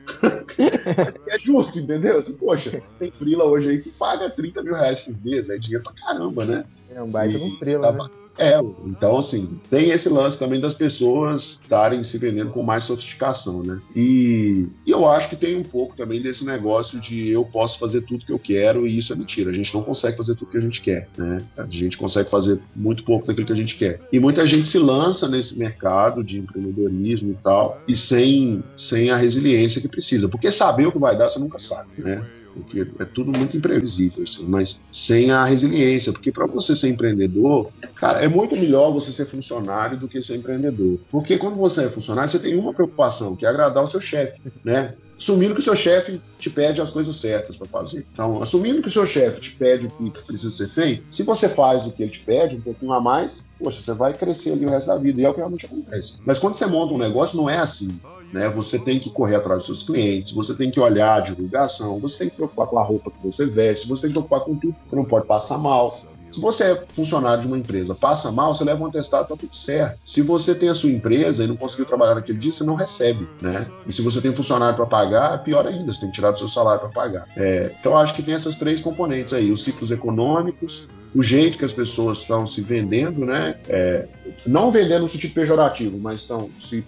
Mas 0.98 1.15
é 1.28 1.39
justo, 1.39 1.78
entendeu? 1.80 2.19
Assim, 2.19 2.38
poxa, 2.38 2.82
tem 3.00 3.12
freela 3.12 3.45
hoje 3.45 3.69
aí 3.69 3.82
que 3.82 3.91
paga 3.91 4.30
30 4.30 4.63
mil 4.63 4.74
reais 4.74 5.00
por 5.00 5.15
mês, 5.24 5.50
é 5.50 5.58
dinheiro 5.58 5.84
pra 5.84 5.93
caramba, 5.93 6.45
né? 6.45 6.65
É 6.89 7.02
um 7.02 7.10
baita 7.10 7.38
de 7.38 7.43
um 7.43 7.52
freela, 7.52 7.93
tá, 7.93 8.04
né? 8.04 8.10
É, 8.38 8.60
então 8.86 9.17
assim, 9.17 9.60
tem 9.69 9.89
esse 9.89 10.10
lance 10.10 10.38
também 10.38 10.60
das 10.60 10.74
pessoas 10.74 11.62
estarem 11.62 12.04
se 12.04 12.17
vendendo 12.17 12.52
com 12.52 12.63
mais 12.63 12.84
sofisticação, 12.84 13.63
né? 13.63 13.80
E, 13.95 14.67
e, 14.86 14.91
eu 14.91 15.10
acho 15.10 15.30
que 15.30 15.36
tem 15.36 15.58
um 15.58 15.63
pouco 15.63 15.95
também 15.95 16.21
desse 16.21 16.45
negócio 16.45 17.00
de 17.00 17.30
eu 17.30 17.45
posso 17.45 17.80
fazer 17.80 18.02
tudo 18.02 18.26
que 18.26 18.32
eu 18.32 18.39
quero 18.39 18.86
e 18.86 18.98
isso 18.98 19.13
é 19.13 19.15
mentira. 19.15 19.52
A 19.52 19.54
gente 19.54 19.74
não 19.74 19.84
consegue 19.84 20.17
fazer 20.17 20.36
tudo 20.36 20.52
que 20.52 20.58
a 20.58 20.62
gente 20.62 20.82
quer, 20.82 21.08
né? 21.17 21.45
A 21.58 21.65
gente 21.65 21.98
consegue 21.98 22.30
fazer 22.30 22.60
muito 22.76 23.04
pouco 23.04 23.28
daquilo 23.28 23.48
que 23.48 23.54
a 23.54 23.58
gente 23.58 23.76
quer. 23.78 24.02
E 24.12 24.19
muita 24.19 24.45
gente 24.45 24.67
se 24.67 24.80
lança 24.80 25.28
nesse 25.28 25.58
mercado 25.58 26.24
de 26.24 26.39
empreendedorismo 26.39 27.32
e 27.32 27.38
tal, 27.43 27.82
e 27.88 27.95
sem, 27.95 28.63
sem 28.78 29.10
a 29.10 29.15
resiliência 29.15 29.82
que 29.82 29.88
precisa. 29.88 30.28
Porque 30.28 30.52
saber 30.52 30.88
o 30.88 30.91
que 30.91 31.00
vai 31.00 31.17
dar, 31.17 31.30
você 31.30 31.39
nunca 31.39 31.58
sabe, 31.58 31.89
né? 31.98 32.26
Porque 32.56 32.88
é 33.00 33.06
tudo 33.06 33.32
muito 33.32 33.58
imprevisível, 33.58 34.24
assim, 34.24 34.48
mas 34.48 34.82
sem 34.89 35.30
a 35.30 35.44
resiliência, 35.44 36.13
porque 36.13 36.32
para 36.32 36.48
você 36.48 36.74
ser 36.76 36.89
empreendedor, 36.89 37.70
cara, 37.96 38.24
é 38.24 38.28
muito 38.28 38.56
melhor 38.56 38.91
você 38.91 39.12
ser 39.12 39.26
funcionário 39.26 40.00
do 40.00 40.08
que 40.08 40.22
ser 40.22 40.38
empreendedor. 40.38 41.00
Porque 41.12 41.38
quando 41.38 41.58
você 41.58 41.84
é 41.84 41.89
funcionário, 41.89 42.30
você 42.30 42.39
tem 42.39 42.58
uma 42.58 42.74
preocupação, 42.74 43.36
que 43.36 43.46
é 43.46 43.50
agradar 43.50 43.84
o 43.84 43.88
seu 43.88 44.00
chefe, 44.00 44.41
né? 44.63 44.96
Assumindo 45.18 45.54
que 45.54 45.62
o 45.62 45.63
seu 45.63 45.76
chefe 45.76 46.22
te 46.38 46.50
pede 46.50 46.82
as 46.82 46.91
coisas 46.91 47.15
certas 47.15 47.58
para 47.58 47.68
fazer. 47.68 48.06
Então, 48.12 48.41
assumindo 48.41 48.82
que 48.82 48.89
o 48.89 48.91
seu 48.91 49.06
chefe 49.06 49.39
te 49.39 49.58
pede 49.58 49.88
o 49.88 50.12
que 50.12 50.26
precisa 50.26 50.52
ser 50.52 50.68
feito, 50.68 51.06
se 51.10 51.24
você 51.24 51.48
faz 51.48 51.86
o 51.86 51.91
que 51.91 52.04
ele 52.04 52.12
te 52.12 52.24
pede, 52.26 52.58
um 52.58 52.62
pouquinho 52.62 52.91
a 52.91 53.02
mais, 53.02 53.48
poxa, 53.58 53.82
você 53.82 53.94
vai 53.94 54.18
crescer 54.18 54.52
ali 54.52 54.65
o 54.65 54.70
resto 54.70 54.88
da 54.88 54.98
vida. 54.98 55.22
E 55.22 55.26
é 55.26 55.30
o 55.30 55.34
que 55.34 55.39
realmente 55.39 55.65
acontece. 55.65 56.18
Mas 56.26 56.38
quando 56.38 56.54
você 56.54 56.65
monta 56.65 56.94
um 56.94 56.98
negócio, 56.98 57.38
não 57.38 57.50
é 57.50 57.58
assim. 57.58 58.02
Né? 58.31 58.49
Você 58.49 58.79
tem 58.79 58.99
que 58.99 59.09
correr 59.09 59.35
atrás 59.35 59.59
dos 59.59 59.65
seus 59.65 59.83
clientes, 59.83 60.31
você 60.31 60.55
tem 60.55 60.71
que 60.71 60.79
olhar 60.79 61.15
a 61.15 61.19
divulgação, 61.21 61.99
você 61.99 62.19
tem 62.19 62.29
que 62.29 62.35
preocupar 62.35 62.67
com 62.67 62.79
a 62.79 62.83
roupa 62.83 63.11
que 63.11 63.23
você 63.23 63.45
veste, 63.45 63.88
você 63.88 64.03
tem 64.03 64.09
que 64.09 64.13
preocupar 64.13 64.41
com 64.41 64.57
tudo. 64.57 64.75
Você 64.85 64.95
não 64.95 65.05
pode 65.05 65.27
passar 65.27 65.57
mal. 65.57 66.14
Se 66.36 66.41
você 66.41 66.63
é 66.65 66.84
funcionário 66.89 67.41
de 67.41 67.48
uma 67.48 67.58
empresa, 67.58 67.95
passa 67.95 68.30
mal, 68.30 68.54
você 68.54 68.65
leva 68.65 68.84
um 68.84 68.88
atestado, 68.88 69.30
tá 69.30 69.38
tudo 69.38 69.56
certo. 69.56 69.98
Se 70.04 70.21
você 70.21 70.54
tem 70.54 70.67
a 70.67 70.76
sua 70.76 70.89
empresa 70.89 71.45
e 71.45 71.48
não 71.48 71.56
conseguiu 71.56 71.86
trabalhar 71.86 72.15
naquele 72.15 72.38
dia, 72.38 72.52
você 72.52 72.65
não 72.65 72.76
recebe, 72.76 73.26
né? 73.41 73.65
E 73.88 73.93
se 73.93 74.02
você 74.02 74.19
tem 74.19 74.34
funcionário 74.34 74.76
para 74.76 74.86
pagar, 74.86 75.41
pior 75.43 75.65
ainda, 75.65 75.93
você 75.93 76.02
tem 76.02 76.10
que 76.10 76.15
tirar 76.15 76.32
do 76.32 76.38
seu 76.38 76.50
salário 76.50 76.82
para 76.82 76.89
pagar. 76.89 77.26
É, 77.38 77.74
então, 77.80 77.98
acho 77.98 78.13
que 78.13 78.21
tem 78.21 78.34
essas 78.34 78.58
três 78.58 78.82
componentes 78.82 79.32
aí: 79.32 79.50
os 79.50 79.63
ciclos 79.63 79.91
econômicos, 79.91 80.89
o 81.15 81.24
jeito 81.24 81.58
que 81.58 81.63
as 81.63 81.71
pessoas 81.71 82.17
estão 82.17 82.45
se 82.45 82.60
vendendo, 82.60 83.26
né? 83.26 83.58
É, 83.69 84.06
não 84.45 84.69
vendendo 84.69 85.04
no 85.04 85.08
sentido 85.08 85.34
pejorativo, 85.34 85.98
mas 85.98 86.19
estão 86.19 86.50
se 86.58 86.86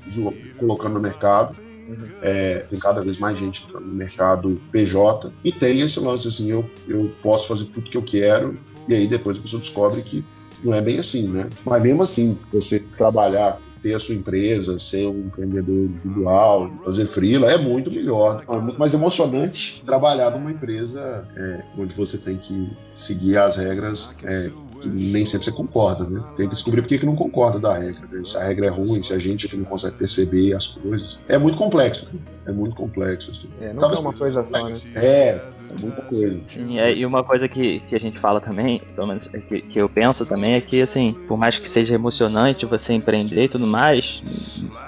colocando 0.60 0.96
no 0.96 1.00
mercado. 1.00 1.56
Uhum. 1.88 2.10
É, 2.22 2.66
tem 2.70 2.78
cada 2.78 3.02
vez 3.02 3.18
mais 3.18 3.40
gente 3.40 3.66
no 3.74 3.80
mercado 3.80 4.62
PJ 4.74 5.32
e 5.42 5.54
tem 5.54 5.80
esse 5.80 6.02
lance 6.02 6.28
assim: 6.28 6.52
eu, 6.52 6.70
eu 6.86 7.16
posso 7.22 7.48
fazer 7.48 7.66
tudo 7.66 7.90
que 7.90 7.98
eu 7.98 8.04
quero, 8.04 8.60
e 8.88 8.96
aí 8.96 9.08
depois 9.08 9.38
a 9.38 9.42
pessoa 9.42 9.60
descobre 9.60 10.02
que 10.02 10.24
não 10.64 10.74
é 10.74 10.82
bem 10.82 10.98
assim, 11.00 11.28
né? 11.28 11.50
Mas 11.66 11.84
mesmo 11.84 12.04
assim, 12.04 12.38
você 12.52 12.80
trabalhar 12.80 13.60
ter 13.82 13.94
a 13.94 14.00
sua 14.00 14.16
empresa, 14.16 14.78
ser 14.80 15.08
um 15.08 15.28
empreendedor 15.28 15.86
individual, 15.86 16.72
fazer 16.84 17.06
freela, 17.06 17.52
é 17.52 17.58
muito 17.58 17.92
melhor. 17.92 18.44
É 18.48 18.60
muito 18.60 18.80
mais 18.80 18.94
emocionante 18.94 19.84
trabalhar 19.86 20.32
numa 20.32 20.52
empresa 20.52 21.28
é, 21.36 21.64
onde 21.78 21.94
você 21.94 22.18
tem 22.18 22.38
que 22.38 22.70
seguir 22.96 23.38
as 23.38 23.56
regras 23.58 24.16
é, 24.24 24.52
que 24.80 24.90
nem 24.90 25.26
sempre 25.26 25.46
você 25.46 25.52
concorda, 25.52 26.08
né? 26.10 26.24
Tem 26.36 26.48
que 26.48 26.56
descobrir 26.56 26.82
por 26.82 26.88
que, 26.88 27.00
que 27.00 27.06
não 27.06 27.16
concorda 27.16 27.60
da 27.60 27.74
regra, 27.74 28.08
né? 28.12 28.24
se 28.24 28.38
a 28.38 28.44
regra 28.44 28.68
é 28.68 28.70
ruim, 28.70 29.02
se 29.02 29.14
a 29.14 29.20
gente 29.20 29.48
que 29.48 29.58
não 29.58 29.66
consegue 29.66 29.96
perceber 29.96 30.54
as 30.54 30.68
coisas. 30.68 31.20
É 31.28 31.38
muito 31.38 31.58
complexo, 31.58 32.10
é 32.46 32.52
muito 32.52 32.76
complexo, 32.76 33.32
assim. 33.32 33.54
É, 33.60 33.74
não 33.74 33.92
é 33.92 34.00
uma 34.00 34.14
coisa 34.14 34.46
só, 34.46 34.70
né? 34.70 34.80
É, 34.96 35.42
é 35.70 35.82
muita 35.82 36.02
coisa. 36.04 36.40
Sim, 36.48 36.80
é, 36.80 36.94
e 36.94 37.06
uma 37.06 37.24
coisa 37.24 37.48
que, 37.48 37.80
que 37.82 37.96
a 37.96 38.00
gente 38.00 38.20
fala 38.20 38.40
também, 38.40 38.82
pelo 38.96 39.08
menos 39.08 39.30
é 39.34 39.40
que, 39.40 39.62
que 39.62 39.80
eu 39.80 39.90
penso 39.90 40.26
também, 40.26 40.54
é 40.54 40.62
que, 40.62 40.82
assim, 40.82 41.16
por 41.28 41.38
mais 41.38 41.58
que 41.58 41.68
seja 41.68 41.96
emocionante 41.96 42.66
você 42.66 42.94
empreender 42.94 43.44
e 43.44 43.48
tudo 43.50 43.68
mais, 43.68 44.24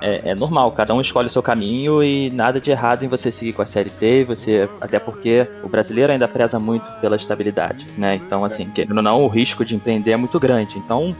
é, 0.01 0.31
é, 0.31 0.35
normal, 0.35 0.71
cada 0.71 0.93
um 0.93 1.01
escolhe 1.01 1.27
o 1.27 1.29
seu 1.29 1.43
caminho 1.43 2.01
e 2.03 2.29
nada 2.29 2.59
de 2.59 2.71
errado 2.71 3.03
em 3.03 3.07
você 3.07 3.31
seguir 3.31 3.53
com 3.53 3.61
a 3.61 3.65
CLT, 3.65 4.25
você, 4.25 4.69
até 4.79 4.99
porque 4.99 5.47
o 5.63 5.69
brasileiro 5.69 6.11
ainda 6.11 6.27
preza 6.27 6.59
muito 6.59 6.89
pela 7.01 7.15
estabilidade, 7.15 7.85
né? 7.97 8.15
Então, 8.15 8.45
assim, 8.45 8.69
querendo 8.69 8.97
ou 8.97 9.03
não, 9.03 9.23
o 9.23 9.27
risco 9.27 9.65
de 9.65 9.75
empreender 9.75 10.11
é 10.11 10.17
muito 10.17 10.39
grande. 10.39 10.77
Então, 10.77 11.15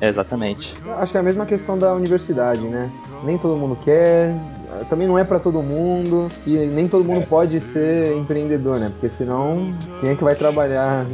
é, 0.00 0.08
exatamente. 0.08 0.74
Acho 0.96 1.12
que 1.12 1.18
é 1.18 1.20
a 1.20 1.24
mesma 1.24 1.44
questão 1.44 1.78
da 1.78 1.92
universidade, 1.92 2.62
né? 2.62 2.90
Nem 3.22 3.36
todo 3.38 3.56
mundo 3.56 3.76
quer, 3.84 4.34
também 4.84 5.06
não 5.06 5.18
é 5.18 5.24
para 5.24 5.38
todo 5.38 5.62
mundo 5.62 6.28
e 6.46 6.56
nem 6.66 6.88
todo 6.88 7.04
mundo 7.04 7.26
pode 7.26 7.60
ser 7.60 8.16
empreendedor, 8.16 8.78
né? 8.78 8.90
Porque 8.90 9.08
senão 9.08 9.72
quem 10.00 10.10
é 10.10 10.14
que 10.14 10.24
vai 10.24 10.34
trabalhar, 10.34 11.06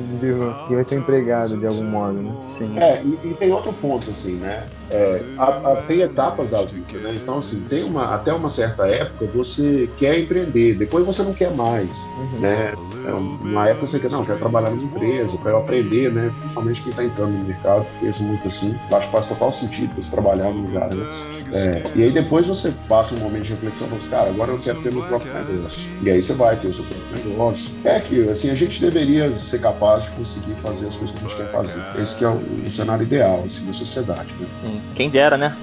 quem 0.66 0.77
vai 0.77 0.85
ser 0.85 0.96
empregado 0.96 1.57
de 1.57 1.66
algum 1.66 1.85
modo, 1.85 2.22
né? 2.22 2.35
Sim. 2.48 2.79
É, 2.79 3.03
e, 3.03 3.29
e 3.29 3.35
tem 3.35 3.53
outro 3.53 3.72
ponto, 3.72 4.11
assim, 4.11 4.35
né? 4.37 4.64
É, 4.90 5.23
a, 5.38 5.73
a, 5.73 5.77
tem 5.83 6.01
etapas 6.01 6.51
da 6.51 6.62
vida, 6.62 6.99
né? 6.99 7.18
Então, 7.23 7.38
assim, 7.38 7.61
tem 7.68 7.83
uma, 7.83 8.14
até 8.14 8.33
uma 8.33 8.51
certa 8.51 8.87
época 8.87 9.27
você 9.27 9.88
quer 9.97 10.18
empreender, 10.18 10.75
depois 10.75 11.05
você 11.05 11.23
não 11.23 11.33
quer 11.33 11.51
mais, 11.55 12.03
uhum. 12.03 12.40
né? 12.40 12.75
É, 13.07 13.12
uma 13.12 13.68
época 13.68 13.87
você 13.87 13.99
quer, 13.99 14.11
não, 14.11 14.25
quer 14.25 14.38
trabalhar 14.38 14.71
numa 14.71 14.83
empresa, 14.83 15.37
para 15.38 15.53
eu 15.53 15.59
aprender, 15.59 16.12
né? 16.12 16.33
Principalmente 16.40 16.83
quem 16.83 16.90
está 16.90 17.05
entrando 17.05 17.33
no 17.33 17.45
mercado, 17.45 17.87
pensa 18.01 18.23
muito 18.23 18.47
assim, 18.47 18.79
acho 18.92 19.07
que 19.07 19.12
faz 19.12 19.27
total 19.27 19.51
sentido 19.51 19.95
você 19.95 20.11
trabalhar 20.11 20.51
num 20.51 20.66
lugar 20.66 20.92
antes. 20.92 21.25
É, 21.53 21.83
e 21.95 22.03
aí 22.03 22.11
depois 22.11 22.47
você 22.47 22.73
passa 22.88 23.14
um 23.14 23.18
momento 23.18 23.45
de 23.45 23.51
reflexão, 23.53 23.87
fala 23.88 23.99
assim, 23.99 24.11
cara, 24.11 24.31
agora 24.31 24.53
eu 24.53 24.59
quero 24.59 24.83
ter 24.83 24.92
meu 24.92 25.03
próprio 25.05 25.33
negócio. 25.33 25.90
E 26.03 26.11
aí 26.11 26.23
você 26.23 26.33
vai 26.35 26.57
ter 26.57 26.68
o 26.68 26.73
seu 26.73 26.85
próprio 26.85 27.31
negócio. 27.31 27.79
É 27.85 28.01
que, 28.01 28.29
assim, 28.29 28.51
a 28.51 28.55
gente 28.55 28.81
deveria 28.81 29.31
ser 29.33 29.61
capaz 29.61 30.05
de 30.05 30.12
conseguir 30.12 30.55
fazer 30.55 30.88
as 30.88 30.97
coisas 30.97 31.16
que 31.16 31.25
a 31.25 31.29
gente 31.29 31.37
quer 31.37 31.49
fazer. 31.49 31.83
Esse 32.01 32.16
que 32.16 32.25
é 32.25 32.29
o, 32.29 32.40
o 32.66 32.71
cenário 32.71 33.03
ideal, 33.03 33.42
assim, 33.45 33.66
da 33.66 33.73
sociedade, 33.73 34.35
né? 34.38 34.47
Sim, 34.61 34.71
quem 34.94 35.11
dera, 35.11 35.37
né? 35.37 35.56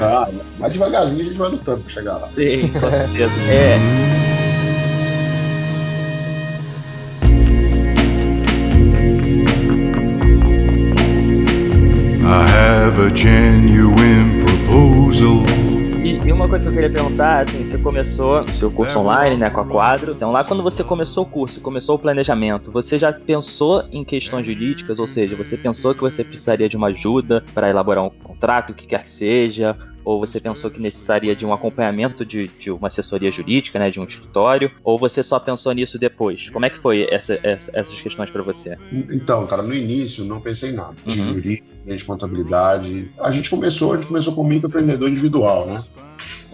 Ah, 0.00 0.28
mas 0.58 0.72
devagarzinho 0.72 1.22
a 1.22 1.24
gente 1.26 1.38
vai 1.38 1.50
lutando 1.50 1.82
pra 1.82 1.90
chegar 1.90 2.16
lá. 2.16 2.28
Sim, 2.34 2.68
com 2.68 2.90
certeza. 2.90 3.32
É. 3.50 3.78
I 12.24 12.48
have 12.48 12.98
a 12.98 13.14
genuine 13.14 14.31
coisa 16.52 16.64
que 16.64 16.68
eu 16.68 16.82
queria 16.82 16.90
perguntar, 16.90 17.44
assim, 17.44 17.66
você 17.66 17.78
começou 17.78 18.42
o 18.42 18.52
seu 18.52 18.70
curso 18.70 18.98
online, 18.98 19.38
né, 19.38 19.48
com 19.48 19.60
a 19.62 19.66
Quadro. 19.66 20.12
Então, 20.12 20.30
lá 20.30 20.44
quando 20.44 20.62
você 20.62 20.84
começou 20.84 21.24
o 21.24 21.26
curso, 21.26 21.62
começou 21.62 21.96
o 21.96 21.98
planejamento, 21.98 22.70
você 22.70 22.98
já 22.98 23.10
pensou 23.10 23.84
em 23.90 24.04
questões 24.04 24.44
jurídicas? 24.44 24.98
Ou 24.98 25.08
seja, 25.08 25.34
você 25.34 25.56
pensou 25.56 25.94
que 25.94 26.02
você 26.02 26.22
precisaria 26.22 26.68
de 26.68 26.76
uma 26.76 26.88
ajuda 26.88 27.42
para 27.54 27.70
elaborar 27.70 28.04
um 28.04 28.10
contrato, 28.10 28.68
o 28.68 28.74
que 28.74 28.86
quer 28.86 29.02
que 29.02 29.08
seja? 29.08 29.74
Ou 30.04 30.20
você 30.20 30.38
pensou 30.38 30.70
que 30.70 30.78
necessitaria 30.78 31.34
de 31.34 31.46
um 31.46 31.54
acompanhamento 31.54 32.22
de, 32.22 32.48
de 32.58 32.70
uma 32.70 32.88
assessoria 32.88 33.32
jurídica, 33.32 33.78
né, 33.78 33.90
de 33.90 33.98
um 33.98 34.04
escritório? 34.04 34.70
Ou 34.84 34.98
você 34.98 35.22
só 35.22 35.40
pensou 35.40 35.72
nisso 35.72 35.98
depois? 35.98 36.50
Como 36.50 36.66
é 36.66 36.68
que 36.68 36.76
foi 36.76 37.06
essa, 37.10 37.40
essa, 37.42 37.70
essas 37.72 37.98
questões 37.98 38.30
para 38.30 38.42
você? 38.42 38.76
Então, 38.92 39.46
cara, 39.46 39.62
no 39.62 39.72
início 39.72 40.22
não 40.26 40.38
pensei 40.38 40.68
em 40.68 40.74
nada 40.74 40.96
de 41.06 41.18
uhum. 41.18 41.26
jurídica, 41.28 41.66
de 41.86 42.04
contabilidade. 42.04 43.10
A 43.18 43.30
gente 43.30 43.48
começou, 43.48 43.94
a 43.94 43.96
gente 43.96 44.08
começou 44.08 44.34
com 44.34 44.44
microempreendedor 44.44 45.08
individual, 45.08 45.66
né? 45.66 45.82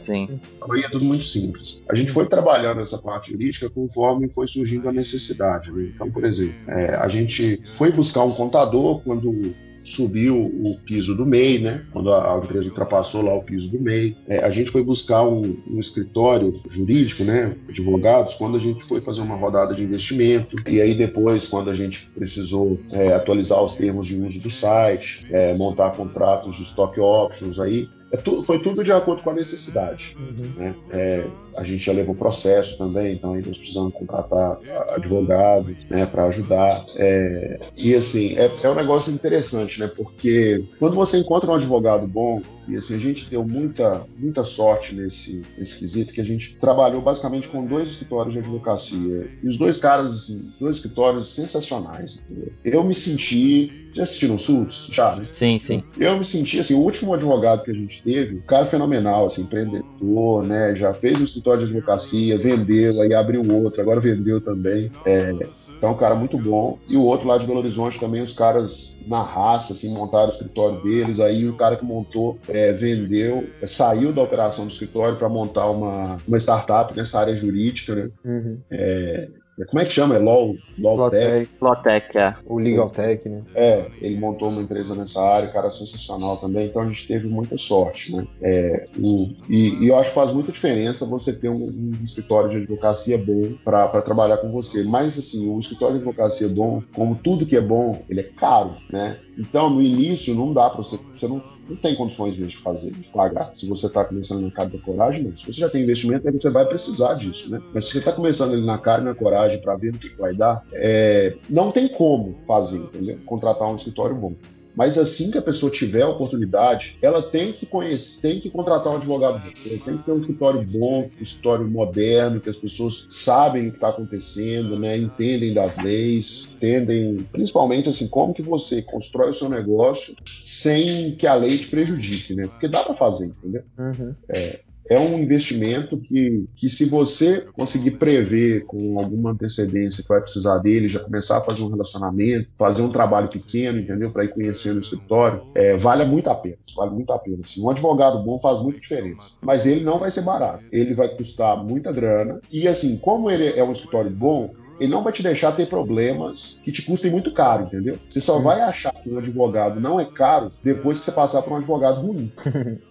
Sim. 0.09 0.41
Então 0.57 0.73
aí 0.73 0.83
é 0.83 0.89
tudo 0.89 1.05
muito 1.05 1.25
simples. 1.25 1.83
A 1.87 1.95
gente 1.95 2.11
foi 2.11 2.27
trabalhando 2.27 2.81
essa 2.81 2.97
parte 2.97 3.31
jurídica 3.31 3.69
conforme 3.69 4.33
foi 4.33 4.47
surgindo 4.47 4.89
a 4.89 4.93
necessidade. 4.93 5.71
Né? 5.71 5.91
Então, 5.95 6.11
por 6.11 6.25
exemplo, 6.25 6.55
é, 6.67 6.95
a 6.95 7.09
gente 7.09 7.61
foi 7.75 7.93
buscar 7.93 8.25
um 8.25 8.33
contador 8.33 9.03
quando 9.03 9.55
subiu 9.85 10.37
o 10.37 10.79
piso 10.85 11.15
do 11.15 11.27
MEI, 11.27 11.59
né? 11.59 11.83
Quando 11.93 12.13
a, 12.13 12.41
empresa 12.43 12.69
ultrapassou 12.69 13.23
lá 13.23 13.35
o 13.35 13.43
piso 13.43 13.71
do 13.71 13.81
MEI, 13.81 14.17
é, 14.29 14.39
a 14.39 14.51
gente 14.51 14.71
foi 14.71 14.83
buscar 14.83 15.23
um, 15.25 15.57
um, 15.67 15.79
escritório 15.79 16.53
jurídico, 16.69 17.25
né? 17.25 17.55
Advogados, 17.69 18.35
quando 18.35 18.57
a 18.57 18.61
gente 18.61 18.85
foi 18.85 19.01
fazer 19.01 19.21
uma 19.21 19.37
rodada 19.37 19.75
de 19.75 19.83
investimento. 19.83 20.57
E 20.67 20.81
aí 20.81 20.95
depois, 20.95 21.47
quando 21.47 21.71
a 21.71 21.75
gente 21.75 22.11
precisou 22.11 22.79
é, 22.93 23.15
atualizar 23.15 23.63
os 23.63 23.77
termos 23.77 24.07
de 24.07 24.17
uso 24.17 24.41
do 24.41 24.51
site, 24.51 25.27
é, 25.31 25.57
montar 25.57 25.93
contratos 25.93 26.57
de 26.57 26.65
stock 26.65 26.99
options 27.01 27.59
aí, 27.59 27.89
é 28.11 28.17
tudo, 28.17 28.43
foi 28.43 28.59
tudo 28.59 28.83
de 28.83 28.93
acordo 28.93 29.23
com 29.23 29.31
a 29.31 29.35
necessidade. 29.35 30.17
Uhum. 30.19 30.53
Né? 30.57 30.75
É, 30.91 31.27
a 31.57 31.63
gente 31.63 31.85
já 31.85 31.93
levou 31.93 32.15
processo 32.15 32.79
também, 32.79 33.15
então 33.15 33.35
aí 33.35 33.43
nós 33.45 33.59
precisamos 33.59 33.93
contratar 33.93 34.59
advogado 34.91 35.77
né, 35.91 36.07
para 36.07 36.25
ajudar. 36.25 36.85
É, 36.97 37.61
e 37.77 37.95
assim, 37.95 38.37
é, 38.39 38.51
é 38.63 38.71
um 38.71 38.75
negócio 38.75 39.13
interessante, 39.13 39.81
né? 39.81 39.91
Porque 39.95 40.65
quando 40.79 40.95
você 40.95 41.19
encontra 41.19 41.51
um 41.51 41.55
advogado 41.55 42.07
bom, 42.07 42.41
e 42.69 42.77
assim, 42.77 42.95
a 42.95 42.99
gente 42.99 43.31
deu 43.31 43.43
muita, 43.45 44.07
muita 44.17 44.45
sorte 44.45 44.95
nesse, 44.95 45.43
nesse 45.57 45.77
quesito, 45.77 46.13
que 46.13 46.21
a 46.21 46.25
gente 46.25 46.57
trabalhou 46.57 47.01
basicamente 47.01 47.49
com 47.49 47.65
dois 47.67 47.89
escritórios 47.89 48.35
de 48.35 48.41
advocacia. 48.41 49.29
E 49.43 49.49
os 49.49 49.57
dois 49.57 49.79
caras, 49.79 50.07
assim, 50.15 50.51
os 50.53 50.59
dois 50.59 50.77
escritórios 50.77 51.35
sensacionais. 51.35 52.21
Entendeu? 52.31 52.53
Eu 52.65 52.85
me 52.85 52.95
senti. 52.95 53.89
Já 53.91 54.03
assistiram 54.03 54.37
Suits? 54.37 54.89
Já, 54.91 55.17
né? 55.17 55.25
Sim, 55.33 55.59
sim. 55.59 55.83
Eu 55.99 56.19
me 56.19 56.25
senti, 56.25 56.61
assim, 56.61 56.75
o 56.75 56.81
último 56.81 57.15
advogado 57.15 57.65
que 57.65 57.71
a 57.71 57.75
gente 57.75 58.03
teve, 58.03 58.37
um 58.37 58.43
cara 58.43 58.67
fenomenal, 58.67 59.27
assim, 59.27 59.43
empreendedor, 59.43 60.45
né? 60.45 60.77
Já 60.77 60.93
fez 60.93 61.19
um 61.19 61.25
escritório 61.25 61.61
de 61.61 61.73
advocacia, 61.73 62.37
vendeu, 62.37 63.01
aí 63.01 63.15
abriu 63.15 63.43
outro, 63.51 63.81
agora 63.81 63.99
vendeu 63.99 64.43
também. 64.43 64.93
É, 65.07 65.33
então, 65.79 65.93
um 65.93 65.97
cara 65.97 66.15
muito 66.15 66.37
bom. 66.37 66.79
E 66.87 66.97
o 66.97 67.03
outro 67.03 67.29
lá 67.29 67.39
de 67.39 67.47
Belo 67.47 67.61
Horizonte 67.61 67.99
também, 67.99 68.21
os 68.21 68.33
caras 68.33 68.95
na 69.07 69.23
raça, 69.23 69.73
assim, 69.73 69.93
montaram 69.95 70.27
o 70.27 70.33
escritório 70.33 70.83
deles. 70.83 71.19
Aí 71.19 71.49
o 71.49 71.57
cara 71.57 71.77
que 71.77 71.85
montou 71.85 72.39
é, 72.49 72.58
vendeu, 72.73 73.49
é, 73.61 73.67
saiu 73.67 74.13
da 74.13 74.23
operação 74.23 74.67
do 74.67 74.73
escritório 74.73 75.17
para 75.17 75.29
montar 75.29 75.71
uma, 75.71 76.19
uma 76.27 76.37
startup 76.39 76.97
nessa 76.97 77.21
área 77.21 77.35
jurídica, 77.35 77.95
né? 77.95 78.11
Uhum. 78.25 78.59
É, 78.71 79.29
como 79.67 79.83
é 79.83 79.85
que 79.85 79.93
chama? 79.93 80.15
É 80.15 80.19
LOL, 80.19 80.57
LOL 80.79 81.11
Tech? 81.11 81.51
LOL 81.61 81.77
Tech, 81.77 82.17
é. 82.17 82.35
O 82.47 82.59
Legal 82.59 82.91
Tech, 82.91 83.29
né? 83.29 83.43
É, 83.55 83.87
ele 84.01 84.17
montou 84.17 84.51
uma 84.51 84.63
empresa 84.63 84.95
nessa 84.95 85.21
área, 85.21 85.49
cara 85.49 85.71
sensacional 85.71 86.37
também, 86.37 86.67
então 86.67 86.83
a 86.83 86.85
gente 86.89 87.09
teve 87.09 87.27
muita 87.27 87.57
sorte, 87.57 88.15
né? 88.15 88.27
É, 88.41 88.87
o, 89.05 89.29
e, 89.49 89.85
e, 89.85 89.89
eu 89.89 89.99
acho 89.99 90.11
que 90.11 90.15
faz 90.15 90.31
muita 90.33 90.53
diferença 90.53 91.07
você 91.07 91.33
ter 91.33 91.49
um, 91.49 91.65
um 91.65 91.93
escritório 92.05 92.51
de 92.51 92.57
advocacia 92.59 93.19
bom 93.19 93.55
para 93.65 94.01
trabalhar 94.03 94.37
com 94.39 94.51
você. 94.53 94.85
Mas, 94.85 95.19
assim, 95.19 95.51
o 95.51 95.59
escritório 95.59 95.97
de 95.97 96.03
advocacia 96.03 96.49
bom, 96.49 96.81
como 96.95 97.17
tudo 97.17 97.47
que 97.47 97.57
é 97.57 97.61
bom, 97.61 98.01
ele 98.09 98.21
é 98.21 98.25
caro, 98.25 98.77
né? 98.93 99.19
Então, 99.37 99.71
no 99.71 99.83
início, 99.83 100.35
não 100.35 100.53
dá 100.53 100.71
para 100.71 100.83
você. 100.83 100.99
Você 101.15 101.27
não 101.27 101.43
não 101.69 101.77
tem 101.77 101.95
condições 101.95 102.35
de 102.37 102.57
fazer, 102.57 102.93
de 102.93 103.09
pagar. 103.11 103.55
Se 103.55 103.69
você 103.69 103.87
está 103.87 104.05
começando 104.05 104.43
na 104.43 104.51
cara 104.51 104.69
da 104.69 104.79
coragem, 104.79 105.25
não. 105.25 105.37
Se 105.37 105.45
você 105.45 105.61
já 105.61 105.69
tem 105.69 105.83
investimento, 105.83 106.27
aí 106.27 106.33
você 106.33 106.49
vai 106.49 106.67
precisar 106.67 107.15
disso, 107.15 107.51
né? 107.51 107.61
Mas 107.75 107.85
se 107.85 107.93
você 107.93 107.99
está 107.99 108.13
começando 108.13 108.55
ali 108.55 108.65
na 108.65 108.79
cara 108.79 109.03
na 109.03 109.15
coragem 109.15 109.61
para 109.61 109.77
ver 109.77 109.95
o 109.95 109.99
que 109.99 110.17
vai 110.17 110.35
dar, 110.35 110.65
é... 110.75 111.37
não 111.49 111.71
tem 111.71 111.89
como 111.89 112.39
fazer, 112.47 112.79
entendeu? 112.79 113.19
Contratar 113.27 113.71
um 113.71 113.77
escritório 113.77 114.17
bom. 114.17 114.35
Mas 114.79 114.97
assim 114.97 115.33
que 115.33 115.39
a 115.39 115.43
pessoa 115.43 115.73
tiver 115.73 116.03
a 116.03 116.09
oportunidade, 116.09 116.99
ela 117.03 117.21
tem 117.21 117.53
que 117.53 117.67
conhecer, 117.67 118.21
tem 118.23 118.39
que 118.39 118.49
contratar 118.49 118.93
um 118.93 118.97
advogado 118.97 119.41
bom. 119.41 119.51
Tem 119.85 119.99
que 119.99 120.05
ter 120.05 120.13
um 120.13 120.19
escritório 120.19 120.63
bom, 120.63 121.11
um 121.19 121.23
escritório 121.23 121.69
moderno, 121.69 122.41
que 122.41 122.49
as 122.49 122.59
pessoas 122.59 123.05
sabem 123.11 123.67
o 123.67 123.71
que 123.73 123.77
está 123.77 123.89
acontecendo, 123.89 124.79
né? 124.79 124.97
entendem 124.97 125.53
das 125.53 125.83
leis, 125.83 126.51
entendem 126.55 127.29
principalmente 127.33 127.89
assim 127.89 128.07
como 128.07 128.33
que 128.33 128.41
você 128.41 128.81
constrói 128.83 129.31
o 129.31 129.35
seu 129.35 129.49
negócio 129.49 130.15
sem 130.45 131.17
que 131.17 131.27
a 131.27 131.35
lei 131.35 131.59
te 131.59 131.67
prejudique, 131.67 132.37
né? 132.37 132.47
Porque 132.47 132.69
dá 132.69 132.85
para 132.85 132.95
fazer, 132.95 133.27
entendeu? 133.27 133.65
Uhum. 133.77 134.15
É, 134.31 134.61
é 134.89 134.99
um 134.99 135.19
investimento 135.19 135.99
que, 135.99 136.47
que 136.55 136.69
se 136.69 136.87
você 136.87 137.47
conseguir 137.53 137.93
prever 137.93 138.65
com 138.65 138.99
alguma 138.99 139.33
antecedência 139.33 140.03
que 140.03 140.09
vai 140.09 140.21
precisar 140.21 140.59
dele, 140.59 140.89
já 140.89 141.01
começar 141.01 141.39
a 141.39 141.41
fazer 141.41 141.63
um 141.63 141.69
relacionamento, 141.69 142.49
fazer 142.59 142.83
um 142.83 142.89
trabalho 142.89 143.29
pequeno, 143.29 143.79
entendeu? 143.79 144.11
Para 144.11 144.25
ir 144.25 144.33
conhecendo 144.33 144.77
o 144.77 144.81
escritório, 144.81 145.43
é, 145.55 145.77
vale 145.77 146.05
muito 146.05 146.31
a 146.31 146.35
pena. 146.35 146.57
Vale 146.77 146.91
muito 146.93 147.13
a 147.13 147.19
pena. 147.19 147.39
Assim, 147.43 147.63
um 147.63 147.71
advogado 147.71 148.23
bom 148.23 148.39
faz 148.39 148.61
muita 148.61 148.81
diferença. 148.81 149.39
Mas 149.43 149.67
ele 149.67 149.85
não 149.85 149.99
vai 149.99 150.11
ser 150.11 150.23
barato. 150.23 150.65
Ele 150.73 150.95
vai 150.95 151.09
custar 151.09 151.63
muita 151.63 151.93
grana. 151.93 152.41
E 152.51 152.67
assim, 152.67 152.97
como 152.97 153.31
ele 153.31 153.47
é 153.59 153.63
um 153.63 153.73
escritório 153.73 154.11
bom, 154.11 154.55
ele 154.81 154.93
não 154.93 155.03
vai 155.03 155.13
te 155.13 155.23
deixar 155.23 155.53
ter 155.53 155.67
problemas 155.67 156.61
que 156.63 156.71
te 156.71 156.83
custem 156.83 157.11
muito 157.11 157.33
caro, 157.33 157.65
entendeu? 157.65 157.99
Você 158.09 158.21
só 158.21 158.39
vai 158.39 158.61
achar 158.61 158.93
que 158.93 159.11
um 159.11 159.19
advogado 159.19 159.81
não 159.81 159.99
é 159.99 160.05
caro 160.05 160.53
depois 160.63 160.99
que 160.99 161.05
você 161.05 161.13
passar 161.13 161.43
por 161.43 161.53
um 161.53 161.57
advogado 161.57 162.01
ruim. 162.01 162.33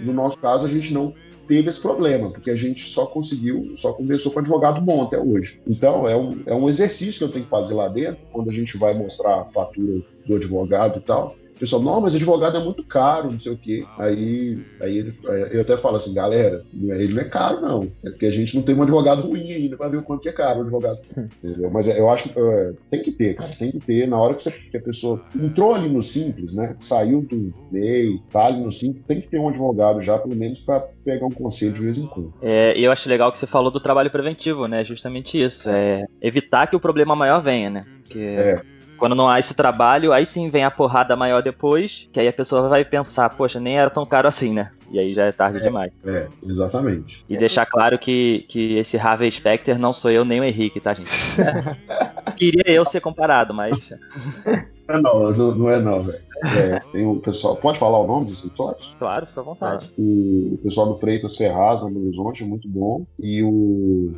no 0.00 0.12
nosso 0.12 0.38
caso, 0.38 0.66
a 0.66 0.68
gente 0.68 0.92
não 0.92 1.14
teve 1.46 1.68
esse 1.68 1.80
problema, 1.80 2.30
porque 2.30 2.50
a 2.50 2.56
gente 2.56 2.80
só 2.80 3.06
conseguiu, 3.06 3.72
só 3.76 3.92
conversou 3.92 4.32
com 4.32 4.40
advogado 4.40 4.80
bom 4.80 5.04
até 5.04 5.18
hoje. 5.18 5.60
Então, 5.66 6.08
é 6.08 6.16
um, 6.16 6.42
é 6.46 6.54
um 6.54 6.68
exercício 6.68 7.18
que 7.18 7.24
eu 7.24 7.32
tenho 7.32 7.44
que 7.44 7.50
fazer 7.50 7.74
lá 7.74 7.88
dentro, 7.88 8.18
quando 8.32 8.50
a 8.50 8.52
gente 8.52 8.76
vai 8.76 8.94
mostrar 8.94 9.40
a 9.40 9.46
fatura 9.46 10.02
do 10.26 10.36
advogado 10.36 10.98
e 10.98 11.02
tal. 11.02 11.36
O 11.56 11.58
pessoal, 11.58 11.80
não, 11.80 12.02
mas 12.02 12.14
advogado 12.14 12.58
é 12.58 12.62
muito 12.62 12.84
caro, 12.84 13.30
não 13.30 13.38
sei 13.38 13.52
o 13.52 13.56
quê. 13.56 13.82
Aí, 13.98 14.62
aí 14.78 14.98
ele, 14.98 15.14
eu 15.52 15.62
até 15.62 15.74
falo 15.74 15.96
assim, 15.96 16.12
galera, 16.12 16.62
ele 16.74 17.14
não 17.14 17.22
é 17.22 17.24
caro, 17.24 17.62
não. 17.62 17.84
É 18.04 18.10
porque 18.10 18.26
a 18.26 18.30
gente 18.30 18.54
não 18.54 18.62
tem 18.62 18.74
um 18.74 18.82
advogado 18.82 19.22
ruim 19.22 19.50
ainda 19.50 19.74
para 19.74 19.88
ver 19.88 19.96
o 19.96 20.02
quanto 20.02 20.20
que 20.20 20.28
é 20.28 20.32
caro 20.32 20.58
o 20.58 20.62
advogado. 20.62 21.00
Entendeu? 21.42 21.70
Mas 21.70 21.88
eu 21.88 22.10
acho 22.10 22.28
que 22.28 22.38
é, 22.38 22.74
tem 22.90 23.02
que 23.02 23.10
ter, 23.10 23.34
cara. 23.36 23.50
Tem 23.58 23.70
que 23.70 23.80
ter. 23.80 24.06
Na 24.06 24.20
hora 24.20 24.34
que, 24.34 24.42
você, 24.42 24.50
que, 24.50 24.76
a 24.76 24.82
pessoa 24.82 25.24
entrou 25.34 25.74
ali 25.74 25.88
no 25.88 26.02
simples, 26.02 26.54
né? 26.54 26.76
Saiu 26.78 27.22
do 27.22 27.54
MEI, 27.72 28.20
tá 28.30 28.46
ali 28.46 28.60
no 28.60 28.70
simples, 28.70 29.02
tem 29.08 29.18
que 29.18 29.28
ter 29.28 29.38
um 29.38 29.48
advogado 29.48 29.98
já, 30.02 30.18
pelo 30.18 30.36
menos, 30.36 30.60
para 30.60 30.80
pegar 31.06 31.24
um 31.24 31.30
conselho 31.30 31.72
de 31.72 31.80
vez 31.80 31.96
em 31.96 32.06
quando. 32.06 32.34
É, 32.42 32.78
e 32.78 32.84
eu 32.84 32.92
acho 32.92 33.08
legal 33.08 33.32
que 33.32 33.38
você 33.38 33.46
falou 33.46 33.70
do 33.70 33.80
trabalho 33.80 34.10
preventivo, 34.10 34.66
né? 34.66 34.84
Justamente 34.84 35.42
isso. 35.42 35.70
É 35.70 36.04
evitar 36.20 36.66
que 36.66 36.76
o 36.76 36.80
problema 36.80 37.16
maior 37.16 37.40
venha, 37.40 37.70
né? 37.70 37.86
Porque... 38.02 38.18
É 38.18 38.75
quando 38.98 39.14
não 39.14 39.28
há 39.28 39.38
esse 39.38 39.54
trabalho, 39.54 40.12
aí 40.12 40.26
sim 40.26 40.48
vem 40.48 40.64
a 40.64 40.70
porrada 40.70 41.16
maior 41.16 41.42
depois, 41.42 42.08
que 42.12 42.20
aí 42.20 42.28
a 42.28 42.32
pessoa 42.32 42.68
vai 42.68 42.84
pensar, 42.84 43.30
poxa, 43.30 43.60
nem 43.60 43.78
era 43.78 43.90
tão 43.90 44.06
caro 44.06 44.28
assim, 44.28 44.52
né? 44.52 44.72
E 44.90 44.98
aí 44.98 45.14
já 45.14 45.24
é 45.24 45.32
tarde 45.32 45.58
é, 45.58 45.62
demais. 45.62 45.92
É, 46.04 46.28
exatamente. 46.44 47.24
E 47.28 47.36
deixar 47.36 47.66
claro 47.66 47.98
que, 47.98 48.44
que 48.48 48.74
esse 48.76 48.96
Harvey 48.96 49.30
Specter 49.30 49.78
não 49.78 49.92
sou 49.92 50.10
eu 50.10 50.24
nem 50.24 50.40
o 50.40 50.44
Henrique, 50.44 50.80
tá, 50.80 50.94
gente? 50.94 51.10
Queria 52.36 52.70
eu 52.72 52.84
ser 52.84 53.00
comparado, 53.00 53.52
mas. 53.52 53.92
É 53.92 55.00
não, 55.00 55.30
não, 55.32 55.54
não 55.54 55.70
é 55.70 55.80
não, 55.80 56.00
velho. 56.00 56.26
É, 56.44 56.80
tem 56.92 57.06
o 57.06 57.18
pessoal. 57.18 57.56
Pode 57.56 57.78
falar 57.78 57.98
o 57.98 58.06
nome 58.06 58.24
dos 58.26 58.34
escritórios? 58.34 58.94
Claro, 58.98 59.26
fica 59.26 59.40
à 59.40 59.44
vontade. 59.44 59.92
O, 59.98 60.54
o 60.54 60.58
pessoal 60.58 60.88
do 60.88 60.94
Freitas 60.94 61.36
Ferraz, 61.36 61.82
no 61.82 62.00
Horizonte, 62.00 62.44
muito 62.44 62.68
bom. 62.68 63.04
E 63.18 63.42
o, 63.42 64.14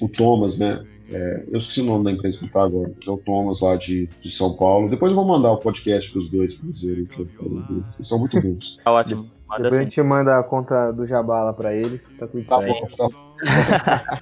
o 0.00 0.08
Thomas, 0.08 0.58
né? 0.58 0.82
É, 1.10 1.44
eu 1.50 1.58
esqueci 1.58 1.80
o 1.80 1.84
nome 1.84 2.04
da 2.04 2.10
empresa 2.12 2.38
que 2.38 2.44
ele 2.44 2.48
está 2.48 2.64
agora, 2.64 2.92
que 3.00 3.08
é 3.08 3.12
o 3.12 3.18
Thomas 3.18 3.60
lá 3.60 3.76
de, 3.76 4.08
de 4.20 4.30
São 4.30 4.54
Paulo. 4.54 4.88
Depois 4.88 5.12
eu 5.12 5.16
vou 5.16 5.26
mandar 5.26 5.52
o 5.52 5.58
podcast 5.58 6.10
para 6.10 6.18
os 6.18 6.30
dois 6.30 6.54
para 6.54 6.66
eles 6.66 6.82
verem 6.82 7.04
o 7.04 7.06
que 7.06 7.20
eu 7.20 7.28
falei. 7.28 7.82
Vocês 7.88 8.08
são 8.08 8.18
muito 8.18 8.40
bons. 8.40 8.76
Tá 8.82 8.92
ótimo. 8.92 9.35
Manda 9.48 9.62
Depois 9.62 9.74
assim. 9.74 9.80
a 9.80 9.82
gente 9.84 10.02
manda 10.02 10.38
a 10.38 10.42
conta 10.42 10.92
do 10.92 11.06
Jabala 11.06 11.54
para 11.54 11.74
eles, 11.74 12.08
tá 12.18 12.26
tudo 12.26 12.44
tá 12.44 12.58
certo. 12.60 12.96
Bom, 12.98 13.08
tá 13.08 13.26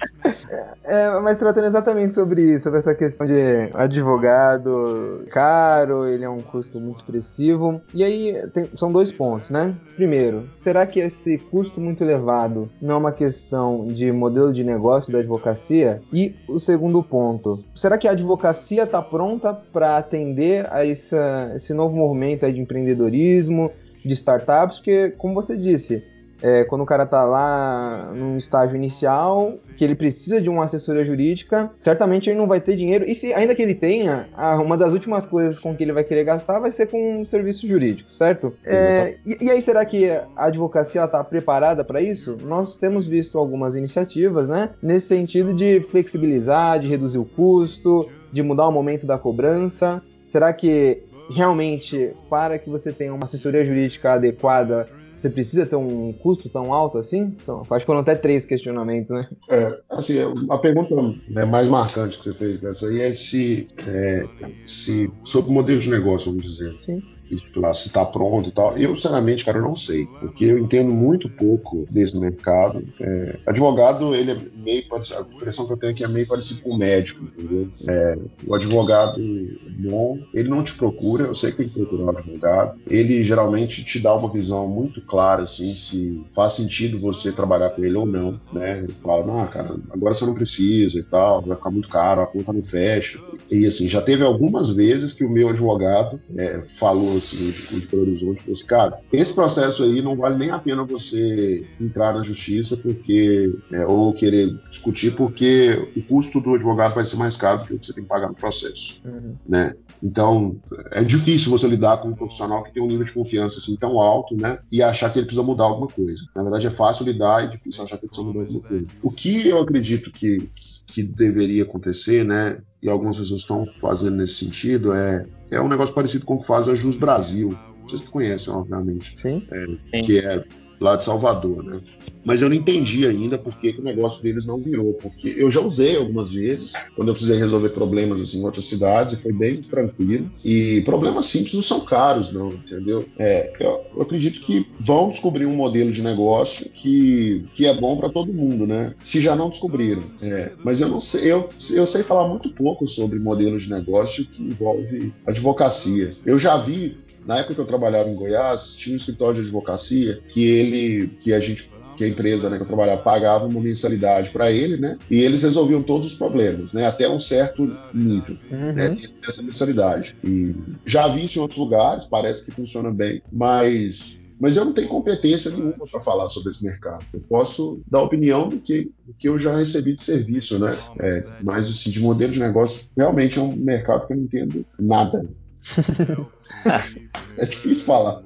é, 0.85 1.21
mas 1.21 1.39
tratando 1.39 1.67
exatamente 1.67 2.15
sobre 2.15 2.43
isso, 2.43 2.65
sobre 2.65 2.79
essa 2.79 2.95
questão 2.95 3.27
de 3.27 3.71
advogado 3.75 5.25
caro, 5.31 6.07
ele 6.07 6.25
é 6.25 6.29
um 6.29 6.41
custo 6.41 6.81
muito 6.81 6.97
expressivo. 6.97 7.81
E 7.93 8.03
aí 8.03 8.35
tem, 8.53 8.69
são 8.75 8.93
dois 8.93 9.13
pontos, 9.13 9.51
né? 9.51 9.75
Primeiro, 9.97 10.49
será 10.51 10.87
que 10.87 11.01
esse 11.01 11.39
custo 11.39 11.81
muito 11.81 12.03
elevado 12.03 12.69
não 12.81 12.97
é 12.97 12.99
uma 12.99 13.13
questão 13.13 13.87
de 13.87 14.11
modelo 14.11 14.53
de 14.53 14.65
negócio 14.65 15.13
da 15.13 15.21
advocacia? 15.21 16.03
E 16.13 16.35
o 16.49 16.59
segundo 16.59 17.03
ponto, 17.03 17.65
será 17.75 17.97
que 17.97 18.09
a 18.09 18.13
advocacia 18.13 18.83
está 18.83 19.01
pronta 19.01 19.55
para 19.55 19.97
atender 19.97 20.67
a 20.71 20.87
essa, 20.87 21.53
esse 21.55 21.73
novo 21.73 21.97
movimento 21.97 22.51
de 22.53 22.61
empreendedorismo, 22.61 23.71
de 24.05 24.15
startups? 24.15 24.79
Porque, 24.79 25.11
como 25.13 25.35
você 25.35 25.57
disse, 25.57 26.03
é, 26.45 26.63
quando 26.65 26.83
o 26.83 26.87
cara 26.87 27.07
tá 27.07 27.25
lá 27.25 28.13
num 28.15 28.37
estágio 28.37 28.77
inicial, 28.77 29.55
que 29.79 29.83
ele 29.83 29.95
precisa 29.95 30.43
de 30.43 30.51
uma 30.51 30.65
assessoria 30.65 31.03
jurídica, 31.03 31.71
certamente 31.79 32.29
ele 32.29 32.39
não 32.39 32.47
vai 32.47 32.61
ter 32.61 32.77
dinheiro. 32.77 33.05
E 33.09 33.15
se 33.15 33.33
ainda 33.33 33.55
que 33.55 33.63
ele 33.63 33.75
tenha, 33.75 34.29
uma 34.63 34.77
das 34.77 34.93
últimas 34.93 35.25
coisas 35.25 35.59
com 35.59 35.75
que 35.75 35.83
ele 35.83 35.93
vai 35.95 36.05
querer 36.05 36.25
gastar 36.25 36.59
vai 36.61 36.71
ser 36.71 36.89
com 36.89 37.21
um 37.21 37.25
serviço 37.25 37.67
jurídico, 37.67 38.11
certo? 38.13 38.53
É, 38.63 39.17
e, 39.25 39.39
e, 39.41 39.51
aí, 39.51 39.63
será 39.63 39.87
que 39.87 40.11
a 40.11 40.27
advocacia 40.37 41.05
está 41.05 41.25
preparada 41.25 41.83
para 41.83 42.03
isso? 42.03 42.37
Nós 42.43 42.77
temos 42.77 43.09
visto 43.09 43.39
algumas 43.39 43.75
iniciativas, 43.75 44.47
né? 44.47 44.69
Nesse 44.83 45.07
sentido 45.07 45.55
de 45.55 45.81
flexibilizar, 45.81 46.79
de 46.79 46.89
reduzir 46.89 47.19
o 47.19 47.25
custo, 47.25 48.07
de 48.31 48.43
mudar 48.43 48.69
o 48.69 48.73
momento 48.73 49.07
da 49.07 49.17
cobrança. 49.17 50.03
Será 50.27 50.53
que 50.53 51.03
realmente, 51.29 52.17
para 52.29 52.59
que 52.59 52.69
você 52.69 52.93
tenha 52.93 53.15
uma 53.15 53.25
assessoria 53.25 53.65
jurídica 53.65 54.13
adequada, 54.13 54.91
Você 55.17 55.31
precisa 55.31 55.65
ter 55.65 55.77
um 55.77 56.13
custo 56.13 56.51
tão 56.51 56.73
alto 56.73 56.99
assim? 56.99 57.37
Então, 57.41 57.63
acho 57.71 57.81
que 57.81 57.87
foram 57.87 58.01
até 58.01 58.17
três 58.17 58.45
questionamentos, 58.45 59.11
né? 59.11 59.29
É, 59.49 59.81
assim, 59.91 60.17
a 60.51 60.59
pergunta 60.59 60.93
né, 61.29 61.45
mais 61.45 61.69
marcante 61.69 62.19
que 62.19 62.25
você 62.25 62.33
fez 62.33 62.59
dessa 62.59 62.89
aí 62.89 63.01
é 63.01 63.13
se, 63.13 63.69
é, 63.87 64.29
se 64.67 65.09
sobre 65.25 65.51
o 65.51 65.55
modelo 65.55 65.79
de 65.79 65.89
negócio, 65.89 66.33
vamos 66.33 66.45
dizer. 66.45 66.77
Sim 66.85 67.14
lá, 67.57 67.73
se 67.73 67.89
está 67.89 68.05
pronto 68.05 68.49
e 68.49 68.53
tal. 68.53 68.77
Eu, 68.77 68.95
sinceramente, 68.97 69.45
cara, 69.45 69.59
eu 69.59 69.63
não 69.63 69.75
sei, 69.77 70.07
porque 70.19 70.45
eu 70.45 70.59
entendo 70.59 70.91
muito 70.93 71.31
pouco 71.31 71.87
desse 71.91 72.19
mercado. 72.19 72.87
É, 73.01 73.41
advogado, 73.47 74.15
ele 74.15 74.33
é 74.33 74.41
meio 74.55 74.87
parecido, 74.89 75.21
a 75.21 75.35
impressão 75.35 75.67
que 75.67 75.73
eu 75.73 75.77
tenho 75.77 75.93
é 75.93 75.95
que 75.95 76.05
é 76.05 76.09
meio 76.09 76.27
parecido 76.27 76.61
com 76.61 76.71
o 76.71 76.79
médico, 76.79 77.25
entendeu? 77.25 77.69
É, 77.89 78.17
o 78.47 78.55
advogado 78.55 79.21
bom, 79.67 80.21
ele 80.33 80.49
não 80.49 80.63
te 80.63 80.77
procura, 80.77 81.25
eu 81.25 81.35
sei 81.35 81.51
que 81.51 81.57
tem 81.59 81.69
que 81.69 81.75
procurar 81.75 82.05
um 82.05 82.11
advogado, 82.11 82.81
ele 82.89 83.23
geralmente 83.23 83.85
te 83.85 84.01
dá 84.01 84.15
uma 84.15 84.31
visão 84.31 84.69
muito 84.69 85.03
clara, 85.03 85.43
assim, 85.43 85.75
se 85.75 86.27
faz 86.35 86.55
sentido 86.55 87.01
você 87.01 87.33
trabalhar 87.33 87.71
com 87.71 87.85
ele 87.85 87.97
ou 87.97 88.07
não, 88.07 88.41
né? 88.53 88.79
Ele 88.79 88.95
fala, 89.03 89.27
não, 89.27 89.47
cara, 89.49 89.77
agora 89.91 90.15
você 90.15 90.25
não 90.25 90.35
precisa 90.35 90.99
e 90.99 91.05
tal, 91.05 91.45
vai 91.45 91.57
ficar 91.57 91.71
muito 91.71 91.89
caro, 91.89 92.23
a 92.23 92.27
conta 92.27 92.53
não 92.53 92.63
fecha. 92.63 93.21
E 93.51 93.67
assim, 93.67 93.89
já 93.89 94.01
teve 94.01 94.23
algumas 94.23 94.69
vezes 94.69 95.13
que 95.13 95.25
o 95.25 95.31
meu 95.31 95.49
advogado 95.49 96.21
é, 96.37 96.63
falou 96.79 97.14
assim, 97.19 97.77
o 97.77 97.81
de 97.81 97.87
Belo 97.89 98.03
Horizonte, 98.03 98.41
falou 98.41 98.53
assim, 98.53 98.67
cara, 98.67 99.01
esse 99.13 99.35
processo 99.35 99.83
aí 99.85 100.03
não 100.03 100.17
vale 100.17 100.37
nem 100.37 100.51
a 100.51 100.59
pena 100.59 100.85
você 100.85 101.67
entrar 101.81 102.15
na 102.15 102.23
justiça 102.23 102.77
porque 102.77 103.53
é, 103.73 103.87
ou 103.87 104.13
querer 104.13 104.55
discutir 104.71 105.15
porque 105.15 105.91
o 105.97 106.03
custo 106.03 106.41
do 106.41 106.55
advogado 106.55 106.95
vai 106.95 107.05
ser 107.05 107.17
mais 107.17 107.37
caro 107.37 107.61
do 107.61 107.67
que 107.67 107.75
o 107.75 107.79
que 107.79 107.87
você 107.87 107.93
tem 107.93 108.05
que 108.05 108.09
pagar 108.09 108.29
no 108.29 108.35
processo, 108.35 109.01
uhum. 109.05 109.35
né? 109.47 109.75
Então, 110.05 110.61
é 110.93 111.03
difícil 111.03 111.51
você 111.51 111.67
lidar 111.67 111.97
com 111.97 112.09
um 112.09 112.15
profissional 112.15 112.63
que 112.63 112.75
tem 112.75 112.83
um 112.83 112.87
nível 112.87 113.07
de 113.07 113.13
confiança 113.13 113.57
assim 113.59 113.75
tão 113.77 113.99
alto, 113.99 114.37
né? 114.37 114.59
E 114.71 114.83
achar 114.83 115.11
que 115.11 115.19
ele 115.19 115.25
precisa 115.25 115.45
mudar 115.45 115.65
alguma 115.65 115.89
coisa. 115.89 116.23
Na 116.37 116.43
verdade, 116.43 116.67
é 116.67 116.71
fácil 116.71 117.07
lidar 117.07 117.43
e 117.43 117.49
difícil 117.49 117.83
achar 117.83 117.97
que 117.97 118.05
ele 118.05 118.11
precisa 118.11 118.27
mudar 118.27 118.41
alguma 118.41 118.61
coisa. 118.61 118.87
O 119.03 119.11
que 119.11 119.49
eu 119.49 119.63
acredito 119.63 120.13
que, 120.13 120.51
que 120.87 121.03
deveria 121.03 121.63
acontecer, 121.63 122.23
né? 122.23 122.61
E 122.83 122.89
algumas 122.91 123.17
pessoas 123.17 123.41
estão 123.41 123.65
fazendo 123.81 124.19
nesse 124.19 124.35
sentido 124.35 124.93
é, 124.93 125.27
é 125.51 125.59
um 125.59 125.69
negócio 125.69 125.95
parecido 125.95 126.27
com 126.27 126.35
o 126.35 126.41
que 126.41 126.47
faz 126.47 126.69
a 126.69 126.75
Jus 126.75 126.97
Brasil. 126.97 127.57
Vocês 127.87 128.07
conhecem, 128.07 128.53
obviamente. 128.53 129.19
Sim. 129.19 129.43
É, 129.51 129.65
Sim. 129.67 130.03
Que 130.05 130.19
é 130.19 130.45
lá 130.85 130.97
de 130.97 131.05
Salvador, 131.05 131.65
né? 131.65 131.81
mas 132.25 132.43
eu 132.43 132.49
não 132.49 132.57
entendi 132.57 133.07
ainda 133.07 133.37
por 133.37 133.57
que, 133.57 133.73
que, 133.73 133.81
o 133.81 133.85
negócio 133.85 134.23
deles 134.23 134.47
não 134.47 134.59
virou, 134.59 134.95
porque 134.95 135.35
eu 135.37 135.51
já 135.51 135.61
usei 135.61 135.97
algumas 135.97 136.33
vezes, 136.33 136.73
quando 136.97 137.09
eu 137.09 137.15
precisei 137.15 137.39
resolver 137.39 137.71
problemas 137.71 138.21
assim, 138.21 138.41
em 138.41 138.45
outras 138.45 138.65
cidades, 138.65 139.13
e 139.13 139.17
foi 139.17 139.33
bem 139.33 139.57
tranquilo. 139.57 140.31
E 140.45 140.81
problemas 140.83 141.27
simples 141.27 141.55
não 141.55 141.63
são 141.63 141.81
caros, 141.81 142.33
não, 142.33 142.53
entendeu? 142.53 143.05
É, 143.19 143.53
eu, 143.61 143.85
eu 143.95 144.03
acredito 144.03 144.41
que 144.41 144.67
vão 144.81 145.11
descobrir 145.11 145.47
um 145.47 145.55
modelo 145.55 145.91
de 145.91 146.03
negócio 146.03 146.71
que, 146.71 147.45
que 147.55 147.67
é 147.67 147.75
bom 147.75 147.97
para 147.97 148.09
todo 148.09 148.33
mundo, 148.33 148.67
né? 148.67 148.95
Se 149.03 149.21
já 149.21 149.37
não 149.37 149.51
descobriram. 149.51 150.03
É, 150.23 150.53
mas 150.65 150.81
eu 150.81 150.89
não 150.89 151.01
sei, 151.01 151.31
eu, 151.31 151.51
eu 151.73 151.87
sei 151.87 152.03
falar 152.03 152.29
muito 152.29 152.53
pouco 152.55 152.89
sobre 152.89 153.19
modelos 153.19 153.63
de 153.63 153.71
negócio 153.71 154.25
que 154.25 154.43
envolve 154.43 155.13
advocacia. 155.27 156.13
Eu 156.25 156.39
já 156.39 156.57
vi 156.57 156.97
na 157.27 157.39
época 157.39 157.55
que 157.55 157.61
eu 157.61 157.67
trabalhava 157.67 158.09
em 158.09 158.15
Goiás, 158.15 158.75
tinha 158.75 158.95
um 158.95 158.97
escritório 158.97 159.35
de 159.35 159.41
advocacia 159.43 160.21
que 160.29 160.47
ele, 160.47 161.09
que 161.21 161.33
a 161.33 161.41
gente 161.41 161.75
que 161.97 162.03
a 162.03 162.09
empresa 162.09 162.51
né, 162.51 162.57
que 162.57 162.63
eu 162.63 162.67
trabalhava 162.67 163.03
pagava 163.03 163.47
uma 163.47 163.61
mensalidade 163.61 164.31
para 164.31 164.51
ele, 164.51 164.77
né? 164.77 164.99
E 165.09 165.21
eles 165.21 165.43
resolviam 165.43 165.81
todos 165.81 166.09
os 166.09 166.15
problemas, 166.15 166.73
né? 166.73 166.87
Até 166.87 167.09
um 167.09 167.19
certo 167.21 167.77
nível 167.93 168.37
uhum. 168.51 168.73
né, 168.73 168.97
dessa 169.25 169.43
mensalidade. 169.43 170.17
E 170.25 170.55
já 170.85 171.07
vi 171.09 171.25
isso 171.25 171.39
em 171.39 171.43
outros 171.43 171.59
lugares, 171.59 172.05
parece 172.05 172.45
que 172.45 172.51
funciona 172.51 172.93
bem, 172.93 173.23
mas 173.33 174.21
mas 174.39 174.57
eu 174.57 174.65
não 174.65 174.73
tenho 174.73 174.89
competência 174.89 175.51
nenhuma 175.51 175.87
para 175.87 176.01
falar 176.01 176.29
sobre 176.29 176.51
esse 176.51 176.63
mercado. 176.65 177.05
Eu 177.13 177.21
posso 177.21 177.81
dar 177.91 178.03
opinião 178.03 178.49
do 178.49 178.59
que, 178.59 178.91
do 179.07 179.15
que 179.15 179.29
eu 179.29 179.39
já 179.39 179.57
recebi 179.57 179.95
de 179.95 180.03
serviço, 180.03 180.59
né? 180.59 180.77
É, 181.01 181.23
mas 181.43 181.69
assim, 181.69 181.91
de 181.91 182.01
modelo 182.01 182.33
de 182.33 182.41
negócio, 182.41 182.89
realmente 182.97 183.39
é 183.39 183.43
um 183.43 183.55
mercado 183.55 184.07
que 184.07 184.13
eu 184.13 184.17
não 184.17 184.25
entendo 184.25 184.67
nada. 184.79 185.27
é 187.39 187.47
difícil 187.47 187.87
falar. 187.87 188.23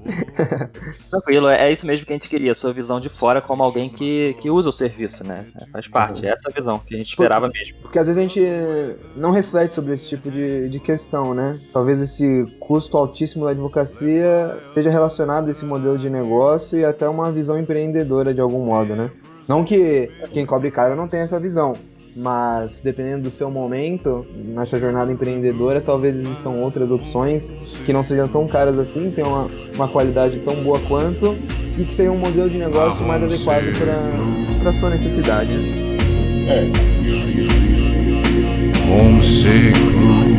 Tranquilo, 1.08 1.48
é 1.48 1.72
isso 1.72 1.86
mesmo 1.86 2.04
que 2.04 2.12
a 2.12 2.16
gente 2.16 2.28
queria, 2.28 2.54
sua 2.54 2.72
visão 2.72 2.98
de 2.98 3.08
fora 3.08 3.40
como 3.40 3.62
alguém 3.62 3.88
que, 3.88 4.34
que 4.40 4.50
usa 4.50 4.68
o 4.68 4.72
serviço, 4.72 5.24
né? 5.24 5.46
É, 5.60 5.66
faz 5.66 5.86
parte, 5.86 6.26
é 6.26 6.30
essa 6.30 6.50
visão 6.50 6.78
que 6.78 6.94
a 6.94 6.98
gente 6.98 7.10
esperava 7.10 7.46
porque, 7.46 7.58
mesmo. 7.58 7.78
Porque 7.82 7.98
às 7.98 8.06
vezes 8.06 8.18
a 8.18 8.26
gente 8.26 8.40
não 9.14 9.30
reflete 9.30 9.72
sobre 9.72 9.94
esse 9.94 10.08
tipo 10.08 10.30
de, 10.30 10.68
de 10.68 10.80
questão, 10.80 11.32
né? 11.32 11.60
Talvez 11.72 12.00
esse 12.00 12.44
custo 12.58 12.96
altíssimo 12.96 13.44
da 13.44 13.52
advocacia 13.52 14.60
esteja 14.66 14.90
relacionado 14.90 15.48
a 15.48 15.50
esse 15.52 15.64
modelo 15.64 15.96
de 15.96 16.10
negócio 16.10 16.78
e 16.78 16.84
até 16.84 17.08
uma 17.08 17.30
visão 17.30 17.58
empreendedora 17.58 18.34
de 18.34 18.40
algum 18.40 18.64
modo, 18.64 18.96
né? 18.96 19.10
Não 19.46 19.64
que 19.64 20.10
quem 20.32 20.44
cobre 20.44 20.70
caro 20.70 20.94
não 20.94 21.08
tenha 21.08 21.22
essa 21.22 21.40
visão, 21.40 21.72
mas 22.18 22.80
dependendo 22.80 23.22
do 23.22 23.30
seu 23.30 23.48
momento, 23.48 24.26
nessa 24.34 24.80
jornada 24.80 25.12
empreendedora, 25.12 25.80
talvez 25.80 26.16
existam 26.16 26.50
outras 26.50 26.90
opções 26.90 27.52
que 27.86 27.92
não 27.92 28.02
sejam 28.02 28.26
tão 28.26 28.48
caras 28.48 28.76
assim, 28.76 29.12
tenham 29.12 29.30
uma, 29.30 29.50
uma 29.76 29.88
qualidade 29.88 30.40
tão 30.40 30.56
boa 30.64 30.80
quanto 30.80 31.38
e 31.78 31.84
que 31.84 31.94
seja 31.94 32.10
um 32.10 32.18
modelo 32.18 32.50
de 32.50 32.58
negócio 32.58 33.06
mais 33.06 33.22
adequado 33.22 33.66
para 34.60 34.70
a 34.70 34.72
sua 34.72 34.90
necessidade. 34.90 35.52
É. 36.48 36.98
Homesick 38.90 40.37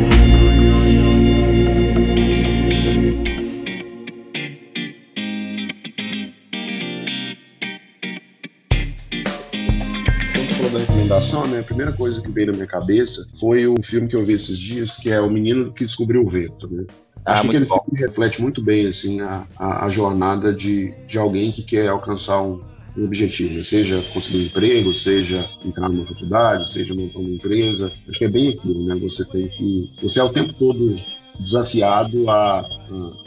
recomendação, 11.20 11.46
né, 11.48 11.60
a 11.60 11.62
primeira 11.62 11.92
coisa 11.92 12.20
que 12.22 12.30
veio 12.30 12.46
na 12.46 12.52
minha 12.54 12.66
cabeça 12.66 13.26
foi 13.38 13.66
o 13.66 13.80
filme 13.82 14.08
que 14.08 14.16
eu 14.16 14.24
vi 14.24 14.32
esses 14.32 14.58
dias, 14.58 14.96
que 14.96 15.10
é 15.10 15.20
O 15.20 15.30
Menino 15.30 15.70
que 15.70 15.84
Descobriu 15.84 16.22
o 16.22 16.28
Vento. 16.28 16.66
Né? 16.68 16.86
Ah, 17.24 17.34
Acho 17.34 17.42
que 17.42 17.48
aquele 17.48 17.66
bom. 17.66 17.84
filme 17.84 18.00
reflete 18.00 18.40
muito 18.40 18.62
bem 18.62 18.86
assim, 18.86 19.20
a, 19.20 19.46
a, 19.58 19.84
a, 19.84 19.88
jornada 19.90 20.52
de, 20.52 20.94
de 21.06 21.18
alguém 21.18 21.50
que 21.50 21.62
quer 21.62 21.88
alcançar 21.88 22.40
um, 22.40 22.60
um 22.96 23.04
objetivo, 23.04 23.54
né? 23.54 23.62
seja 23.62 24.02
conseguir 24.14 24.38
um 24.38 24.46
emprego, 24.46 24.94
seja 24.94 25.46
entrar 25.64 25.90
numa 25.90 26.06
faculdade, 26.06 26.66
seja 26.66 26.94
montar 26.94 27.18
uma 27.18 27.28
empresa. 27.28 27.92
Acho 28.08 28.18
que 28.18 28.24
é 28.24 28.30
bem 28.30 28.48
aquilo, 28.48 28.86
né? 28.86 28.94
Você 28.96 29.24
tem 29.26 29.46
que. 29.46 29.92
Você 30.02 30.18
é 30.20 30.24
o 30.24 30.30
tempo 30.30 30.54
todo 30.54 30.96
desafiado 31.38 32.30
a, 32.30 32.60
a, 32.60 32.66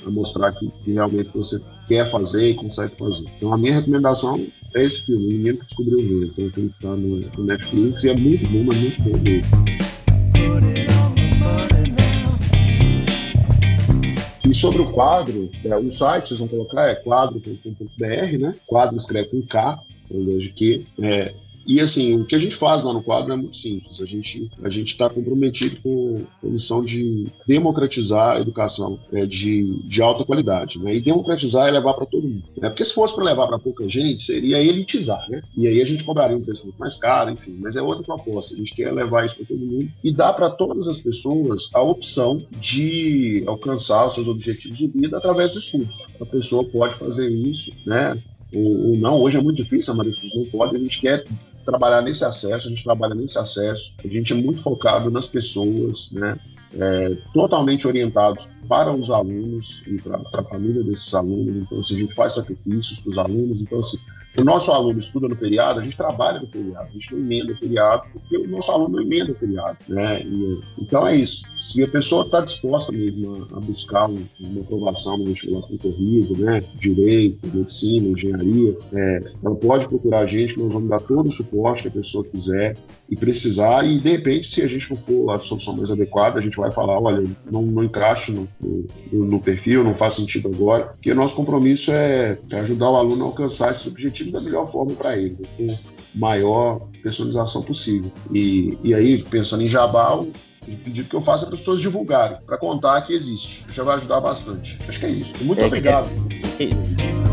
a 0.07 0.09
mostrar 0.09 0.51
que, 0.51 0.67
que, 0.83 0.93
realmente 0.93 1.29
você 1.33 1.59
quer 1.87 2.09
fazer 2.09 2.49
e 2.49 2.53
consegue 2.55 2.97
fazer. 2.97 3.27
Então, 3.37 3.53
a 3.53 3.57
minha 3.57 3.73
recomendação 3.73 4.43
é 4.75 4.83
esse 4.83 5.05
filme, 5.05 5.25
O 5.25 5.29
Menino 5.29 5.57
que 5.57 5.65
Descobriu 5.65 5.99
o 5.99 6.01
Vento. 6.01 6.33
Então, 6.33 6.45
o 6.45 6.51
filme 6.51 6.69
que 6.69 6.75
está 6.75 6.95
no, 6.95 7.19
no, 7.19 7.43
Netflix 7.43 8.03
e 8.03 8.09
é 8.09 8.15
muito 8.15 8.47
bom, 8.47 8.59
é 8.59 8.75
muito 8.75 9.03
bom 9.03 9.17
mesmo. 9.19 9.83
E 14.49 14.53
sobre 14.53 14.81
o 14.81 14.91
quadro, 14.91 15.49
é, 15.63 15.77
o 15.77 15.91
site 15.91 16.27
vocês 16.27 16.39
vão 16.39 16.47
colocar 16.47 16.87
é 16.87 16.95
quadro.com.br, 16.95 18.37
né? 18.39 18.55
Quadro 18.67 18.95
escreve 18.95 19.29
com 19.29 19.41
K, 19.41 19.79
ao 20.11 20.17
invés 20.19 20.43
de 20.43 20.49
Q. 20.49 20.85
É, 21.01 21.33
e 21.67 21.79
assim, 21.79 22.19
o 22.19 22.25
que 22.25 22.35
a 22.35 22.39
gente 22.39 22.55
faz 22.55 22.83
lá 22.83 22.93
no 22.93 23.03
quadro 23.03 23.33
é 23.33 23.35
muito 23.35 23.55
simples. 23.55 24.01
A 24.01 24.05
gente 24.05 24.49
a 24.63 24.69
gente 24.69 24.93
está 24.93 25.09
comprometido 25.09 25.79
com 25.81 26.25
a 26.43 26.47
missão 26.47 26.83
de 26.83 27.27
democratizar 27.47 28.37
a 28.37 28.39
educação 28.39 28.99
é, 29.11 29.25
de, 29.25 29.81
de 29.87 30.01
alta 30.01 30.25
qualidade, 30.25 30.79
né? 30.79 30.95
E 30.95 31.01
democratizar 31.01 31.67
é 31.67 31.71
levar 31.71 31.93
para 31.93 32.05
todo 32.05 32.27
mundo. 32.27 32.43
Né? 32.61 32.69
Porque 32.69 32.83
se 32.83 32.93
fosse 32.93 33.15
para 33.15 33.23
levar 33.23 33.47
para 33.47 33.59
pouca 33.59 33.87
gente, 33.87 34.23
seria 34.23 34.61
elitizar, 34.61 35.23
né? 35.29 35.41
E 35.57 35.67
aí 35.67 35.81
a 35.81 35.85
gente 35.85 36.03
cobraria 36.03 36.37
um 36.37 36.41
preço 36.41 36.63
muito 36.63 36.77
mais 36.77 36.95
caro, 36.95 37.31
enfim. 37.31 37.57
Mas 37.59 37.75
é 37.75 37.81
outra 37.81 38.03
proposta. 38.03 38.53
A 38.53 38.57
gente 38.57 38.73
quer 38.75 38.91
levar 38.91 39.25
isso 39.25 39.35
para 39.35 39.45
todo 39.45 39.59
mundo 39.59 39.89
e 40.03 40.11
dar 40.11 40.33
para 40.33 40.49
todas 40.49 40.87
as 40.87 40.97
pessoas 40.97 41.69
a 41.73 41.81
opção 41.81 42.45
de 42.59 43.43
alcançar 43.47 44.07
os 44.07 44.13
seus 44.13 44.27
objetivos 44.27 44.77
de 44.77 44.87
vida 44.87 45.17
através 45.17 45.53
dos 45.53 45.63
estudos. 45.63 46.07
A 46.19 46.25
pessoa 46.25 46.63
pode 46.65 46.95
fazer 46.95 47.29
isso, 47.29 47.71
né? 47.85 48.21
Ou, 48.53 48.95
não. 48.97 49.19
Hoje 49.19 49.37
é 49.37 49.41
muito 49.41 49.63
difícil, 49.63 49.93
a 49.93 49.95
maioria 49.95 50.19
pessoas 50.19 50.45
não 50.45 50.51
pode. 50.51 50.75
A 50.75 50.79
gente 50.79 50.99
quer 50.99 51.23
trabalhar 51.63 52.01
nesse 52.01 52.23
acesso, 52.23 52.67
a 52.67 52.69
gente 52.69 52.83
trabalha 52.83 53.15
nesse 53.15 53.37
acesso, 53.37 53.95
a 54.03 54.07
gente 54.07 54.33
é 54.33 54.35
muito 54.35 54.61
focado 54.61 55.09
nas 55.09 55.27
pessoas, 55.27 56.11
né? 56.11 56.37
É, 56.75 57.15
totalmente 57.35 57.87
orientados 57.87 58.49
para 58.67 58.91
os 58.91 59.11
alunos 59.11 59.85
e 59.85 60.01
para 60.01 60.19
a 60.39 60.43
família 60.43 60.83
desses 60.83 61.13
alunos. 61.13 61.55
Então, 61.55 61.79
assim, 61.79 61.95
a 61.95 61.99
gente 61.99 62.15
faz 62.15 62.33
sacrifícios 62.33 62.99
para 62.99 63.11
os 63.11 63.17
alunos. 63.19 63.61
Então, 63.61 63.79
assim, 63.79 63.97
o 64.39 64.43
nosso 64.43 64.71
aluno 64.71 64.97
estuda 64.97 65.27
no 65.27 65.35
feriado, 65.35 65.79
a 65.79 65.83
gente 65.83 65.95
trabalha 65.95 66.39
no 66.39 66.47
feriado, 66.47 66.87
a 66.87 66.91
gente 66.91 67.13
não 67.13 67.19
emenda 67.19 67.55
feriado, 67.55 68.03
porque 68.11 68.37
o 68.37 68.47
nosso 68.47 68.71
aluno 68.71 68.95
não 68.95 69.01
emenda 69.03 69.33
feriado. 69.35 69.77
Né? 69.87 70.21
E, 70.23 70.59
então 70.79 71.07
é 71.07 71.15
isso. 71.15 71.43
Se 71.55 71.83
a 71.83 71.87
pessoa 71.87 72.25
está 72.25 72.41
disposta 72.41 72.91
mesmo 72.91 73.47
a, 73.51 73.57
a 73.57 73.59
buscar 73.59 74.09
um, 74.09 74.25
uma 74.39 74.61
aprovação 74.61 75.17
no 75.17 75.25
vestibular 75.25 75.61
concorrido, 75.67 76.35
né? 76.37 76.63
direito, 76.75 77.47
medicina, 77.53 78.07
engenharia, 78.07 78.75
é, 78.91 79.33
ela 79.43 79.55
pode 79.55 79.87
procurar 79.87 80.19
a 80.19 80.25
gente, 80.25 80.59
nós 80.59 80.73
vamos 80.73 80.89
dar 80.89 80.99
todo 80.99 81.27
o 81.27 81.31
suporte 81.31 81.83
que 81.83 81.87
a 81.89 81.91
pessoa 81.91 82.23
quiser 82.23 82.75
e 83.13 83.15
precisar, 83.15 83.85
e 83.85 83.99
de 83.99 84.09
repente, 84.09 84.47
se 84.47 84.61
a 84.63 84.67
gente 84.67 84.89
não 84.89 84.97
for 84.97 85.29
a 85.29 85.37
solução 85.37 85.75
mais 85.75 85.91
adequada, 85.91 86.39
a 86.39 86.41
gente 86.41 86.57
vai 86.57 86.71
falar: 86.71 86.99
olha, 86.99 87.23
não, 87.49 87.61
não 87.61 87.83
encaixa 87.83 88.31
no, 88.31 88.49
no, 88.59 89.25
no, 89.25 89.39
perfil, 89.39 89.83
não 89.83 89.93
faz 89.93 90.15
sentido 90.15 90.49
agora, 90.49 90.85
porque 90.85 91.11
o 91.11 91.15
nosso 91.15 91.35
compromisso 91.35 91.91
é, 91.91 92.39
é 92.51 92.59
ajudar 92.59 92.89
o 92.89 92.95
aluno 92.95 93.23
a 93.23 93.27
alcançar 93.27 93.71
esses 93.71 93.85
objetivos 93.85 94.33
da 94.33 94.41
melhor 94.41 94.65
forma 94.65 94.95
para 94.95 95.15
ele, 95.15 95.37
com 95.55 95.77
maior 96.15 96.87
personalização 97.03 97.61
possível. 97.61 98.11
E, 98.33 98.77
e 98.83 98.95
aí, 98.95 99.21
pensando 99.21 99.61
em 99.61 99.67
Jabá, 99.67 100.15
o 100.15 100.31
pedido 100.83 101.07
que 101.07 101.15
eu 101.15 101.21
faço 101.21 101.45
é 101.45 101.47
para 101.47 101.55
as 101.55 101.61
pessoas 101.61 101.81
divulgarem, 101.81 102.39
para 102.47 102.57
contar 102.57 102.99
que 103.01 103.13
existe. 103.13 103.63
Já 103.69 103.83
vai 103.83 103.95
ajudar 103.97 104.21
bastante. 104.21 104.79
Acho 104.87 104.99
que 104.99 105.05
é 105.05 105.09
isso. 105.09 105.33
Muito 105.41 105.61
é, 105.61 105.65
obrigado. 105.65 106.09
É, 106.59 106.63
é... 106.63 107.32